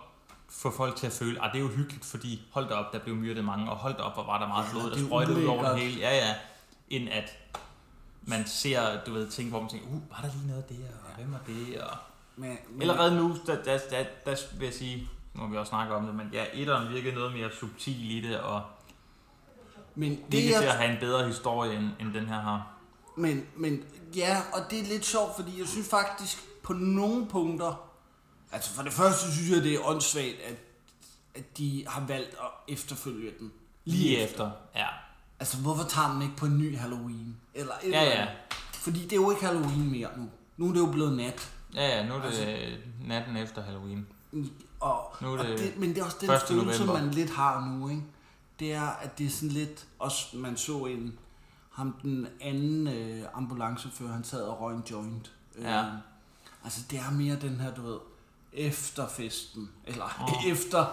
få 0.49 0.72
folk 0.78 0.95
til 0.95 1.07
at 1.07 1.14
føle, 1.14 1.45
at 1.45 1.49
det 1.53 1.60
er 1.60 1.64
jo 1.64 1.68
hyggeligt, 1.70 2.05
fordi 2.05 2.41
hold 2.51 2.70
da 2.70 2.74
op, 2.74 2.93
der 2.93 2.99
blev 2.99 3.16
myrdet 3.16 3.45
mange, 3.45 3.72
og 3.72 3.78
hold 3.78 3.93
da 3.97 4.01
op, 4.01 4.14
hvor 4.14 4.24
var 4.24 4.39
der 4.39 4.47
meget 4.47 4.66
Ja, 4.66 4.72
blod, 4.72 4.84
det 4.84 4.91
der 4.97 5.03
er 5.03 5.05
sprøjtede 5.07 5.38
ud 5.38 5.45
over 5.45 5.70
det 5.70 5.80
hele. 5.80 5.99
Ja, 5.99 6.16
ja. 6.18 6.36
End 6.89 7.10
at 7.10 7.38
man 8.24 8.47
ser, 8.47 8.82
du 9.05 9.14
ved, 9.14 9.28
ting, 9.30 9.49
hvor 9.49 9.60
man 9.60 9.70
tænker, 9.70 9.88
uh, 9.88 10.10
var 10.12 10.20
der 10.22 10.30
lige 10.36 10.47
noget 10.47 10.70
der, 10.70 10.76
og 11.10 11.16
hvem 11.18 11.32
var 11.32 11.39
det, 11.47 11.82
og... 11.82 11.97
Men, 12.36 12.57
men, 12.70 12.82
Allerede 12.82 13.16
nu, 13.16 13.38
der, 13.47 13.64
der, 13.64 13.78
der, 13.89 14.03
der 14.26 14.36
vil 14.57 14.66
jeg 14.66 14.74
sige, 14.74 15.10
nu 15.34 15.41
har 15.41 15.47
vi 15.49 15.57
også 15.57 15.70
snakket 15.70 15.95
om 15.95 16.05
det, 16.05 16.16
men 16.16 16.30
ja, 16.34 16.45
etteren 16.53 16.89
virkede 16.93 17.16
noget 17.16 17.34
mere 17.34 17.49
subtil 17.60 18.12
i 18.18 18.28
det, 18.28 18.39
og 18.39 18.62
men 20.00 20.12
det, 20.12 20.32
til 20.32 20.43
jeg, 20.43 20.64
at 20.64 20.72
have 20.78 20.91
en 20.93 21.00
bedre 21.00 21.28
historie, 21.28 21.78
end, 21.78 21.89
end 22.00 22.14
den 22.14 22.28
her 22.28 22.39
har. 22.41 22.68
men, 23.18 23.45
men 23.56 23.84
ja, 24.16 24.41
og 24.54 24.62
det 24.72 24.80
er 24.80 24.84
lidt 24.84 25.06
sjovt, 25.06 25.36
fordi 25.36 25.60
jeg 25.60 25.68
synes 25.68 25.89
faktisk 25.89 26.43
på 26.64 26.74
nogle 26.74 27.28
punkter, 27.28 27.89
altså 28.52 28.74
for 28.74 28.84
det 28.84 28.93
første 28.93 29.32
synes 29.32 29.50
jeg, 29.52 29.64
det 29.64 29.74
er 29.74 29.80
åndssvagt, 29.88 30.36
at, 30.50 30.56
at 31.36 31.58
de 31.58 31.86
har 31.88 32.06
valgt 32.08 32.30
at 32.32 32.74
efterfølge 32.74 33.32
den. 33.39 33.52
Lige 33.86 34.18
efter, 34.18 34.52
ja. 34.76 34.86
Altså, 35.39 35.58
hvorfor 35.58 35.84
tager 35.84 36.14
man 36.14 36.22
ikke 36.22 36.36
på 36.36 36.45
en 36.45 36.58
ny 36.58 36.78
Halloween? 36.78 37.38
Eller 37.54 37.74
et 37.84 37.91
Ja, 37.91 38.02
eller 38.02 38.16
ja. 38.22 38.28
Fordi 38.74 39.04
det 39.04 39.12
er 39.12 39.16
jo 39.16 39.32
ikke 39.32 39.45
Halloween 39.45 39.91
mere 39.91 40.10
nu. 40.18 40.30
Nu 40.58 40.70
er 40.70 40.74
det 40.74 40.80
jo 40.80 40.91
blevet 40.91 41.14
nat. 41.18 41.52
Ja, 41.76 41.88
ja, 41.97 42.08
nu 42.08 42.14
er 42.14 42.18
det 42.20 42.26
Altså- 42.26 42.78
natten 43.06 43.38
efter 43.38 43.62
Halloween. 43.64 44.08
Og, 44.80 45.16
Nu 45.22 45.34
er 45.34 45.38
og 45.39 45.45
det 45.45 45.60
det, 45.60 45.78
men 45.78 45.89
det 45.89 45.97
er 45.97 46.06
også 46.06 46.18
den 46.22 46.30
1. 46.32 46.41
følelse, 46.47 46.86
november. 46.86 47.02
man 47.04 47.12
lidt 47.12 47.30
har 47.30 47.66
nu, 47.66 47.89
ikke? 47.89 48.02
Det 48.60 48.74
er, 48.74 48.88
at 48.88 49.18
det 49.18 49.26
er 49.26 49.30
sådan 49.30 49.49
lidt... 49.49 49.86
Også, 49.99 50.26
man 50.38 50.57
så 50.57 50.86
en... 50.86 51.20
Ham, 51.72 51.95
den 52.01 52.28
anden 52.41 52.88
øh, 52.88 53.26
ambulancechauffør, 53.34 54.07
han 54.07 54.24
sad 54.24 54.41
og 54.41 54.62
røg 54.62 54.76
en 54.76 54.84
joint. 54.91 55.32
Ja. 55.62 55.82
Øh, 55.82 55.91
altså, 56.64 56.82
det 56.91 56.99
er 56.99 57.12
mere 57.12 57.36
den 57.36 57.60
her, 57.60 57.74
du 57.76 57.82
ved, 57.82 57.99
efter 58.53 59.07
festen. 59.07 59.70
Eller 59.86 60.05
Åh. 60.22 60.45
efter, 60.51 60.86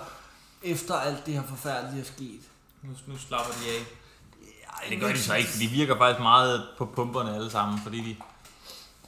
efter 0.62 0.94
alt 0.94 1.26
det 1.26 1.34
her 1.34 1.42
forfærdelige 1.42 2.00
er 2.00 2.04
sket. 2.04 2.40
Nu, 2.82 2.90
nu 3.06 3.18
slapper 3.18 3.52
de 3.52 3.68
af. 3.70 3.80
Ja, 3.80 4.84
Ja, 4.84 4.90
det 4.90 5.00
gør 5.00 5.08
de 5.12 5.18
så 5.18 5.34
ikke, 5.34 5.50
for 5.50 5.58
de 5.58 5.66
virker 5.66 5.96
faktisk 5.98 6.22
meget 6.22 6.68
på 6.78 6.84
pumperne 6.86 7.34
alle 7.34 7.50
sammen, 7.50 7.78
fordi 7.82 7.98
de... 7.98 8.16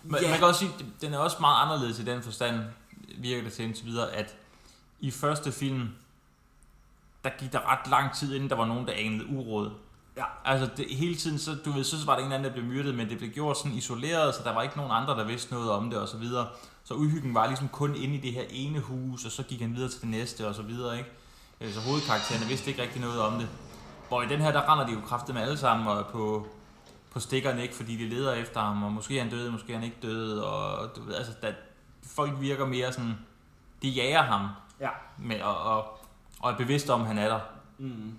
Man, 0.02 0.22
Ja. 0.22 0.28
man 0.30 0.38
kan 0.38 0.46
også 0.48 0.59
sige, 0.61 0.72
den 1.00 1.14
er 1.14 1.18
også 1.18 1.36
meget 1.40 1.64
anderledes 1.64 1.98
i 1.98 2.04
den 2.04 2.22
forstand, 2.22 2.61
virker 3.18 3.42
det 3.44 3.52
til 3.52 3.64
indtil 3.64 3.86
videre, 3.86 4.11
at 4.12 4.34
i 5.00 5.11
første 5.11 5.52
film, 5.52 5.88
der 7.25 7.31
gik 7.39 7.53
der 7.53 7.73
ret 7.73 7.91
lang 7.91 8.14
tid, 8.14 8.35
inden 8.35 8.51
der 8.51 8.57
var 8.57 8.66
nogen, 8.66 8.87
der 8.87 8.93
anede 8.97 9.27
uråd. 9.27 9.71
Ja. 10.16 10.25
Altså 10.45 10.71
det, 10.77 10.87
hele 10.91 11.14
tiden, 11.14 11.39
så, 11.39 11.57
du 11.64 11.71
ved, 11.73 11.85
så 11.85 11.97
var 12.07 12.12
der 12.12 12.19
en 12.19 12.25
eller 12.25 12.37
anden, 12.39 12.51
der 12.53 12.61
blev 12.61 12.64
myrdet, 12.75 12.95
men 12.95 13.09
det 13.09 13.19
blev 13.19 13.31
gjort 13.31 13.59
sådan 13.59 13.73
isoleret, 13.73 14.35
så 14.35 14.41
der 14.45 14.55
var 14.55 14.62
ikke 14.62 14.77
nogen 14.77 14.93
andre, 14.93 15.14
der 15.16 15.25
vidste 15.25 15.53
noget 15.53 15.71
om 15.71 15.91
det 15.91 15.99
og 15.99 16.09
så 16.09 16.16
videre. 16.16 16.47
Så 16.85 16.95
uhyggen 16.95 17.35
var 17.35 17.47
ligesom 17.47 17.69
kun 17.69 17.95
inde 17.97 18.14
i 18.14 18.21
det 18.21 18.33
her 18.33 18.43
ene 18.51 18.81
hus, 18.81 19.25
og 19.25 19.31
så 19.31 19.43
gik 19.43 19.61
han 19.61 19.75
videre 19.77 19.91
til 19.91 20.01
det 20.01 20.09
næste 20.09 20.49
og 20.49 20.55
så 20.55 20.62
videre, 20.62 20.99
ikke? 20.99 21.11
Øh, 21.61 21.73
Så 21.73 21.81
hovedkaraktererne 21.81 22.47
vidste 22.47 22.71
ikke 22.71 22.83
rigtig 22.83 23.01
noget 23.01 23.21
om 23.21 23.33
det. 23.39 23.49
Hvor 24.09 24.23
i 24.23 24.27
den 24.27 24.41
her, 24.41 24.53
der 24.53 24.73
render 24.73 24.87
de 24.87 24.93
jo 24.93 25.01
kraftet 25.07 25.35
med 25.35 25.43
alle 25.43 25.59
sammen 25.59 25.89
og 25.89 26.07
på, 26.07 26.47
på 27.12 27.21
stikkerne, 27.21 27.62
ikke? 27.62 27.75
Fordi 27.75 27.97
de 27.97 28.09
leder 28.09 28.33
efter 28.33 28.61
ham, 28.61 28.83
og 28.83 28.93
måske 28.93 29.19
er 29.19 29.23
han 29.23 29.31
død, 29.31 29.51
måske 29.51 29.73
er 29.73 29.77
han 29.77 29.85
ikke 29.85 29.99
død, 30.03 30.39
og 30.39 30.97
du 30.97 31.03
ved, 31.03 31.14
altså, 31.14 31.33
der, 31.43 31.53
folk 32.14 32.41
virker 32.41 32.66
mere 32.66 32.93
sådan, 32.93 33.19
de 33.83 33.89
jager 33.89 34.23
ham, 34.23 34.49
Ja. 34.81 34.89
med, 35.19 35.41
og, 35.43 35.57
og, 35.59 35.97
og 36.41 36.53
er 36.53 36.57
bevidste 36.57 36.91
om, 36.93 37.01
at 37.01 37.07
han 37.07 37.18
er 37.18 37.28
der. 37.28 37.41
Mm. 37.78 38.18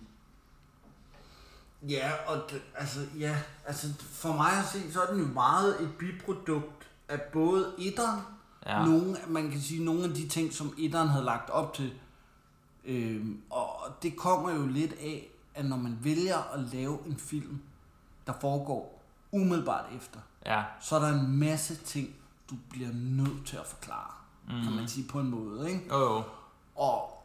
Ja, 1.89 2.11
og 2.27 2.41
det, 2.51 2.61
altså, 2.75 2.99
ja, 3.19 3.35
altså 3.67 3.87
for 3.99 4.33
mig 4.33 4.51
at 4.59 4.65
se, 4.65 4.93
så 4.93 5.01
er 5.01 5.11
den 5.13 5.19
jo 5.19 5.27
meget 5.33 5.81
et 5.83 5.89
biprodukt 5.99 6.89
af 7.09 7.21
både 7.21 7.73
etteren, 7.77 8.21
Ja. 8.65 8.85
nogle, 8.85 9.17
man 9.27 9.51
kan 9.51 9.61
sige, 9.61 9.83
nogle 9.85 10.03
af 10.03 10.09
de 10.09 10.27
ting, 10.27 10.53
som 10.53 10.73
etteren 10.77 11.07
havde 11.07 11.25
lagt 11.25 11.49
op 11.49 11.73
til. 11.73 11.93
Øhm, 12.85 13.41
og 13.49 13.69
det 14.03 14.17
kommer 14.17 14.51
jo 14.51 14.65
lidt 14.67 14.93
af, 14.93 15.29
at 15.55 15.65
når 15.65 15.77
man 15.77 15.97
vælger 16.01 16.37
at 16.53 16.59
lave 16.59 16.99
en 17.05 17.17
film, 17.17 17.61
der 18.27 18.33
foregår 18.41 19.01
umiddelbart 19.31 19.85
efter, 19.97 20.19
Ja. 20.45 20.63
så 20.81 20.95
er 20.95 20.99
der 20.99 21.07
en 21.19 21.37
masse 21.39 21.75
ting, 21.75 22.15
du 22.49 22.55
bliver 22.69 22.89
nødt 22.93 23.45
til 23.45 23.57
at 23.57 23.65
forklare, 23.65 24.11
mm. 24.47 24.63
kan 24.63 24.73
man 24.75 24.87
sige 24.87 25.07
på 25.07 25.19
en 25.19 25.29
måde, 25.29 25.71
ikke? 25.71 25.85
Jo, 25.89 25.99
jo. 25.99 26.23
Og, 26.75 27.18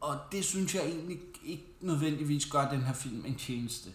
og 0.00 0.16
det 0.32 0.44
synes 0.44 0.74
jeg 0.74 0.82
egentlig 0.82 1.18
ikke 1.44 1.64
nødvendigvis 1.80 2.46
gør 2.46 2.68
den 2.68 2.82
her 2.82 2.92
film 2.94 3.24
en 3.26 3.34
tjeneste. 3.34 3.90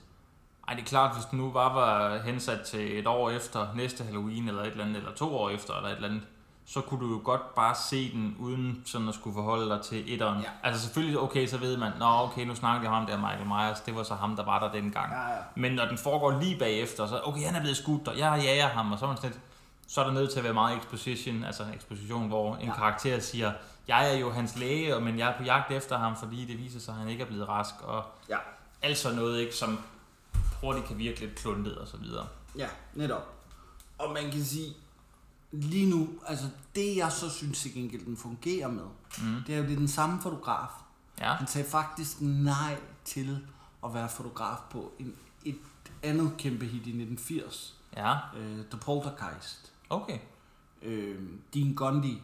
Ej, 0.67 0.73
det 0.73 0.81
er 0.81 0.85
klart, 0.85 1.15
hvis 1.15 1.25
den 1.25 1.39
nu 1.39 1.51
bare 1.51 1.75
var 1.75 2.17
hensat 2.17 2.61
til 2.61 2.99
et 2.99 3.07
år 3.07 3.29
efter 3.29 3.67
næste 3.75 4.03
Halloween, 4.03 4.47
eller 4.47 4.61
et 4.61 4.67
eller 4.71 4.83
andet, 4.83 4.97
eller 4.97 5.11
to 5.11 5.37
år 5.37 5.49
efter, 5.49 5.73
eller 5.73 5.89
et 5.89 5.95
eller 5.95 6.09
andet, 6.09 6.23
så 6.65 6.81
kunne 6.81 6.99
du 7.07 7.11
jo 7.13 7.21
godt 7.23 7.55
bare 7.55 7.75
se 7.89 8.11
den, 8.11 8.35
uden 8.39 8.81
sådan 8.85 9.09
at 9.09 9.15
skulle 9.15 9.33
forholde 9.33 9.69
dig 9.69 9.81
til 9.81 10.13
etteren. 10.13 10.41
Ja. 10.41 10.49
Altså 10.63 10.81
selvfølgelig, 10.81 11.19
okay, 11.19 11.47
så 11.47 11.57
ved 11.57 11.77
man, 11.77 11.91
nå 11.99 12.05
okay, 12.05 12.45
nu 12.45 12.55
snakker 12.55 12.81
jeg 12.81 12.89
om 12.91 12.95
ham 12.97 13.05
der, 13.05 13.17
Michael 13.17 13.47
Myers, 13.47 13.79
det 13.81 13.95
var 13.95 14.03
så 14.03 14.15
ham, 14.15 14.35
der 14.35 14.45
var 14.45 14.59
der 14.59 14.71
dengang. 14.71 15.11
Ja, 15.13 15.29
ja. 15.29 15.37
Men 15.55 15.71
når 15.71 15.85
den 15.85 15.97
foregår 15.97 16.39
lige 16.41 16.59
bagefter, 16.59 17.07
så 17.07 17.21
okay, 17.23 17.41
han 17.45 17.55
er 17.55 17.59
blevet 17.59 17.77
skudt, 17.77 18.07
og 18.07 18.17
jeg 18.17 18.41
jager 18.43 18.67
ham, 18.67 18.91
og 18.91 18.99
så 18.99 19.05
er, 19.05 19.09
man 19.09 19.17
sådan, 19.17 19.29
lidt- 19.29 19.41
så 19.87 20.01
er 20.01 20.05
der 20.05 20.13
nødt 20.13 20.31
til 20.31 20.37
at 20.37 20.43
være 20.43 20.53
meget 20.53 20.77
exposition, 20.77 21.43
altså 21.43 21.63
exposition, 21.75 22.27
hvor 22.27 22.55
en 22.55 22.67
ja. 22.67 22.73
karakter 22.73 23.19
siger, 23.19 23.51
jeg 23.87 24.13
er 24.13 24.17
jo 24.17 24.31
hans 24.31 24.55
læge, 24.57 24.95
og- 24.95 25.03
men 25.03 25.19
jeg 25.19 25.29
er 25.31 25.37
på 25.37 25.43
jagt 25.43 25.71
efter 25.71 25.97
ham, 25.97 26.15
fordi 26.17 26.45
det 26.45 26.57
viser 26.57 26.79
sig, 26.79 26.93
at 26.93 26.99
han 26.99 27.09
ikke 27.09 27.23
er 27.23 27.27
blevet 27.27 27.47
rask, 27.47 27.75
og 27.81 28.03
Ja. 28.29 28.37
altså 28.81 29.15
noget, 29.15 29.39
ikke, 29.41 29.55
som 29.55 29.79
hurtigt 30.61 30.85
kan 30.87 30.97
virke 30.97 31.19
lidt 31.19 31.35
kluntet 31.35 31.77
og 31.77 31.87
så 31.87 31.97
videre. 31.97 32.27
Ja, 32.57 32.67
netop. 32.93 33.33
Og 33.97 34.13
man 34.13 34.31
kan 34.31 34.43
sige, 34.45 34.73
lige 35.51 35.89
nu, 35.89 36.09
altså 36.27 36.45
det 36.75 36.95
jeg 36.97 37.11
så 37.11 37.29
synes 37.29 37.61
til 37.61 37.73
gengæld, 37.73 38.05
den 38.05 38.17
fungerer 38.17 38.67
med, 38.67 38.83
Mm. 39.23 39.43
det 39.47 39.55
er 39.55 39.59
jo 39.59 39.63
det 39.63 39.71
er 39.71 39.75
den 39.77 39.87
samme 39.87 40.21
fotograf. 40.21 40.69
Ja, 41.19 41.33
Han 41.33 41.47
sagde 41.47 41.69
faktisk 41.69 42.21
nej 42.21 42.77
til 43.05 43.47
at 43.85 43.93
være 43.93 44.09
fotograf 44.09 44.57
på 44.71 44.91
en, 44.99 45.15
et 45.45 45.57
andet 46.03 46.31
kæmpe 46.37 46.65
hit 46.65 46.87
i 46.87 46.91
1980, 46.91 47.75
ja, 47.95 48.13
uh, 48.13 48.65
The 48.71 48.79
Poltergeist. 48.81 49.71
okay. 49.89 50.17
øh, 50.81 51.19
Dean 51.53 51.73
Gundy. 51.75 52.17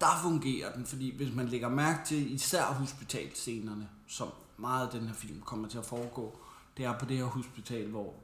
Der 0.00 0.18
fungerer 0.22 0.72
den, 0.72 0.86
fordi 0.86 1.16
hvis 1.16 1.34
man 1.34 1.48
lægger 1.48 1.68
mærke 1.68 1.98
til 2.06 2.34
især 2.34 2.64
hospitalscenerne, 2.64 3.88
som 4.08 4.28
meget 4.56 4.86
af 4.86 4.92
den 4.92 5.06
her 5.08 5.14
film 5.14 5.40
kommer 5.40 5.68
til 5.68 5.78
at 5.78 5.84
foregå, 5.86 6.38
det 6.76 6.84
er 6.84 6.98
på 6.98 7.04
det 7.04 7.16
her 7.16 7.24
hospital, 7.24 7.88
hvor 7.90 8.14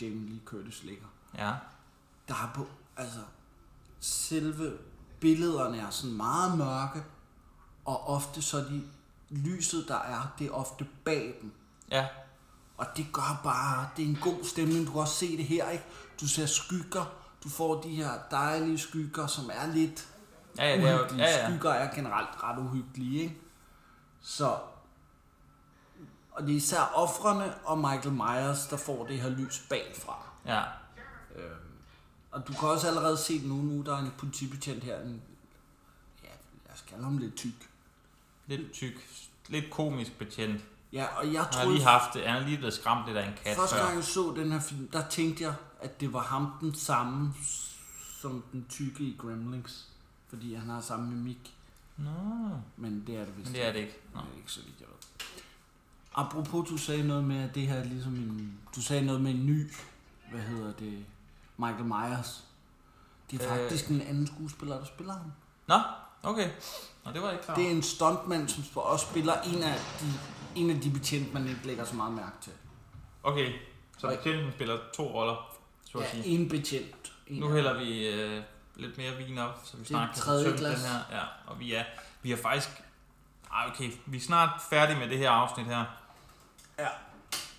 Jamie 0.00 0.28
Lee 0.28 0.40
Curtis 0.44 0.82
ligger. 0.82 1.06
Ja, 1.38 1.52
Der 2.28 2.34
er 2.34 2.50
på, 2.54 2.66
altså, 2.96 3.20
selve 4.00 4.78
billederne 5.20 5.78
er 5.78 5.90
sådan 5.90 6.16
meget 6.16 6.58
mørke, 6.58 7.02
og 7.84 8.08
ofte 8.08 8.42
så 8.42 8.58
de, 8.58 8.82
lyset 9.30 9.84
der 9.88 9.98
er, 9.98 10.32
det 10.38 10.46
er 10.46 10.50
ofte 10.50 10.86
bag 11.04 11.38
dem. 11.42 11.52
ja, 11.90 12.06
Og 12.76 12.86
det 12.96 13.06
gør 13.12 13.40
bare, 13.44 13.88
det 13.96 14.04
er 14.04 14.08
en 14.08 14.18
god 14.22 14.44
stemning. 14.44 14.86
Du 14.86 14.92
kan 14.92 15.00
også 15.00 15.14
se 15.14 15.36
det 15.36 15.44
her, 15.44 15.70
ikke? 15.70 15.84
Du 16.20 16.28
ser 16.28 16.46
skygger. 16.46 17.04
Du 17.44 17.48
får 17.48 17.80
de 17.82 17.88
her 17.88 18.12
dejlige 18.30 18.78
skygger, 18.78 19.26
som 19.26 19.50
er 19.52 19.66
lidt 19.66 20.08
ja, 20.58 20.68
ja, 20.70 20.76
det 20.76 20.84
er 20.88 20.92
jo, 20.92 20.98
uhyggelige. 20.98 21.24
ja, 21.26 21.38
ja. 21.38 21.48
Skygger 21.50 21.70
er 21.70 21.94
generelt 21.94 22.28
ret 22.42 22.58
uhyggelige, 22.58 23.22
ikke? 23.22 23.36
Så... 24.20 24.58
Og 26.32 26.42
det 26.46 26.52
er 26.52 26.56
især 26.56 26.80
offrene 26.94 27.54
og 27.54 27.78
Michael 27.78 28.12
Myers, 28.12 28.66
der 28.66 28.76
får 28.76 29.06
det 29.06 29.20
her 29.20 29.28
lys 29.28 29.62
bagfra. 29.70 30.22
ja, 30.46 30.62
Øhm, 31.36 31.54
og 32.30 32.48
du 32.48 32.52
kan 32.52 32.68
også 32.68 32.86
allerede 32.88 33.16
se 33.16 33.40
nu, 33.44 33.54
nu 33.54 33.82
der 33.82 33.94
er 33.96 33.98
en 33.98 34.12
politibetjent 34.18 34.84
her, 34.84 35.00
en, 35.00 35.22
ja, 36.24 36.28
os 36.74 36.84
kalde 36.88 37.04
ham 37.04 37.18
lidt 37.18 37.36
tyk. 37.36 37.70
lidt 38.46 38.72
tyk, 38.72 38.94
lidt 39.48 39.70
komisk 39.70 40.12
betjent. 40.18 40.64
Ja, 40.92 41.06
og 41.16 41.32
jeg 41.32 41.42
Han 41.42 41.52
har 41.54 41.64
lige 41.72 41.84
haft 41.84 42.14
det, 42.14 42.22
han 42.26 42.32
har 42.42 42.48
lige 42.48 42.56
blevet 42.56 42.74
skræmt 42.74 43.06
lidt 43.06 43.16
af 43.16 43.26
en 43.28 43.34
kat 43.44 43.56
Første 43.56 43.76
før. 43.76 43.82
gang 43.84 43.96
jeg 43.96 44.04
så 44.04 44.34
den 44.36 44.52
her 44.52 44.60
film, 44.60 44.88
der 44.88 45.08
tænkte 45.08 45.44
jeg, 45.44 45.54
at 45.80 46.00
det 46.00 46.12
var 46.12 46.22
ham 46.22 46.52
den 46.60 46.74
samme 46.74 47.34
som 48.20 48.44
den 48.52 48.66
tykke 48.70 49.04
i 49.04 49.16
Gremlings. 49.18 49.88
Fordi 50.28 50.54
han 50.54 50.68
har 50.68 50.80
samme 50.80 51.10
mimik. 51.16 51.54
Nå, 51.96 52.10
Men 52.76 53.04
det 53.06 53.16
er 53.16 53.24
det 53.24 53.36
vist 53.36 53.46
men 53.48 53.54
det 53.54 53.66
er 53.66 53.72
det 53.72 53.80
ikke. 53.80 53.96
Nå. 54.14 54.20
Det 54.20 54.26
er 54.32 54.36
ikke 54.38 54.52
så 54.52 54.60
vidt, 54.62 54.74
jeg 54.80 54.88
ved. 54.88 54.94
Apropos, 56.14 56.68
du 56.68 56.76
sagde 56.76 57.06
noget 57.06 57.24
med, 57.24 57.36
at 57.48 57.54
det 57.54 57.66
her 57.66 57.74
er 57.74 57.84
ligesom 57.84 58.14
en... 58.14 58.58
Du 58.76 58.82
sagde 58.82 59.06
noget 59.06 59.20
med 59.20 59.30
en 59.30 59.46
ny, 59.46 59.72
hvad 60.30 60.40
hedder 60.40 60.72
det, 60.72 61.04
Michael 61.56 61.84
Myers. 61.84 62.44
Det 63.30 63.42
er 63.42 63.52
Øh. 63.54 63.58
faktisk 63.60 63.88
en 63.88 64.00
anden 64.00 64.26
skuespiller, 64.26 64.78
der 64.78 64.84
spiller 64.84 65.12
ham. 65.12 65.32
Nå, 65.66 65.80
okay. 66.22 66.50
Nå, 67.04 67.12
det 67.12 67.22
var 67.22 67.30
ikke 67.30 67.44
klar. 67.44 67.54
Det 67.54 67.66
er 67.66 67.70
en 67.70 67.82
stuntmand, 67.82 68.48
som 68.48 68.64
også 68.74 69.06
spiller 69.10 69.40
en 69.42 69.62
af 69.62 69.78
de, 70.00 70.06
en 70.60 70.70
af 70.70 70.80
de 70.80 70.90
betjente, 70.90 71.32
man 71.34 71.48
ikke 71.48 71.66
lægger 71.66 71.84
så 71.84 71.94
meget 71.96 72.12
mærke 72.12 72.36
til. 72.42 72.52
Okay, 73.22 73.52
så 73.98 74.08
betjenten 74.08 74.52
spiller 74.52 74.78
to 74.94 75.02
roller, 75.14 75.58
så 75.84 75.98
at 75.98 76.04
Ja, 76.04 76.10
sige. 76.22 76.26
en 76.26 76.48
betjent. 76.48 77.12
En 77.26 77.40
Nu 77.40 77.52
hælder 77.52 77.78
vi 77.78 78.08
øh, 78.08 78.42
lidt 78.78 78.98
mere 78.98 79.16
vin 79.16 79.38
op, 79.38 79.60
så 79.64 79.76
vi 79.76 79.84
snart 79.84 80.08
kan 80.14 80.56
glas. 80.56 80.80
den 80.80 80.90
her. 80.90 80.98
Ja, 81.18 81.22
og 81.46 81.60
vi 81.60 81.74
er, 81.74 81.84
vi 82.22 82.32
er 82.32 82.36
faktisk... 82.36 82.68
Ej, 83.52 83.70
okay, 83.74 83.90
vi 84.06 84.16
er 84.16 84.20
snart 84.20 84.50
færdige 84.70 84.98
med 84.98 85.08
det 85.08 85.18
her 85.18 85.30
afsnit 85.30 85.66
her. 85.66 85.84
Ja. 86.78 86.88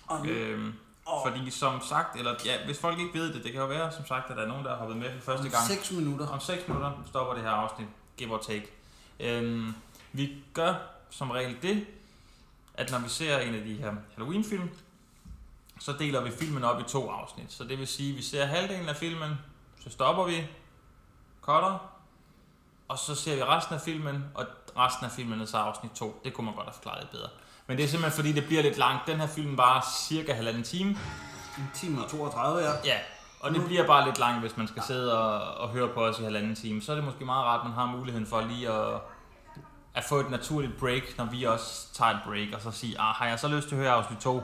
Og, 0.06 0.26
Øhm, 0.26 0.74
og 1.06 1.28
fordi 1.28 1.50
som 1.50 1.80
sagt, 1.88 2.16
eller 2.16 2.34
ja, 2.44 2.64
hvis 2.64 2.78
folk 2.80 2.98
ikke 2.98 3.18
ved 3.18 3.32
det, 3.34 3.44
det 3.44 3.52
kan 3.52 3.60
jo 3.60 3.66
være 3.66 3.92
som 3.92 4.06
sagt, 4.06 4.30
at 4.30 4.36
der 4.36 4.42
er 4.42 4.48
nogen, 4.48 4.64
der 4.64 4.70
har 4.70 4.76
hoppet 4.78 4.96
med 4.96 5.12
for 5.20 5.24
første 5.32 5.44
om 5.44 5.50
gang. 5.50 5.66
6 5.66 5.90
minutter. 5.90 6.26
Om 6.28 6.40
6 6.40 6.68
minutter 6.68 6.92
stopper 7.06 7.34
det 7.34 7.42
her 7.42 7.50
afsnit, 7.50 7.88
give 8.16 8.32
or 8.34 8.38
take. 8.38 8.66
Øhm, 9.20 9.74
Vi 10.12 10.44
gør 10.54 10.74
som 11.10 11.30
regel 11.30 11.56
det, 11.62 11.86
at 12.74 12.90
når 12.90 12.98
vi 12.98 13.08
ser 13.08 13.38
en 13.38 13.54
af 13.54 13.64
de 13.64 13.74
her 13.74 13.92
Halloween-film, 14.16 14.70
så 15.80 15.92
deler 15.92 16.20
vi 16.20 16.30
filmen 16.30 16.64
op 16.64 16.80
i 16.80 16.84
to 16.88 17.10
afsnit. 17.10 17.52
Så 17.52 17.64
det 17.64 17.78
vil 17.78 17.86
sige, 17.86 18.10
at 18.10 18.16
vi 18.16 18.22
ser 18.22 18.44
halvdelen 18.46 18.88
af 18.88 18.96
filmen, 18.96 19.30
så 19.84 19.90
stopper 19.90 20.24
vi, 20.24 20.46
cutter, 21.50 21.90
og 22.88 22.98
så 22.98 23.14
ser 23.14 23.34
vi 23.36 23.42
resten 23.44 23.74
af 23.74 23.80
filmen, 23.80 24.24
og 24.34 24.46
resten 24.76 25.06
af 25.06 25.12
filmen 25.12 25.40
er 25.40 25.46
så 25.46 25.56
afsnit 25.56 25.92
2. 25.92 26.20
Det 26.24 26.34
kunne 26.34 26.44
man 26.44 26.54
godt 26.54 26.66
have 26.66 26.74
forklaret 26.74 27.00
lidt 27.00 27.10
bedre. 27.10 27.28
Men 27.66 27.76
det 27.76 27.84
er 27.84 27.88
simpelthen 27.88 28.16
fordi, 28.16 28.32
det 28.32 28.46
bliver 28.46 28.62
lidt 28.62 28.78
langt. 28.78 29.06
Den 29.06 29.20
her 29.20 29.26
film 29.26 29.56
var 29.56 29.86
cirka 30.08 30.32
halvanden 30.32 30.62
time. 30.62 30.90
En 31.58 31.70
time 31.74 32.04
og 32.04 32.10
32, 32.10 32.60
ja. 32.60 32.72
Ja, 32.84 32.98
og 33.40 33.50
det 33.50 33.64
bliver 33.66 33.86
bare 33.86 34.06
lidt 34.06 34.18
langt, 34.18 34.40
hvis 34.40 34.56
man 34.56 34.68
skal 34.68 34.82
sidde 34.82 35.18
og, 35.18 35.54
og 35.54 35.68
høre 35.68 35.88
på 35.88 36.04
os 36.04 36.18
i 36.18 36.22
halvanden 36.22 36.54
time. 36.54 36.82
Så 36.82 36.92
er 36.92 36.96
det 36.96 37.04
måske 37.04 37.24
meget 37.24 37.44
rart, 37.44 37.60
at 37.60 37.64
man 37.66 37.74
har 37.74 37.86
muligheden 37.86 38.26
for 38.26 38.40
lige 38.40 38.70
at, 38.70 39.00
at 39.94 40.04
få 40.04 40.20
et 40.20 40.30
naturligt 40.30 40.78
break, 40.78 41.02
når 41.18 41.24
vi 41.24 41.44
også 41.44 41.92
tager 41.94 42.10
et 42.10 42.20
break, 42.24 42.48
og 42.54 42.60
så 42.60 42.70
sige, 42.70 43.00
ah, 43.00 43.14
har 43.14 43.26
jeg 43.26 43.38
så 43.38 43.48
lyst 43.48 43.68
til 43.68 43.74
at 43.74 43.80
høre 43.80 43.92
afsnit 43.92 44.18
2? 44.18 44.42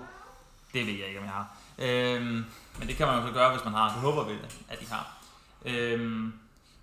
Det 0.74 0.86
ved 0.86 0.94
jeg 0.94 1.06
ikke, 1.06 1.18
om 1.18 1.24
jeg 1.24 1.32
har. 1.32 1.48
Øhm, 1.78 2.44
men 2.78 2.88
det 2.88 2.96
kan 2.96 3.06
man 3.06 3.20
jo 3.20 3.26
så 3.26 3.32
gøre, 3.32 3.50
hvis 3.50 3.64
man 3.64 3.74
har. 3.74 3.88
Det 3.88 4.00
håber 4.00 4.24
vi, 4.24 4.34
at 4.68 4.80
de 4.80 4.86
har. 4.90 5.16
Øhm, 5.64 6.32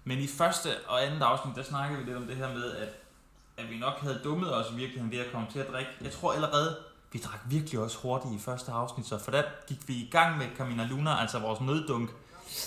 men 0.04 0.18
i 0.20 0.28
første 0.28 0.68
og 0.88 1.06
andet 1.06 1.22
afsnit, 1.22 1.56
der 1.56 1.64
snakkede 1.64 2.00
vi 2.00 2.06
lidt 2.06 2.18
om 2.18 2.28
det 2.28 2.36
her 2.36 2.54
med, 2.54 2.72
at, 2.76 2.90
at 3.58 3.70
vi 3.70 3.78
nok 3.78 4.00
havde 4.02 4.22
dummet 4.24 4.56
os 4.56 4.72
i 4.72 4.76
virkeligheden 4.76 5.12
ved 5.12 5.20
at 5.20 5.32
komme 5.32 5.48
til 5.52 5.60
at 5.60 5.72
drikke. 5.72 5.92
Jeg 6.02 6.12
tror 6.12 6.34
allerede, 6.34 6.78
vi 7.12 7.20
drak 7.20 7.40
virkelig 7.46 7.80
også 7.80 7.98
hurtigt 7.98 8.34
i 8.34 8.40
første 8.40 8.72
afsnit, 8.72 9.08
så 9.08 9.18
for 9.18 9.32
der 9.32 9.44
gik 9.68 9.88
vi 9.88 9.94
i 9.94 10.10
gang 10.12 10.38
med 10.38 10.46
Camina 10.58 10.86
Luna, 10.86 11.22
altså 11.22 11.40
vores 11.40 11.62
nøddunk, 11.62 12.10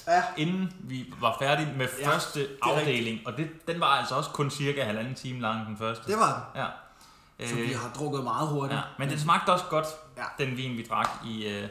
Ja, 0.07 0.23
inden 0.37 0.73
vi 0.81 1.13
var 1.21 1.37
færdige 1.41 1.73
med 1.77 1.87
Ja, 2.01 2.09
første 2.09 2.49
afdeling. 2.63 3.27
Og 3.27 3.37
det, 3.37 3.51
den 3.69 3.81
var 3.81 3.87
altså 3.87 4.15
også 4.15 4.31
kun 4.31 4.51
cirka 4.51 4.85
halvanden 4.85 5.15
time 5.15 5.41
lang, 5.41 5.67
den 5.67 5.77
første. 5.79 6.07
det 6.13 6.17
var 6.19 6.51
det. 6.55 6.61
Ja. 6.61 7.47
Så 7.49 7.55
vi 7.55 7.73
har 7.73 7.91
drukket 7.99 8.25
meget 8.25 8.49
hurtigt. 8.49 8.77
ja. 8.79 8.83
Men 8.99 9.11
den 9.11 9.19
smagte 9.19 9.51
også 9.53 9.65
godt, 9.71 9.87
Ja. 10.17 10.45
den 10.45 10.57
vin, 10.57 10.77
vi 10.77 10.87
drak 10.91 11.09
i, 11.27 11.47
øh, 11.47 11.69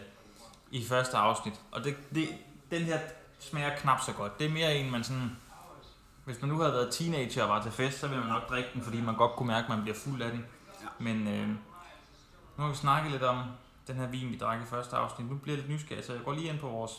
i 0.72 0.86
første 0.86 1.18
afsnit. 1.18 1.54
Og 1.72 1.84
det, 1.84 1.96
det, 2.16 2.28
den 2.72 2.82
her 2.82 3.00
smager 3.40 3.76
knap 3.78 4.02
så 4.06 4.12
godt. 4.12 4.40
Det 4.40 4.48
er 4.48 4.52
mere 4.52 4.76
en, 4.76 4.92
man 4.92 5.04
sådan... 5.04 5.38
Hvis 6.26 6.42
man 6.42 6.50
nu 6.50 6.60
havde 6.60 6.74
været 6.74 6.94
teenager 6.94 7.44
og 7.44 7.50
var 7.50 7.62
til 7.62 7.72
fest, 7.72 8.00
så 8.00 8.08
ville 8.08 8.24
man 8.24 8.34
nok 8.34 8.50
drikke 8.50 8.70
den, 8.74 8.82
fordi 8.82 9.02
man 9.02 9.16
godt 9.16 9.32
kunne 9.32 9.48
mærke, 9.48 9.64
at 9.64 9.70
man 9.70 9.82
bliver 9.82 9.96
fuld 9.98 10.22
af 10.22 10.32
den. 10.32 10.46
Ja. 10.82 10.88
Men 11.00 11.28
øh, 11.28 11.48
nu 11.50 12.64
har 12.64 12.70
vi 12.70 12.76
snakket 12.76 13.12
lidt 13.12 13.24
om 13.24 13.44
den 13.88 13.96
her 13.96 14.08
vin, 14.08 14.30
vi 14.32 14.38
drak 14.38 14.62
i 14.62 14.66
første 14.66 14.96
afsnit. 14.96 15.30
Nu 15.30 15.36
bliver 15.38 15.58
jeg 15.58 15.66
lidt 15.66 15.76
nysgerrig, 15.76 16.06
så 16.06 16.14
jeg 16.14 16.22
går 16.24 16.34
lige 16.34 16.50
ind 16.50 16.60
på 16.60 16.68
vores 16.68 16.92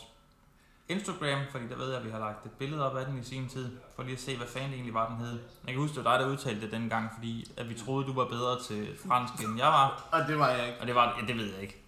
Instagram, 0.89 1.39
fordi 1.51 1.67
der 1.67 1.75
ved 1.77 1.87
jeg, 1.89 1.97
at 1.99 2.05
vi 2.05 2.11
har 2.11 2.19
lagt 2.19 2.45
et 2.45 2.51
billede 2.51 2.91
op 2.91 2.97
af 2.97 3.05
den 3.05 3.19
i 3.19 3.23
sin 3.23 3.49
tid, 3.49 3.77
for 3.95 4.03
lige 4.03 4.13
at 4.13 4.19
se, 4.21 4.37
hvad 4.37 4.47
fanden 4.47 4.69
det 4.69 4.75
egentlig 4.75 4.93
var, 4.93 5.09
den 5.09 5.17
hed. 5.17 5.39
Jeg 5.65 5.73
kan 5.73 5.81
huske, 5.81 5.95
det 5.95 6.05
var 6.05 6.17
dig, 6.17 6.25
der 6.25 6.31
udtalte 6.31 6.61
det 6.61 6.71
dengang, 6.71 7.09
fordi 7.15 7.51
at 7.57 7.69
vi 7.69 7.73
troede, 7.73 8.07
du 8.07 8.13
var 8.13 8.25
bedre 8.25 8.63
til 8.63 8.97
fransk, 9.07 9.43
end 9.43 9.57
jeg 9.57 9.67
var. 9.67 10.03
Og 10.21 10.27
det 10.27 10.39
var 10.39 10.49
jeg 10.49 10.67
ikke. 10.67 10.81
Og 10.81 10.87
det 10.87 10.95
var 10.95 11.15
ja, 11.21 11.27
det 11.27 11.37
ved 11.37 11.53
jeg 11.53 11.61
ikke. 11.61 11.83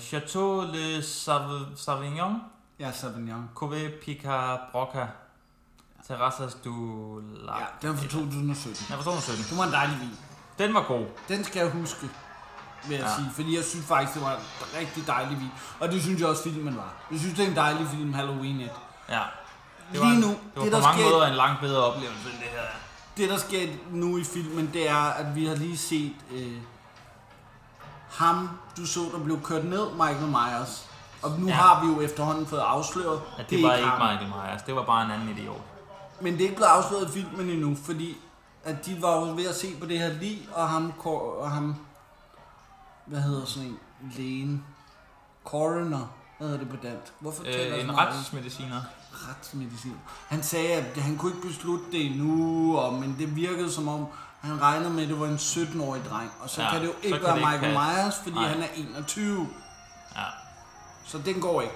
Chateau 0.00 0.60
Le 0.72 1.02
Sav- 1.02 1.76
Savignon, 1.76 2.40
Ja, 2.78 2.92
Sauvignon. 2.92 3.50
Cuvée 3.56 4.04
Pica 4.04 4.56
Brocca, 4.72 5.06
Terrassas 6.08 6.54
du 6.64 6.72
La... 7.46 7.52
Ja, 7.58 7.64
den 7.82 7.90
er 7.90 7.96
fra 7.96 8.02
2017. 8.08 8.86
Ja, 8.90 8.96
fra 8.96 9.04
2017. 9.04 9.44
Det 9.50 9.58
var 9.58 9.64
en 9.64 9.72
dejlig 9.72 10.00
vin. 10.00 10.18
Den 10.58 10.74
var 10.74 10.82
god. 10.82 11.06
Den 11.28 11.44
skal 11.44 11.60
jeg 11.62 11.70
huske, 11.70 12.08
vil 12.88 12.96
jeg 12.96 13.06
Ja. 13.06 13.14
sige. 13.16 13.30
Fordi 13.34 13.56
jeg 13.56 13.64
synes 13.64 13.86
faktisk, 13.86 14.14
det 14.14 14.22
var 14.22 14.32
en 14.32 14.40
rigtig 14.78 15.06
dejlig 15.06 15.38
vin. 15.40 15.50
Og 15.80 15.88
det 15.92 16.02
synes 16.02 16.20
jeg 16.20 16.28
også, 16.28 16.42
filmen 16.42 16.76
var. 16.76 16.92
Jeg 17.10 17.18
synes, 17.20 17.34
det 17.36 17.44
er 17.44 17.48
en 17.50 17.56
dejlig 17.56 17.88
film, 17.88 18.12
Halloween 18.14 18.60
1. 18.60 18.70
Ja. 19.08 19.20
Det 19.92 20.00
Lige 20.00 20.02
var, 20.02 20.08
nu, 20.08 20.28
det 20.28 20.38
var 20.56 20.62
det, 20.62 20.72
på 20.72 20.76
der 20.76 20.82
mange 20.82 21.02
sker- 21.02 21.10
måder 21.10 21.26
en 21.26 21.34
langt 21.34 21.60
bedre 21.60 21.82
oplevelse 21.84 22.30
end 22.30 22.38
det 22.38 22.48
her. 22.48 22.66
Det, 23.16 23.28
der 23.30 23.36
sker 23.36 23.68
nu 23.90 24.18
i 24.18 24.24
filmen, 24.24 24.70
det 24.72 24.88
er, 24.88 24.96
at 25.04 25.34
vi 25.36 25.46
har 25.46 25.54
lige 25.54 25.78
set 25.78 26.14
øh, 26.32 26.56
ham, 28.10 28.50
du 28.76 28.86
så, 28.86 29.00
der 29.12 29.24
blev 29.24 29.42
kørt 29.42 29.64
ned, 29.64 29.90
Michael 29.92 30.26
Myers. 30.28 30.88
Og 31.22 31.30
nu 31.30 31.46
Ja. 31.48 31.54
har 31.54 31.84
vi 31.84 31.92
jo 31.92 32.00
efterhånden 32.00 32.46
fået 32.46 32.60
afsløret, 32.60 33.20
Ja, 33.38 33.42
det, 33.42 33.50
det 33.50 33.62
var 33.62 33.74
ikke 33.74 33.88
ham. 33.88 34.10
Michael 34.10 34.28
Myers, 34.28 34.62
det 34.62 34.74
var 34.76 34.82
bare 34.84 35.04
en 35.04 35.10
anden 35.10 35.28
idiot. 35.28 35.60
Men 36.20 36.32
det 36.32 36.40
er 36.40 36.44
ikke 36.44 36.56
blevet 36.56 36.70
afsløret 36.70 37.08
i 37.08 37.12
filmen 37.12 37.50
endnu, 37.50 37.76
fordi 37.84 38.16
at 38.64 38.86
de 38.86 39.02
var 39.02 39.16
jo 39.16 39.34
ved 39.34 39.46
at 39.48 39.54
se 39.54 39.76
på 39.80 39.86
det 39.86 39.98
her 39.98 40.12
lige, 40.12 40.48
og 40.52 40.68
ham, 40.68 40.92
og 41.04 41.50
ham 41.50 41.76
hvad 43.06 43.20
hedder 43.20 43.44
sådan 43.44 43.68
en, 43.68 43.78
lægen, 44.16 44.64
coroner, 45.44 46.06
hvad 46.38 46.48
hedder 46.48 46.60
det 46.64 46.70
på 46.70 46.76
dansk? 46.82 47.12
Hvorfor 47.20 47.42
taler 47.44 47.58
jeg 47.76 47.78
Øh, 47.78 47.84
en 47.84 47.98
retsmediciner. 47.98 48.80
retsmedicin. 49.12 49.94
Han 50.28 50.42
sagde, 50.42 50.72
at 50.72 50.96
han 51.02 51.16
kunne 51.16 51.32
ikke 51.34 51.46
beslutte 51.46 51.84
det 51.92 52.06
endnu, 52.06 52.76
og, 52.78 52.92
men 52.94 53.16
det 53.18 53.36
virkede 53.36 53.72
som 53.72 53.88
om, 53.88 54.06
han 54.40 54.60
regnede 54.62 54.90
med, 54.90 55.02
at 55.02 55.08
det 55.08 55.20
var 55.20 55.26
en 55.26 55.36
17-årig 55.36 56.02
dreng. 56.10 56.30
Og 56.40 56.50
så 56.50 56.62
Ja, 56.62 56.70
kan 56.70 56.80
det 56.80 56.86
jo 56.86 56.92
ikke 57.02 57.22
være 57.22 57.36
ikke 57.38 57.48
Michael. 57.50 57.72
Myers, 57.72 58.14
fordi 58.22 58.34
Nej. 58.34 58.48
han 58.48 58.62
er 58.62 58.66
21. 58.76 59.48
Ja. 60.16 60.22
Så 61.04 61.18
den 61.18 61.40
går 61.40 61.60
ikke. 61.62 61.74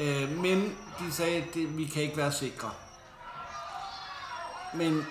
Øh, 0.00 0.38
men 0.38 0.76
de 0.98 1.12
sagde, 1.12 1.42
at 1.42 1.54
det, 1.54 1.76
vi 1.78 1.84
kan 1.84 2.02
ikke 2.02 2.16
være 2.16 2.32
sikre. 2.32 2.70
Men 4.74 5.06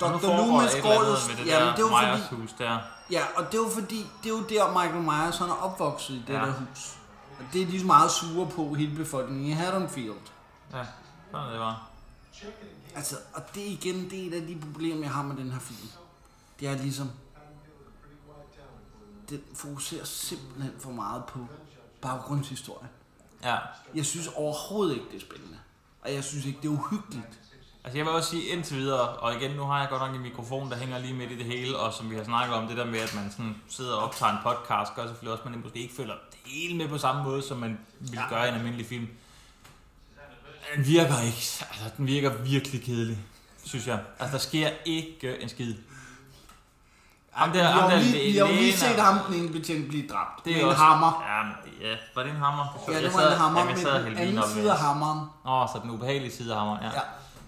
Dr. 0.00 0.36
Loomis 0.36 0.72
går 0.82 0.92
jo... 0.92 1.00
med 1.28 1.36
det 1.36 1.78
jo 1.78 1.88
der 1.88 1.98
fordi, 1.98 2.16
Myers 2.16 2.28
hus 2.30 2.52
der. 2.58 2.78
ja, 3.10 3.22
og 3.36 3.46
det 3.46 3.54
er 3.54 3.62
jo 3.62 3.68
fordi, 3.68 4.06
det 4.22 4.32
er 4.32 4.34
jo 4.38 4.42
der 4.48 4.68
Michael 4.82 5.02
Myers 5.02 5.38
han 5.38 5.48
er 5.48 5.54
opvokset 5.62 6.14
i 6.14 6.22
det 6.26 6.34
Ja. 6.34 6.40
ja. 6.40 6.46
der 6.46 6.52
hus. 6.52 6.94
Og 7.38 7.44
det 7.52 7.62
er 7.62 7.66
de 7.66 7.84
meget 7.86 8.10
sure 8.10 8.46
på 8.50 8.74
hele 8.74 8.96
befolkningen 8.96 9.46
i 9.46 9.50
Haddonfield. 9.52 10.14
Ja, 10.72 10.84
sådan 11.32 11.52
det 11.52 11.60
var. 11.60 11.88
Altså, 12.96 13.16
og 13.34 13.54
det 13.54 13.62
er 13.62 13.70
igen, 13.70 14.10
det 14.10 14.34
er 14.34 14.40
af 14.40 14.46
de 14.46 14.58
problemer, 14.60 15.02
jeg 15.02 15.10
har 15.10 15.22
med 15.22 15.36
den 15.36 15.52
her 15.52 15.58
film. 15.60 15.88
Det 16.60 16.68
er 16.68 16.74
ligesom, 16.76 17.10
den 19.30 19.40
fokuserer 19.54 20.04
simpelthen 20.04 20.72
for 20.78 20.90
meget 20.90 21.24
på 21.24 21.38
baggrundshistorien. 22.00 22.88
Ja. 23.44 23.56
Jeg 23.94 24.06
synes 24.06 24.26
overhovedet 24.26 24.94
ikke, 24.94 25.06
det 25.12 25.16
er 25.16 25.20
spændende. 25.20 25.58
Og 26.02 26.14
jeg 26.14 26.24
synes 26.24 26.46
ikke, 26.46 26.58
det 26.62 26.68
er 26.68 26.72
uhyggeligt. 26.72 27.26
Altså 27.84 27.98
jeg 27.98 28.06
vil 28.06 28.12
også 28.14 28.30
sige 28.30 28.42
indtil 28.42 28.76
videre, 28.76 29.08
og 29.08 29.34
igen, 29.34 29.56
nu 29.56 29.62
har 29.62 29.80
jeg 29.80 29.88
godt 29.88 30.02
nok 30.02 30.14
en 30.14 30.22
mikrofon, 30.22 30.70
der 30.70 30.76
hænger 30.76 30.98
lige 30.98 31.14
midt 31.14 31.30
i 31.30 31.36
det 31.38 31.44
hele, 31.44 31.76
og 31.78 31.92
som 31.92 32.10
vi 32.10 32.16
har 32.16 32.24
snakket 32.24 32.56
om, 32.56 32.68
det 32.68 32.76
der 32.76 32.84
med, 32.84 32.98
at 32.98 33.14
man 33.14 33.30
sådan 33.30 33.56
sidder 33.68 33.94
og 33.94 34.02
optager 34.04 34.32
en 34.32 34.38
podcast, 34.42 34.94
gør 34.94 35.06
selvfølgelig 35.06 35.32
også, 35.32 35.44
at 35.44 35.50
man 35.50 35.60
måske 35.62 35.78
ikke 35.78 35.94
føler 35.94 36.14
det 36.30 36.38
hele 36.52 36.76
med 36.76 36.88
på 36.88 36.98
samme 36.98 37.22
måde, 37.24 37.42
som 37.42 37.56
man 37.58 37.78
ville 38.00 38.20
Ja. 38.22 38.28
gøre 38.28 38.46
i 38.46 38.48
en 38.48 38.54
almindelig 38.54 38.86
film. 38.86 39.08
Den 40.76 40.86
virker 40.86 41.20
ikke, 41.20 41.36
altså 41.70 41.90
den 41.96 42.06
virker 42.06 42.32
virkelig 42.36 42.82
kedelig, 42.82 43.18
synes 43.64 43.86
jeg. 43.86 44.00
Altså 44.18 44.32
der 44.32 44.42
sker 44.42 44.70
ikke 44.84 45.42
en 45.42 45.48
skid. 45.48 45.74
Ham 47.30 47.52
der- 47.52 47.58
vi 47.74 47.80
ham 47.80 47.90
der 47.90 47.98
lige, 47.98 48.32
vi 48.32 48.38
har 48.38 48.46
jo 48.46 48.52
lige 48.52 48.76
set 48.76 49.00
ham, 49.00 49.18
den 49.28 49.34
ene 49.34 49.48
betjent, 49.52 49.88
blive 49.88 50.08
dræbt. 50.08 50.44
Det 50.44 50.52
med 50.52 50.60
er 50.60 50.64
en 50.64 50.70
også, 50.70 50.82
hammer. 50.82 51.24
Ja, 51.28 51.42
men 51.44 51.52
det- 51.64 51.86
ja, 51.88 51.94
var 52.14 52.22
det 52.22 52.30
en 52.30 52.36
hammer? 52.36 52.64
Ja, 52.88 52.92
Jeg 52.92 53.02
det 53.02 53.12
var 53.14 53.18
sad- 53.20 53.32
en 53.32 53.38
hammer, 53.38 53.60
jamen, 53.60 53.74
men 53.76 53.86
den 54.16 54.16
anden 54.18 54.42
side 54.54 54.72
af 54.72 54.78
hammeren. 54.78 55.20
Åh, 55.46 55.68
så 55.72 55.80
den 55.82 55.90
ubehagelige 55.90 56.32
side 56.32 56.52
af 56.52 56.58
hammeren, 56.58 56.82
ja. 56.82 56.88
Ja. 56.94 57.00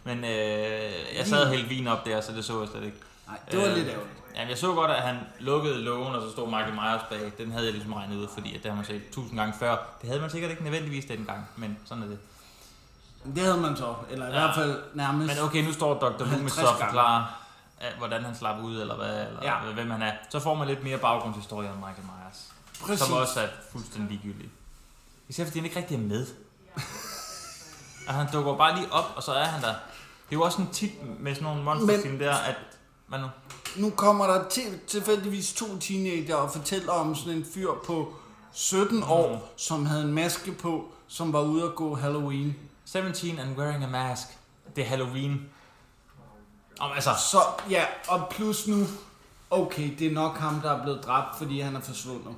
Men 0.05 0.19
øh, 0.25 1.19
jeg 1.19 1.27
sad 1.27 1.49
hældte 1.51 1.69
vin 1.69 1.87
op 1.89 2.07
der, 2.07 2.21
så 2.21 2.33
det 2.33 2.45
så 2.45 2.61
jeg 2.61 2.69
slet 2.69 2.85
ikke. 2.85 2.97
Nej, 3.29 3.39
det 3.51 3.59
var 3.59 3.67
Øh, 3.67 3.75
lidt 3.75 3.89
ærgerligt. 3.89 4.11
Jamen, 4.37 4.49
jeg 4.51 4.59
så 4.59 4.73
godt, 4.75 4.91
at 4.91 5.03
han 5.03 5.17
lukkede 5.41 5.79
lågen, 5.83 6.15
og 6.15 6.23
så 6.23 6.31
stod 6.33 6.47
Michael 6.47 6.73
Myers 6.75 7.03
bag. 7.11 7.33
Den 7.39 7.53
havde 7.53 7.65
jeg 7.65 7.73
ligesom 7.73 7.93
regnet 7.93 8.17
ud, 8.17 8.27
fordi 8.35 8.57
at 8.57 8.63
det 8.63 8.71
har 8.71 8.77
man 8.77 8.85
set 8.85 9.03
tusind 9.13 9.39
gange 9.39 9.55
før. 9.59 9.77
Det 10.01 10.09
havde 10.09 10.21
man 10.21 10.31
sikkert 10.31 10.51
ikke 10.51 10.65
nødvendigvis 10.65 11.05
dengang, 11.05 11.49
men 11.57 11.79
sådan 11.85 12.03
er 12.03 12.07
det. 12.09 12.19
Det 13.35 13.43
havde 13.43 13.57
man 13.57 13.77
så, 13.77 13.95
eller 14.11 14.27
i 14.29 14.33
Ja. 14.33 14.39
hvert 14.39 14.55
fald 14.55 14.79
nærmest. 14.95 15.35
Men 15.37 15.45
okay, 15.45 15.65
nu 15.65 15.73
står 15.73 15.95
Dr. 15.95 16.19
Loomis 16.19 16.33
50 16.33 16.55
så 16.55 16.67
og 16.67 16.77
forklarer, 16.81 17.25
hvordan 17.99 18.25
han 18.25 18.37
slap 18.37 18.63
ud, 18.63 18.81
eller, 18.81 18.97
hvad, 18.97 19.27
eller 19.27 19.41
Ja. 19.43 19.73
hvem 19.75 19.91
han 19.91 20.03
er. 20.03 20.13
Så 20.31 20.41
får 20.41 20.55
man 20.55 20.69
lidt 20.69 20.85
mere 20.85 20.99
baggrundshistorie 20.99 21.71
om 21.71 21.77
Michael 21.77 22.03
Myers, 22.05 22.53
Præcis. 22.83 23.07
som 23.07 23.13
også 23.17 23.41
er 23.41 23.49
fuldstændig 23.73 24.11
ligegyldig. 24.11 24.51
Især 25.29 25.45
fordi 25.45 25.59
han 25.59 25.65
ikke 25.67 25.77
rigtig 25.79 25.95
er 25.95 26.01
med. 26.01 26.27
altså, 28.07 28.13
han 28.13 28.27
dukker 28.33 28.57
bare 28.57 28.77
lige 28.77 28.93
op, 28.93 29.13
og 29.17 29.23
så 29.23 29.33
er 29.33 29.45
han 29.45 29.63
der. 29.63 29.69
Det 29.69 30.37
er 30.37 30.41
jo 30.41 30.43
også 30.43 30.57
sådan 30.59 30.73
tit 30.73 31.21
med 31.21 31.35
sådan 31.35 31.49
nogle 31.49 31.63
monsterfilm 31.63 32.19
der, 32.19 32.35
at... 32.35 32.57
Hvad 33.07 33.19
nu? 33.19 33.27
Nu 33.77 33.91
kommer 33.91 34.27
der 34.27 34.49
til, 34.49 34.81
tilfældigvis 34.87 35.53
to 35.53 35.79
teenager 35.79 36.35
og 36.37 36.51
fortæller 36.53 36.93
om 36.93 37.15
sådan 37.15 37.33
en 37.33 37.47
fyr 37.55 37.69
på 37.87 38.15
17 38.53 39.03
år, 39.03 39.53
som 39.57 39.87
havde 39.87 40.03
en 40.03 40.13
maske 40.13 40.53
på, 40.53 40.93
som 41.09 41.33
var 41.33 41.41
ude 41.41 41.65
at 41.65 41.75
gå 41.75 41.95
Halloween. 41.95 42.57
17 42.85 43.39
and 43.39 43.59
wearing 43.59 43.85
a 43.85 43.87
mask. 43.87 44.27
Det 44.77 44.85
er 44.85 44.89
Halloween. 44.89 45.49
Om, 46.81 46.93
altså, 46.93 47.11
Så 47.31 47.39
ja, 47.71 47.85
og 48.09 48.29
plus 48.31 48.67
nu, 48.67 48.87
okay, 49.51 49.99
det 49.99 50.07
er 50.07 50.11
nok 50.11 50.39
ham, 50.39 50.61
der 50.61 50.71
er 50.79 50.83
blevet 50.83 51.05
dræbt, 51.05 51.39
fordi 51.39 51.61
han 51.61 51.77
er 51.77 51.81
forsvundet. 51.81 52.35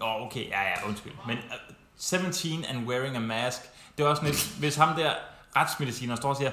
Åh, 0.00 0.08
oh, 0.08 0.22
okay, 0.26 0.48
ja, 0.48 0.62
ja, 0.62 0.88
undskyld. 0.88 1.12
Men 1.26 1.38
uh, 1.38 1.74
17 1.98 2.64
and 2.64 2.86
wearing 2.88 3.16
a 3.16 3.20
mask, 3.20 3.60
det 3.98 4.04
er 4.04 4.08
også 4.08 4.24
lidt, 4.24 4.48
hvis 4.58 4.76
ham 4.76 4.96
der 4.96 5.14
retsmediciner 5.56 6.16
står 6.16 6.28
og 6.28 6.36
siger, 6.36 6.50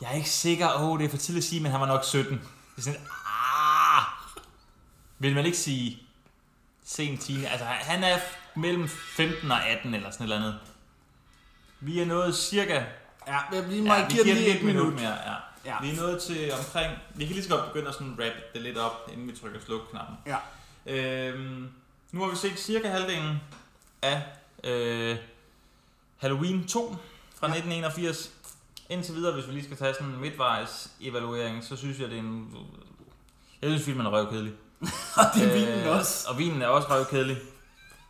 jeg 0.00 0.10
er 0.10 0.14
ikke 0.14 0.30
sikker, 0.30 0.74
åh, 0.74 0.88
oh, 0.88 0.98
det 0.98 1.04
er 1.04 1.10
for 1.10 1.16
tidligt 1.16 1.44
at 1.44 1.48
sige, 1.48 1.62
men 1.62 1.70
han 1.72 1.80
var 1.80 1.86
nok 1.86 2.04
17. 2.04 2.32
Det 2.32 2.40
er 2.78 2.82
sådan, 2.82 3.00
ah, 3.26 4.02
vil 5.18 5.34
man 5.34 5.46
ikke 5.46 5.58
sige 5.58 6.02
sen 6.84 7.18
teen, 7.18 7.44
altså 7.44 7.64
han 7.64 8.04
er 8.04 8.18
mellem 8.56 8.88
15 8.88 9.50
og 9.50 9.64
18 9.66 9.94
eller 9.94 10.10
sådan 10.10 10.26
et 10.26 10.32
eller 10.32 10.46
andet. 10.46 10.60
Vi 11.80 12.00
er 12.00 12.06
nået 12.06 12.36
cirka 12.36 12.84
Ja, 13.26 13.60
vi 13.60 13.76
Ja, 13.76 13.82
markerer 13.82 14.08
vi 14.08 14.16
ja, 14.16 14.22
giver 14.22 14.34
lige 14.34 14.58
et 14.58 14.64
minut. 14.64 14.94
mere, 14.94 15.10
ja. 15.30 15.34
Ja. 15.64 15.76
Vi 15.82 15.90
er 15.90 15.96
nået 15.96 16.22
til 16.22 16.52
omkring... 16.52 16.92
Vi 17.14 17.24
kan 17.26 17.34
lige 17.34 17.44
så 17.44 17.50
godt 17.56 17.66
begynde 17.72 17.88
at 17.88 17.94
sådan 17.94 18.14
wrap 18.18 18.32
det 18.54 18.62
lidt 18.62 18.78
op, 18.78 19.10
inden 19.12 19.28
vi 19.28 19.36
trykker 19.36 19.60
sluk-knappen. 19.60 20.16
Ja. 20.26 20.36
Øhm, 20.86 21.68
nu 22.12 22.22
har 22.22 22.30
vi 22.30 22.36
set 22.36 22.58
cirka 22.58 22.88
halvdelen 22.88 23.40
af 24.02 24.22
øh, 24.64 25.16
Halloween 26.16 26.66
2 26.68 26.96
fra 27.34 27.46
Ja. 27.46 27.52
ja. 27.52 27.58
1981. 27.58 28.30
Indtil 28.88 29.14
videre, 29.14 29.34
hvis 29.34 29.46
vi 29.46 29.52
lige 29.52 29.64
skal 29.64 29.76
tage 29.76 29.94
sådan 29.94 30.06
en 30.06 30.20
midtvejs 30.20 30.90
evaluering, 31.00 31.64
så 31.64 31.76
synes 31.76 31.98
jeg, 31.98 32.08
det 32.08 32.16
er 32.16 32.22
en... 32.22 32.56
Jeg 33.62 33.70
synes, 33.70 33.84
filmen 33.84 34.06
er 34.06 34.10
røvkedelig. 34.10 34.52
Og 35.16 35.24
det 35.34 35.42
er 35.48 35.52
vinen 35.52 35.86
også. 35.88 36.28
Og 36.28 36.38
vinen 36.38 36.62
er 36.62 36.66
også 36.66 36.88
røvkedelig. 36.88 37.36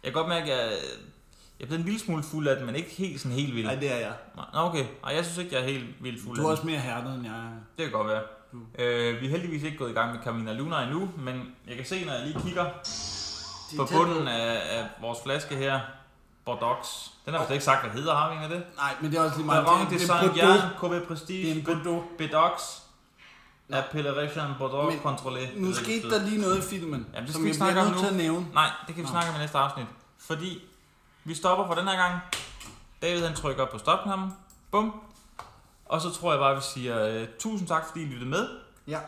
Jeg 0.03 0.13
kan 0.13 0.13
godt 0.13 0.29
mærke, 0.29 0.53
at 0.53 0.71
jeg, 0.71 0.79
jeg 1.61 1.69
blevet 1.69 1.81
en 1.81 1.85
lille 1.85 2.01
smule 2.01 2.23
fuld 2.23 2.49
af 2.49 2.57
den, 2.57 2.67
men 2.67 2.75
ikke 2.75 2.91
helt 2.91 3.21
sådan 3.21 3.37
helt 3.37 3.55
vild. 3.55 3.67
Nej, 3.67 3.75
det 3.75 3.93
er 3.93 3.97
jeg. 3.97 4.13
Nå, 4.37 4.43
okay. 4.55 4.85
Nej, 5.03 5.15
jeg 5.15 5.25
synes 5.25 5.39
ikke, 5.39 5.55
jeg 5.55 5.63
er 5.63 5.69
helt 5.69 5.87
vildt 6.01 6.23
fuld 6.23 6.37
Du 6.37 6.43
er 6.43 6.47
af 6.47 6.51
også 6.51 6.67
mere 6.67 6.79
hærdet, 6.79 7.15
end 7.15 7.25
jeg 7.25 7.35
er. 7.35 7.51
Det 7.79 7.85
kan 7.85 7.93
godt 7.93 8.09
være. 8.09 8.23
Øh, 8.79 9.21
vi 9.21 9.27
er 9.27 9.31
heldigvis 9.31 9.63
ikke 9.63 9.77
gået 9.79 9.91
i 9.91 9.95
gang 9.95 10.15
med 10.15 10.23
Camina 10.25 10.53
Luna 10.53 10.83
endnu, 10.83 11.11
men 11.19 11.55
jeg 11.69 11.77
kan 11.77 11.85
se, 11.87 12.05
når 12.05 12.13
jeg 12.13 12.27
lige 12.27 12.41
kigger 12.45 12.65
på 13.77 13.85
tæt 13.87 13.97
bunden 13.97 14.29
af, 14.29 14.79
af 14.79 14.87
vores 15.01 15.19
flaske 15.25 15.57
her, 15.57 15.81
Bordeaux. 16.45 17.11
Den 17.27 17.35
har 17.35 17.41
vi 17.41 17.47
slet 17.47 17.55
ikke 17.55 17.65
sagt, 17.65 17.83
hvad 17.85 17.93
hedder, 18.01 18.15
har 18.15 18.31
vi 18.31 18.37
en 18.37 18.43
af 18.43 18.49
det? 18.49 18.63
Nej, 18.77 18.95
men 19.01 19.11
det 19.11 19.19
er 19.19 19.23
også 19.23 19.37
lige 19.37 19.47
meget. 19.47 19.65
Baron 19.65 19.81
det, 19.81 19.91
de 19.91 19.99
det, 19.99 20.11
er 20.11 20.21
Bordeaux. 20.21 20.61
Saint-Jean, 20.61 20.81
KV 20.81 20.93
det 20.95 21.03
er 21.03 21.07
Prestige, 21.07 21.55
en 21.55 21.65
Bordeaux. 21.65 22.05
Bedox, 22.19 22.53
Appellation 23.73 24.47
Bordeaux 24.59 24.93
Men 24.93 25.01
Contrôlé. 25.15 25.61
Nu 25.61 25.73
skete 25.75 26.11
der 26.11 26.25
lige 26.25 26.41
noget 26.41 26.59
i 26.59 26.63
filmen, 26.63 27.07
Jamen, 27.15 27.27
det 27.27 27.29
skal 27.29 27.33
som 27.33 27.43
vi 27.43 27.49
jeg 27.49 27.57
snakke 27.57 27.73
bliver 27.75 27.85
om 27.85 27.91
nødt 27.91 28.03
nu. 28.03 28.09
til 28.09 28.15
at 28.15 28.17
nævne. 28.17 28.47
Nej, 28.55 28.71
det 28.87 28.95
kan 28.95 29.05
vi 29.05 29.09
snakke 29.09 29.31
om 29.31 29.37
i 29.37 29.39
næste 29.39 29.59
afsnit. 29.59 29.87
Fordi 30.19 30.63
vi 31.29 31.35
stopper 31.35 31.67
for 31.67 31.75
den 31.75 31.89
her 31.89 31.97
gang. 31.97 32.21
David 33.03 33.25
han 33.27 33.37
trykker 33.37 33.65
på 33.67 33.79
stopknappen. 33.79 34.33
Bum. 34.71 35.01
Og 35.87 36.01
så 36.01 36.11
tror 36.11 36.33
jeg 36.33 36.39
bare, 36.41 36.55
vi 36.57 36.63
siger 36.75 37.23
uh, 37.23 37.29
tusind 37.39 37.69
tak, 37.69 37.87
fordi 37.89 38.03
I 38.03 38.07
lyttede 38.07 38.31
med. 38.31 38.49
Ja. 38.87 38.99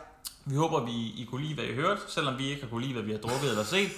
Vi 0.45 0.55
håber, 0.55 0.79
vi 0.79 0.91
I 0.91 1.27
kunne 1.31 1.41
lide, 1.41 1.53
hvad 1.55 1.63
I 1.63 1.73
hørte, 1.75 2.01
selvom 2.07 2.37
vi 2.37 2.49
ikke 2.49 2.61
har 2.61 2.69
kunne 2.69 2.81
lide, 2.81 2.93
hvad 2.93 3.03
vi 3.03 3.11
har 3.11 3.19
drukket 3.19 3.49
eller 3.49 3.63
set. 3.63 3.91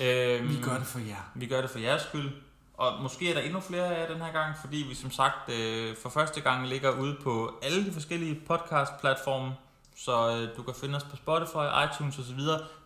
Øhm, 0.00 0.48
Vi 0.48 0.62
gør 0.62 0.76
det 0.78 0.86
for 0.86 0.98
jer. 0.98 1.30
Vi 1.34 1.46
gør 1.46 1.60
det 1.60 1.70
for 1.70 1.78
jeres 1.78 2.02
skyld. 2.02 2.30
Og 2.74 3.02
måske 3.02 3.30
er 3.30 3.34
der 3.34 3.40
endnu 3.40 3.60
flere 3.60 3.96
af 3.96 4.00
jer 4.00 4.12
den 4.14 4.22
her 4.22 4.32
gang, 4.32 4.54
fordi 4.60 4.76
vi 4.76 4.94
som 4.94 5.10
sagt 5.10 5.48
øh, 5.48 5.96
for 6.02 6.08
første 6.08 6.40
gang 6.40 6.68
ligger 6.68 6.90
ude 6.90 7.16
på 7.22 7.58
alle 7.62 7.84
de 7.86 7.92
forskellige 7.92 8.40
podcast-platforme. 8.48 9.52
Så 9.96 10.36
øh, 10.36 10.56
du 10.56 10.62
kan 10.62 10.74
finde 10.80 10.96
os 10.96 11.04
på 11.04 11.16
Spotify, 11.16 11.66
iTunes 11.84 12.18
osv. 12.18 12.40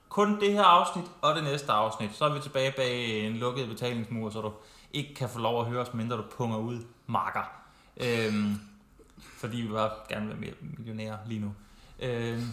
Kun 0.09 0.41
det 0.41 0.53
her 0.53 0.63
afsnit 0.63 1.05
og 1.23 1.35
det 1.35 1.45
næste 1.45 1.73
afsnit. 1.73 2.15
Så 2.15 2.25
er 2.25 2.35
vi 2.35 2.41
tilbage 2.41 2.73
bag 2.77 3.27
en 3.27 3.37
lukket 3.37 3.69
betalingsmur, 3.69 4.31
så 4.31 4.41
du 4.41 4.53
ikke 4.93 5.15
kan 5.15 5.29
få 5.29 5.39
lov 5.39 5.61
at 5.61 5.67
høre 5.67 5.81
os, 5.81 5.95
mindre 5.95 6.17
du 6.17 6.25
punger 6.37 6.57
ud 6.57 6.79
marker. 7.07 7.53
Øhm, 7.97 8.61
fordi 9.17 9.57
vi 9.57 9.69
bare 9.69 9.91
gerne 10.09 10.27
vil 10.27 10.41
være 10.41 10.55
millionærer 10.61 11.17
lige 11.27 11.41
nu. 11.41 11.55
Øhm, 12.01 12.49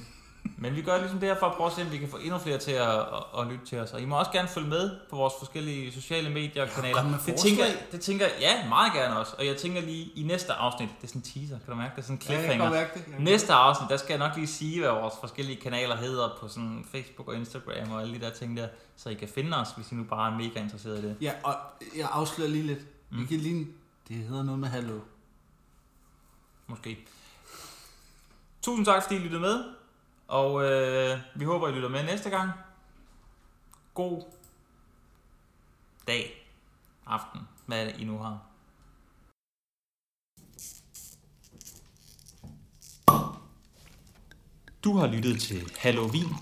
men 0.57 0.75
vi 0.75 0.81
gør 0.81 0.97
ligesom 0.97 1.19
det 1.19 1.29
her 1.29 1.35
for 1.39 1.45
at 1.45 1.53
prøve 1.55 1.67
at 1.67 1.73
se, 1.75 1.81
om 1.81 1.91
vi 1.91 1.97
kan 1.97 2.09
få 2.09 2.17
endnu 2.17 2.37
flere 2.37 2.57
til 2.57 2.71
at, 2.71 2.89
at, 2.99 3.05
at 3.39 3.47
lytte 3.47 3.65
til 3.65 3.79
os. 3.79 3.91
Og 3.91 4.01
I 4.01 4.05
må 4.05 4.19
også 4.19 4.31
gerne 4.31 4.47
følge 4.47 4.67
med 4.67 4.91
på 5.09 5.15
vores 5.15 5.33
forskellige 5.39 5.91
sociale 5.91 6.29
medier 6.29 6.63
og 6.63 6.69
kanaler. 6.69 7.03
med 7.03 7.17
det, 7.25 7.35
tænker, 7.35 7.65
det 7.91 8.01
tænker 8.01 8.25
jeg, 8.25 8.35
ja, 8.39 8.69
meget 8.69 8.93
gerne 8.93 9.17
også. 9.19 9.35
Og 9.37 9.45
jeg 9.45 9.57
tænker 9.57 9.81
lige 9.81 10.11
i 10.15 10.23
næste 10.23 10.53
afsnit, 10.53 10.89
det 10.97 11.03
er 11.03 11.07
sådan 11.07 11.19
en 11.21 11.23
teaser, 11.41 11.59
kan 11.59 11.69
du 11.69 11.75
mærke? 11.75 11.91
Det 11.95 12.01
er 12.01 12.05
sådan 12.05 12.15
en 12.17 12.21
Ja, 12.27 12.33
jeg 12.33 12.39
kan 12.41 12.49
cliffhanger. 12.49 12.79
mærke 12.79 12.99
det. 13.11 13.19
Næste 13.19 13.53
afsnit, 13.53 13.89
der 13.89 13.97
skal 13.97 14.09
jeg 14.09 14.27
nok 14.27 14.35
lige 14.37 14.47
sige, 14.47 14.79
hvad 14.79 14.89
vores 14.89 15.13
forskellige 15.19 15.61
kanaler 15.61 15.95
hedder 15.95 16.29
på 16.39 16.47
sådan 16.47 16.85
Facebook 16.91 17.27
og 17.27 17.35
Instagram 17.35 17.91
og 17.91 18.01
alle 18.01 18.15
de 18.15 18.19
der 18.25 18.29
ting 18.29 18.57
der, 18.57 18.67
så 18.97 19.09
I 19.09 19.13
kan 19.13 19.27
finde 19.27 19.57
os, 19.57 19.67
hvis 19.77 19.91
I 19.91 19.95
nu 19.95 20.03
bare 20.03 20.31
er 20.33 20.37
mega 20.37 20.59
interesseret 20.59 20.99
i 20.99 21.01
det. 21.01 21.15
Ja, 21.21 21.31
og 21.43 21.55
jeg 21.97 22.09
afslører 22.11 22.49
lige 22.49 22.63
lidt. 22.67 22.79
Mm. 23.09 23.17
Mm. 23.17 23.23
I 23.23 23.25
kan 23.25 23.37
lige, 23.37 23.67
det 24.07 24.15
hedder 24.15 24.43
noget 24.43 24.59
med 24.59 24.67
hallo. 24.69 24.99
Måske. 26.67 26.97
Tusind 28.61 28.85
tak, 28.85 29.03
fordi 29.03 29.15
I 29.15 29.19
lyttede 29.19 29.41
med, 29.41 29.63
og 30.31 30.63
øh, 30.63 31.19
vi 31.35 31.45
håber, 31.45 31.67
I 31.67 31.71
lytter 31.71 31.89
med 31.89 32.03
næste 32.03 32.29
gang. 32.29 32.51
God 33.93 34.21
dag, 36.07 36.51
aften, 37.05 37.41
hvad 37.65 37.81
er 37.81 37.85
det, 37.91 37.99
I 37.99 38.03
nu 38.03 38.17
har. 38.17 38.39
Du 44.83 44.97
har 44.97 45.07
lyttet 45.07 45.41
til 45.41 45.71
Halloween, 45.79 46.35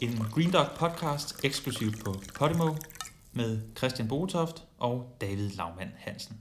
en 0.00 0.26
Green 0.34 0.52
Dog 0.52 0.66
podcast 0.78 1.44
eksklusivt 1.44 2.04
på 2.04 2.14
Podimo 2.34 2.74
med 3.32 3.76
Christian 3.76 4.08
Botoft 4.08 4.64
og 4.78 5.16
David 5.20 5.50
Laumann 5.50 5.92
Hansen. 5.98 6.40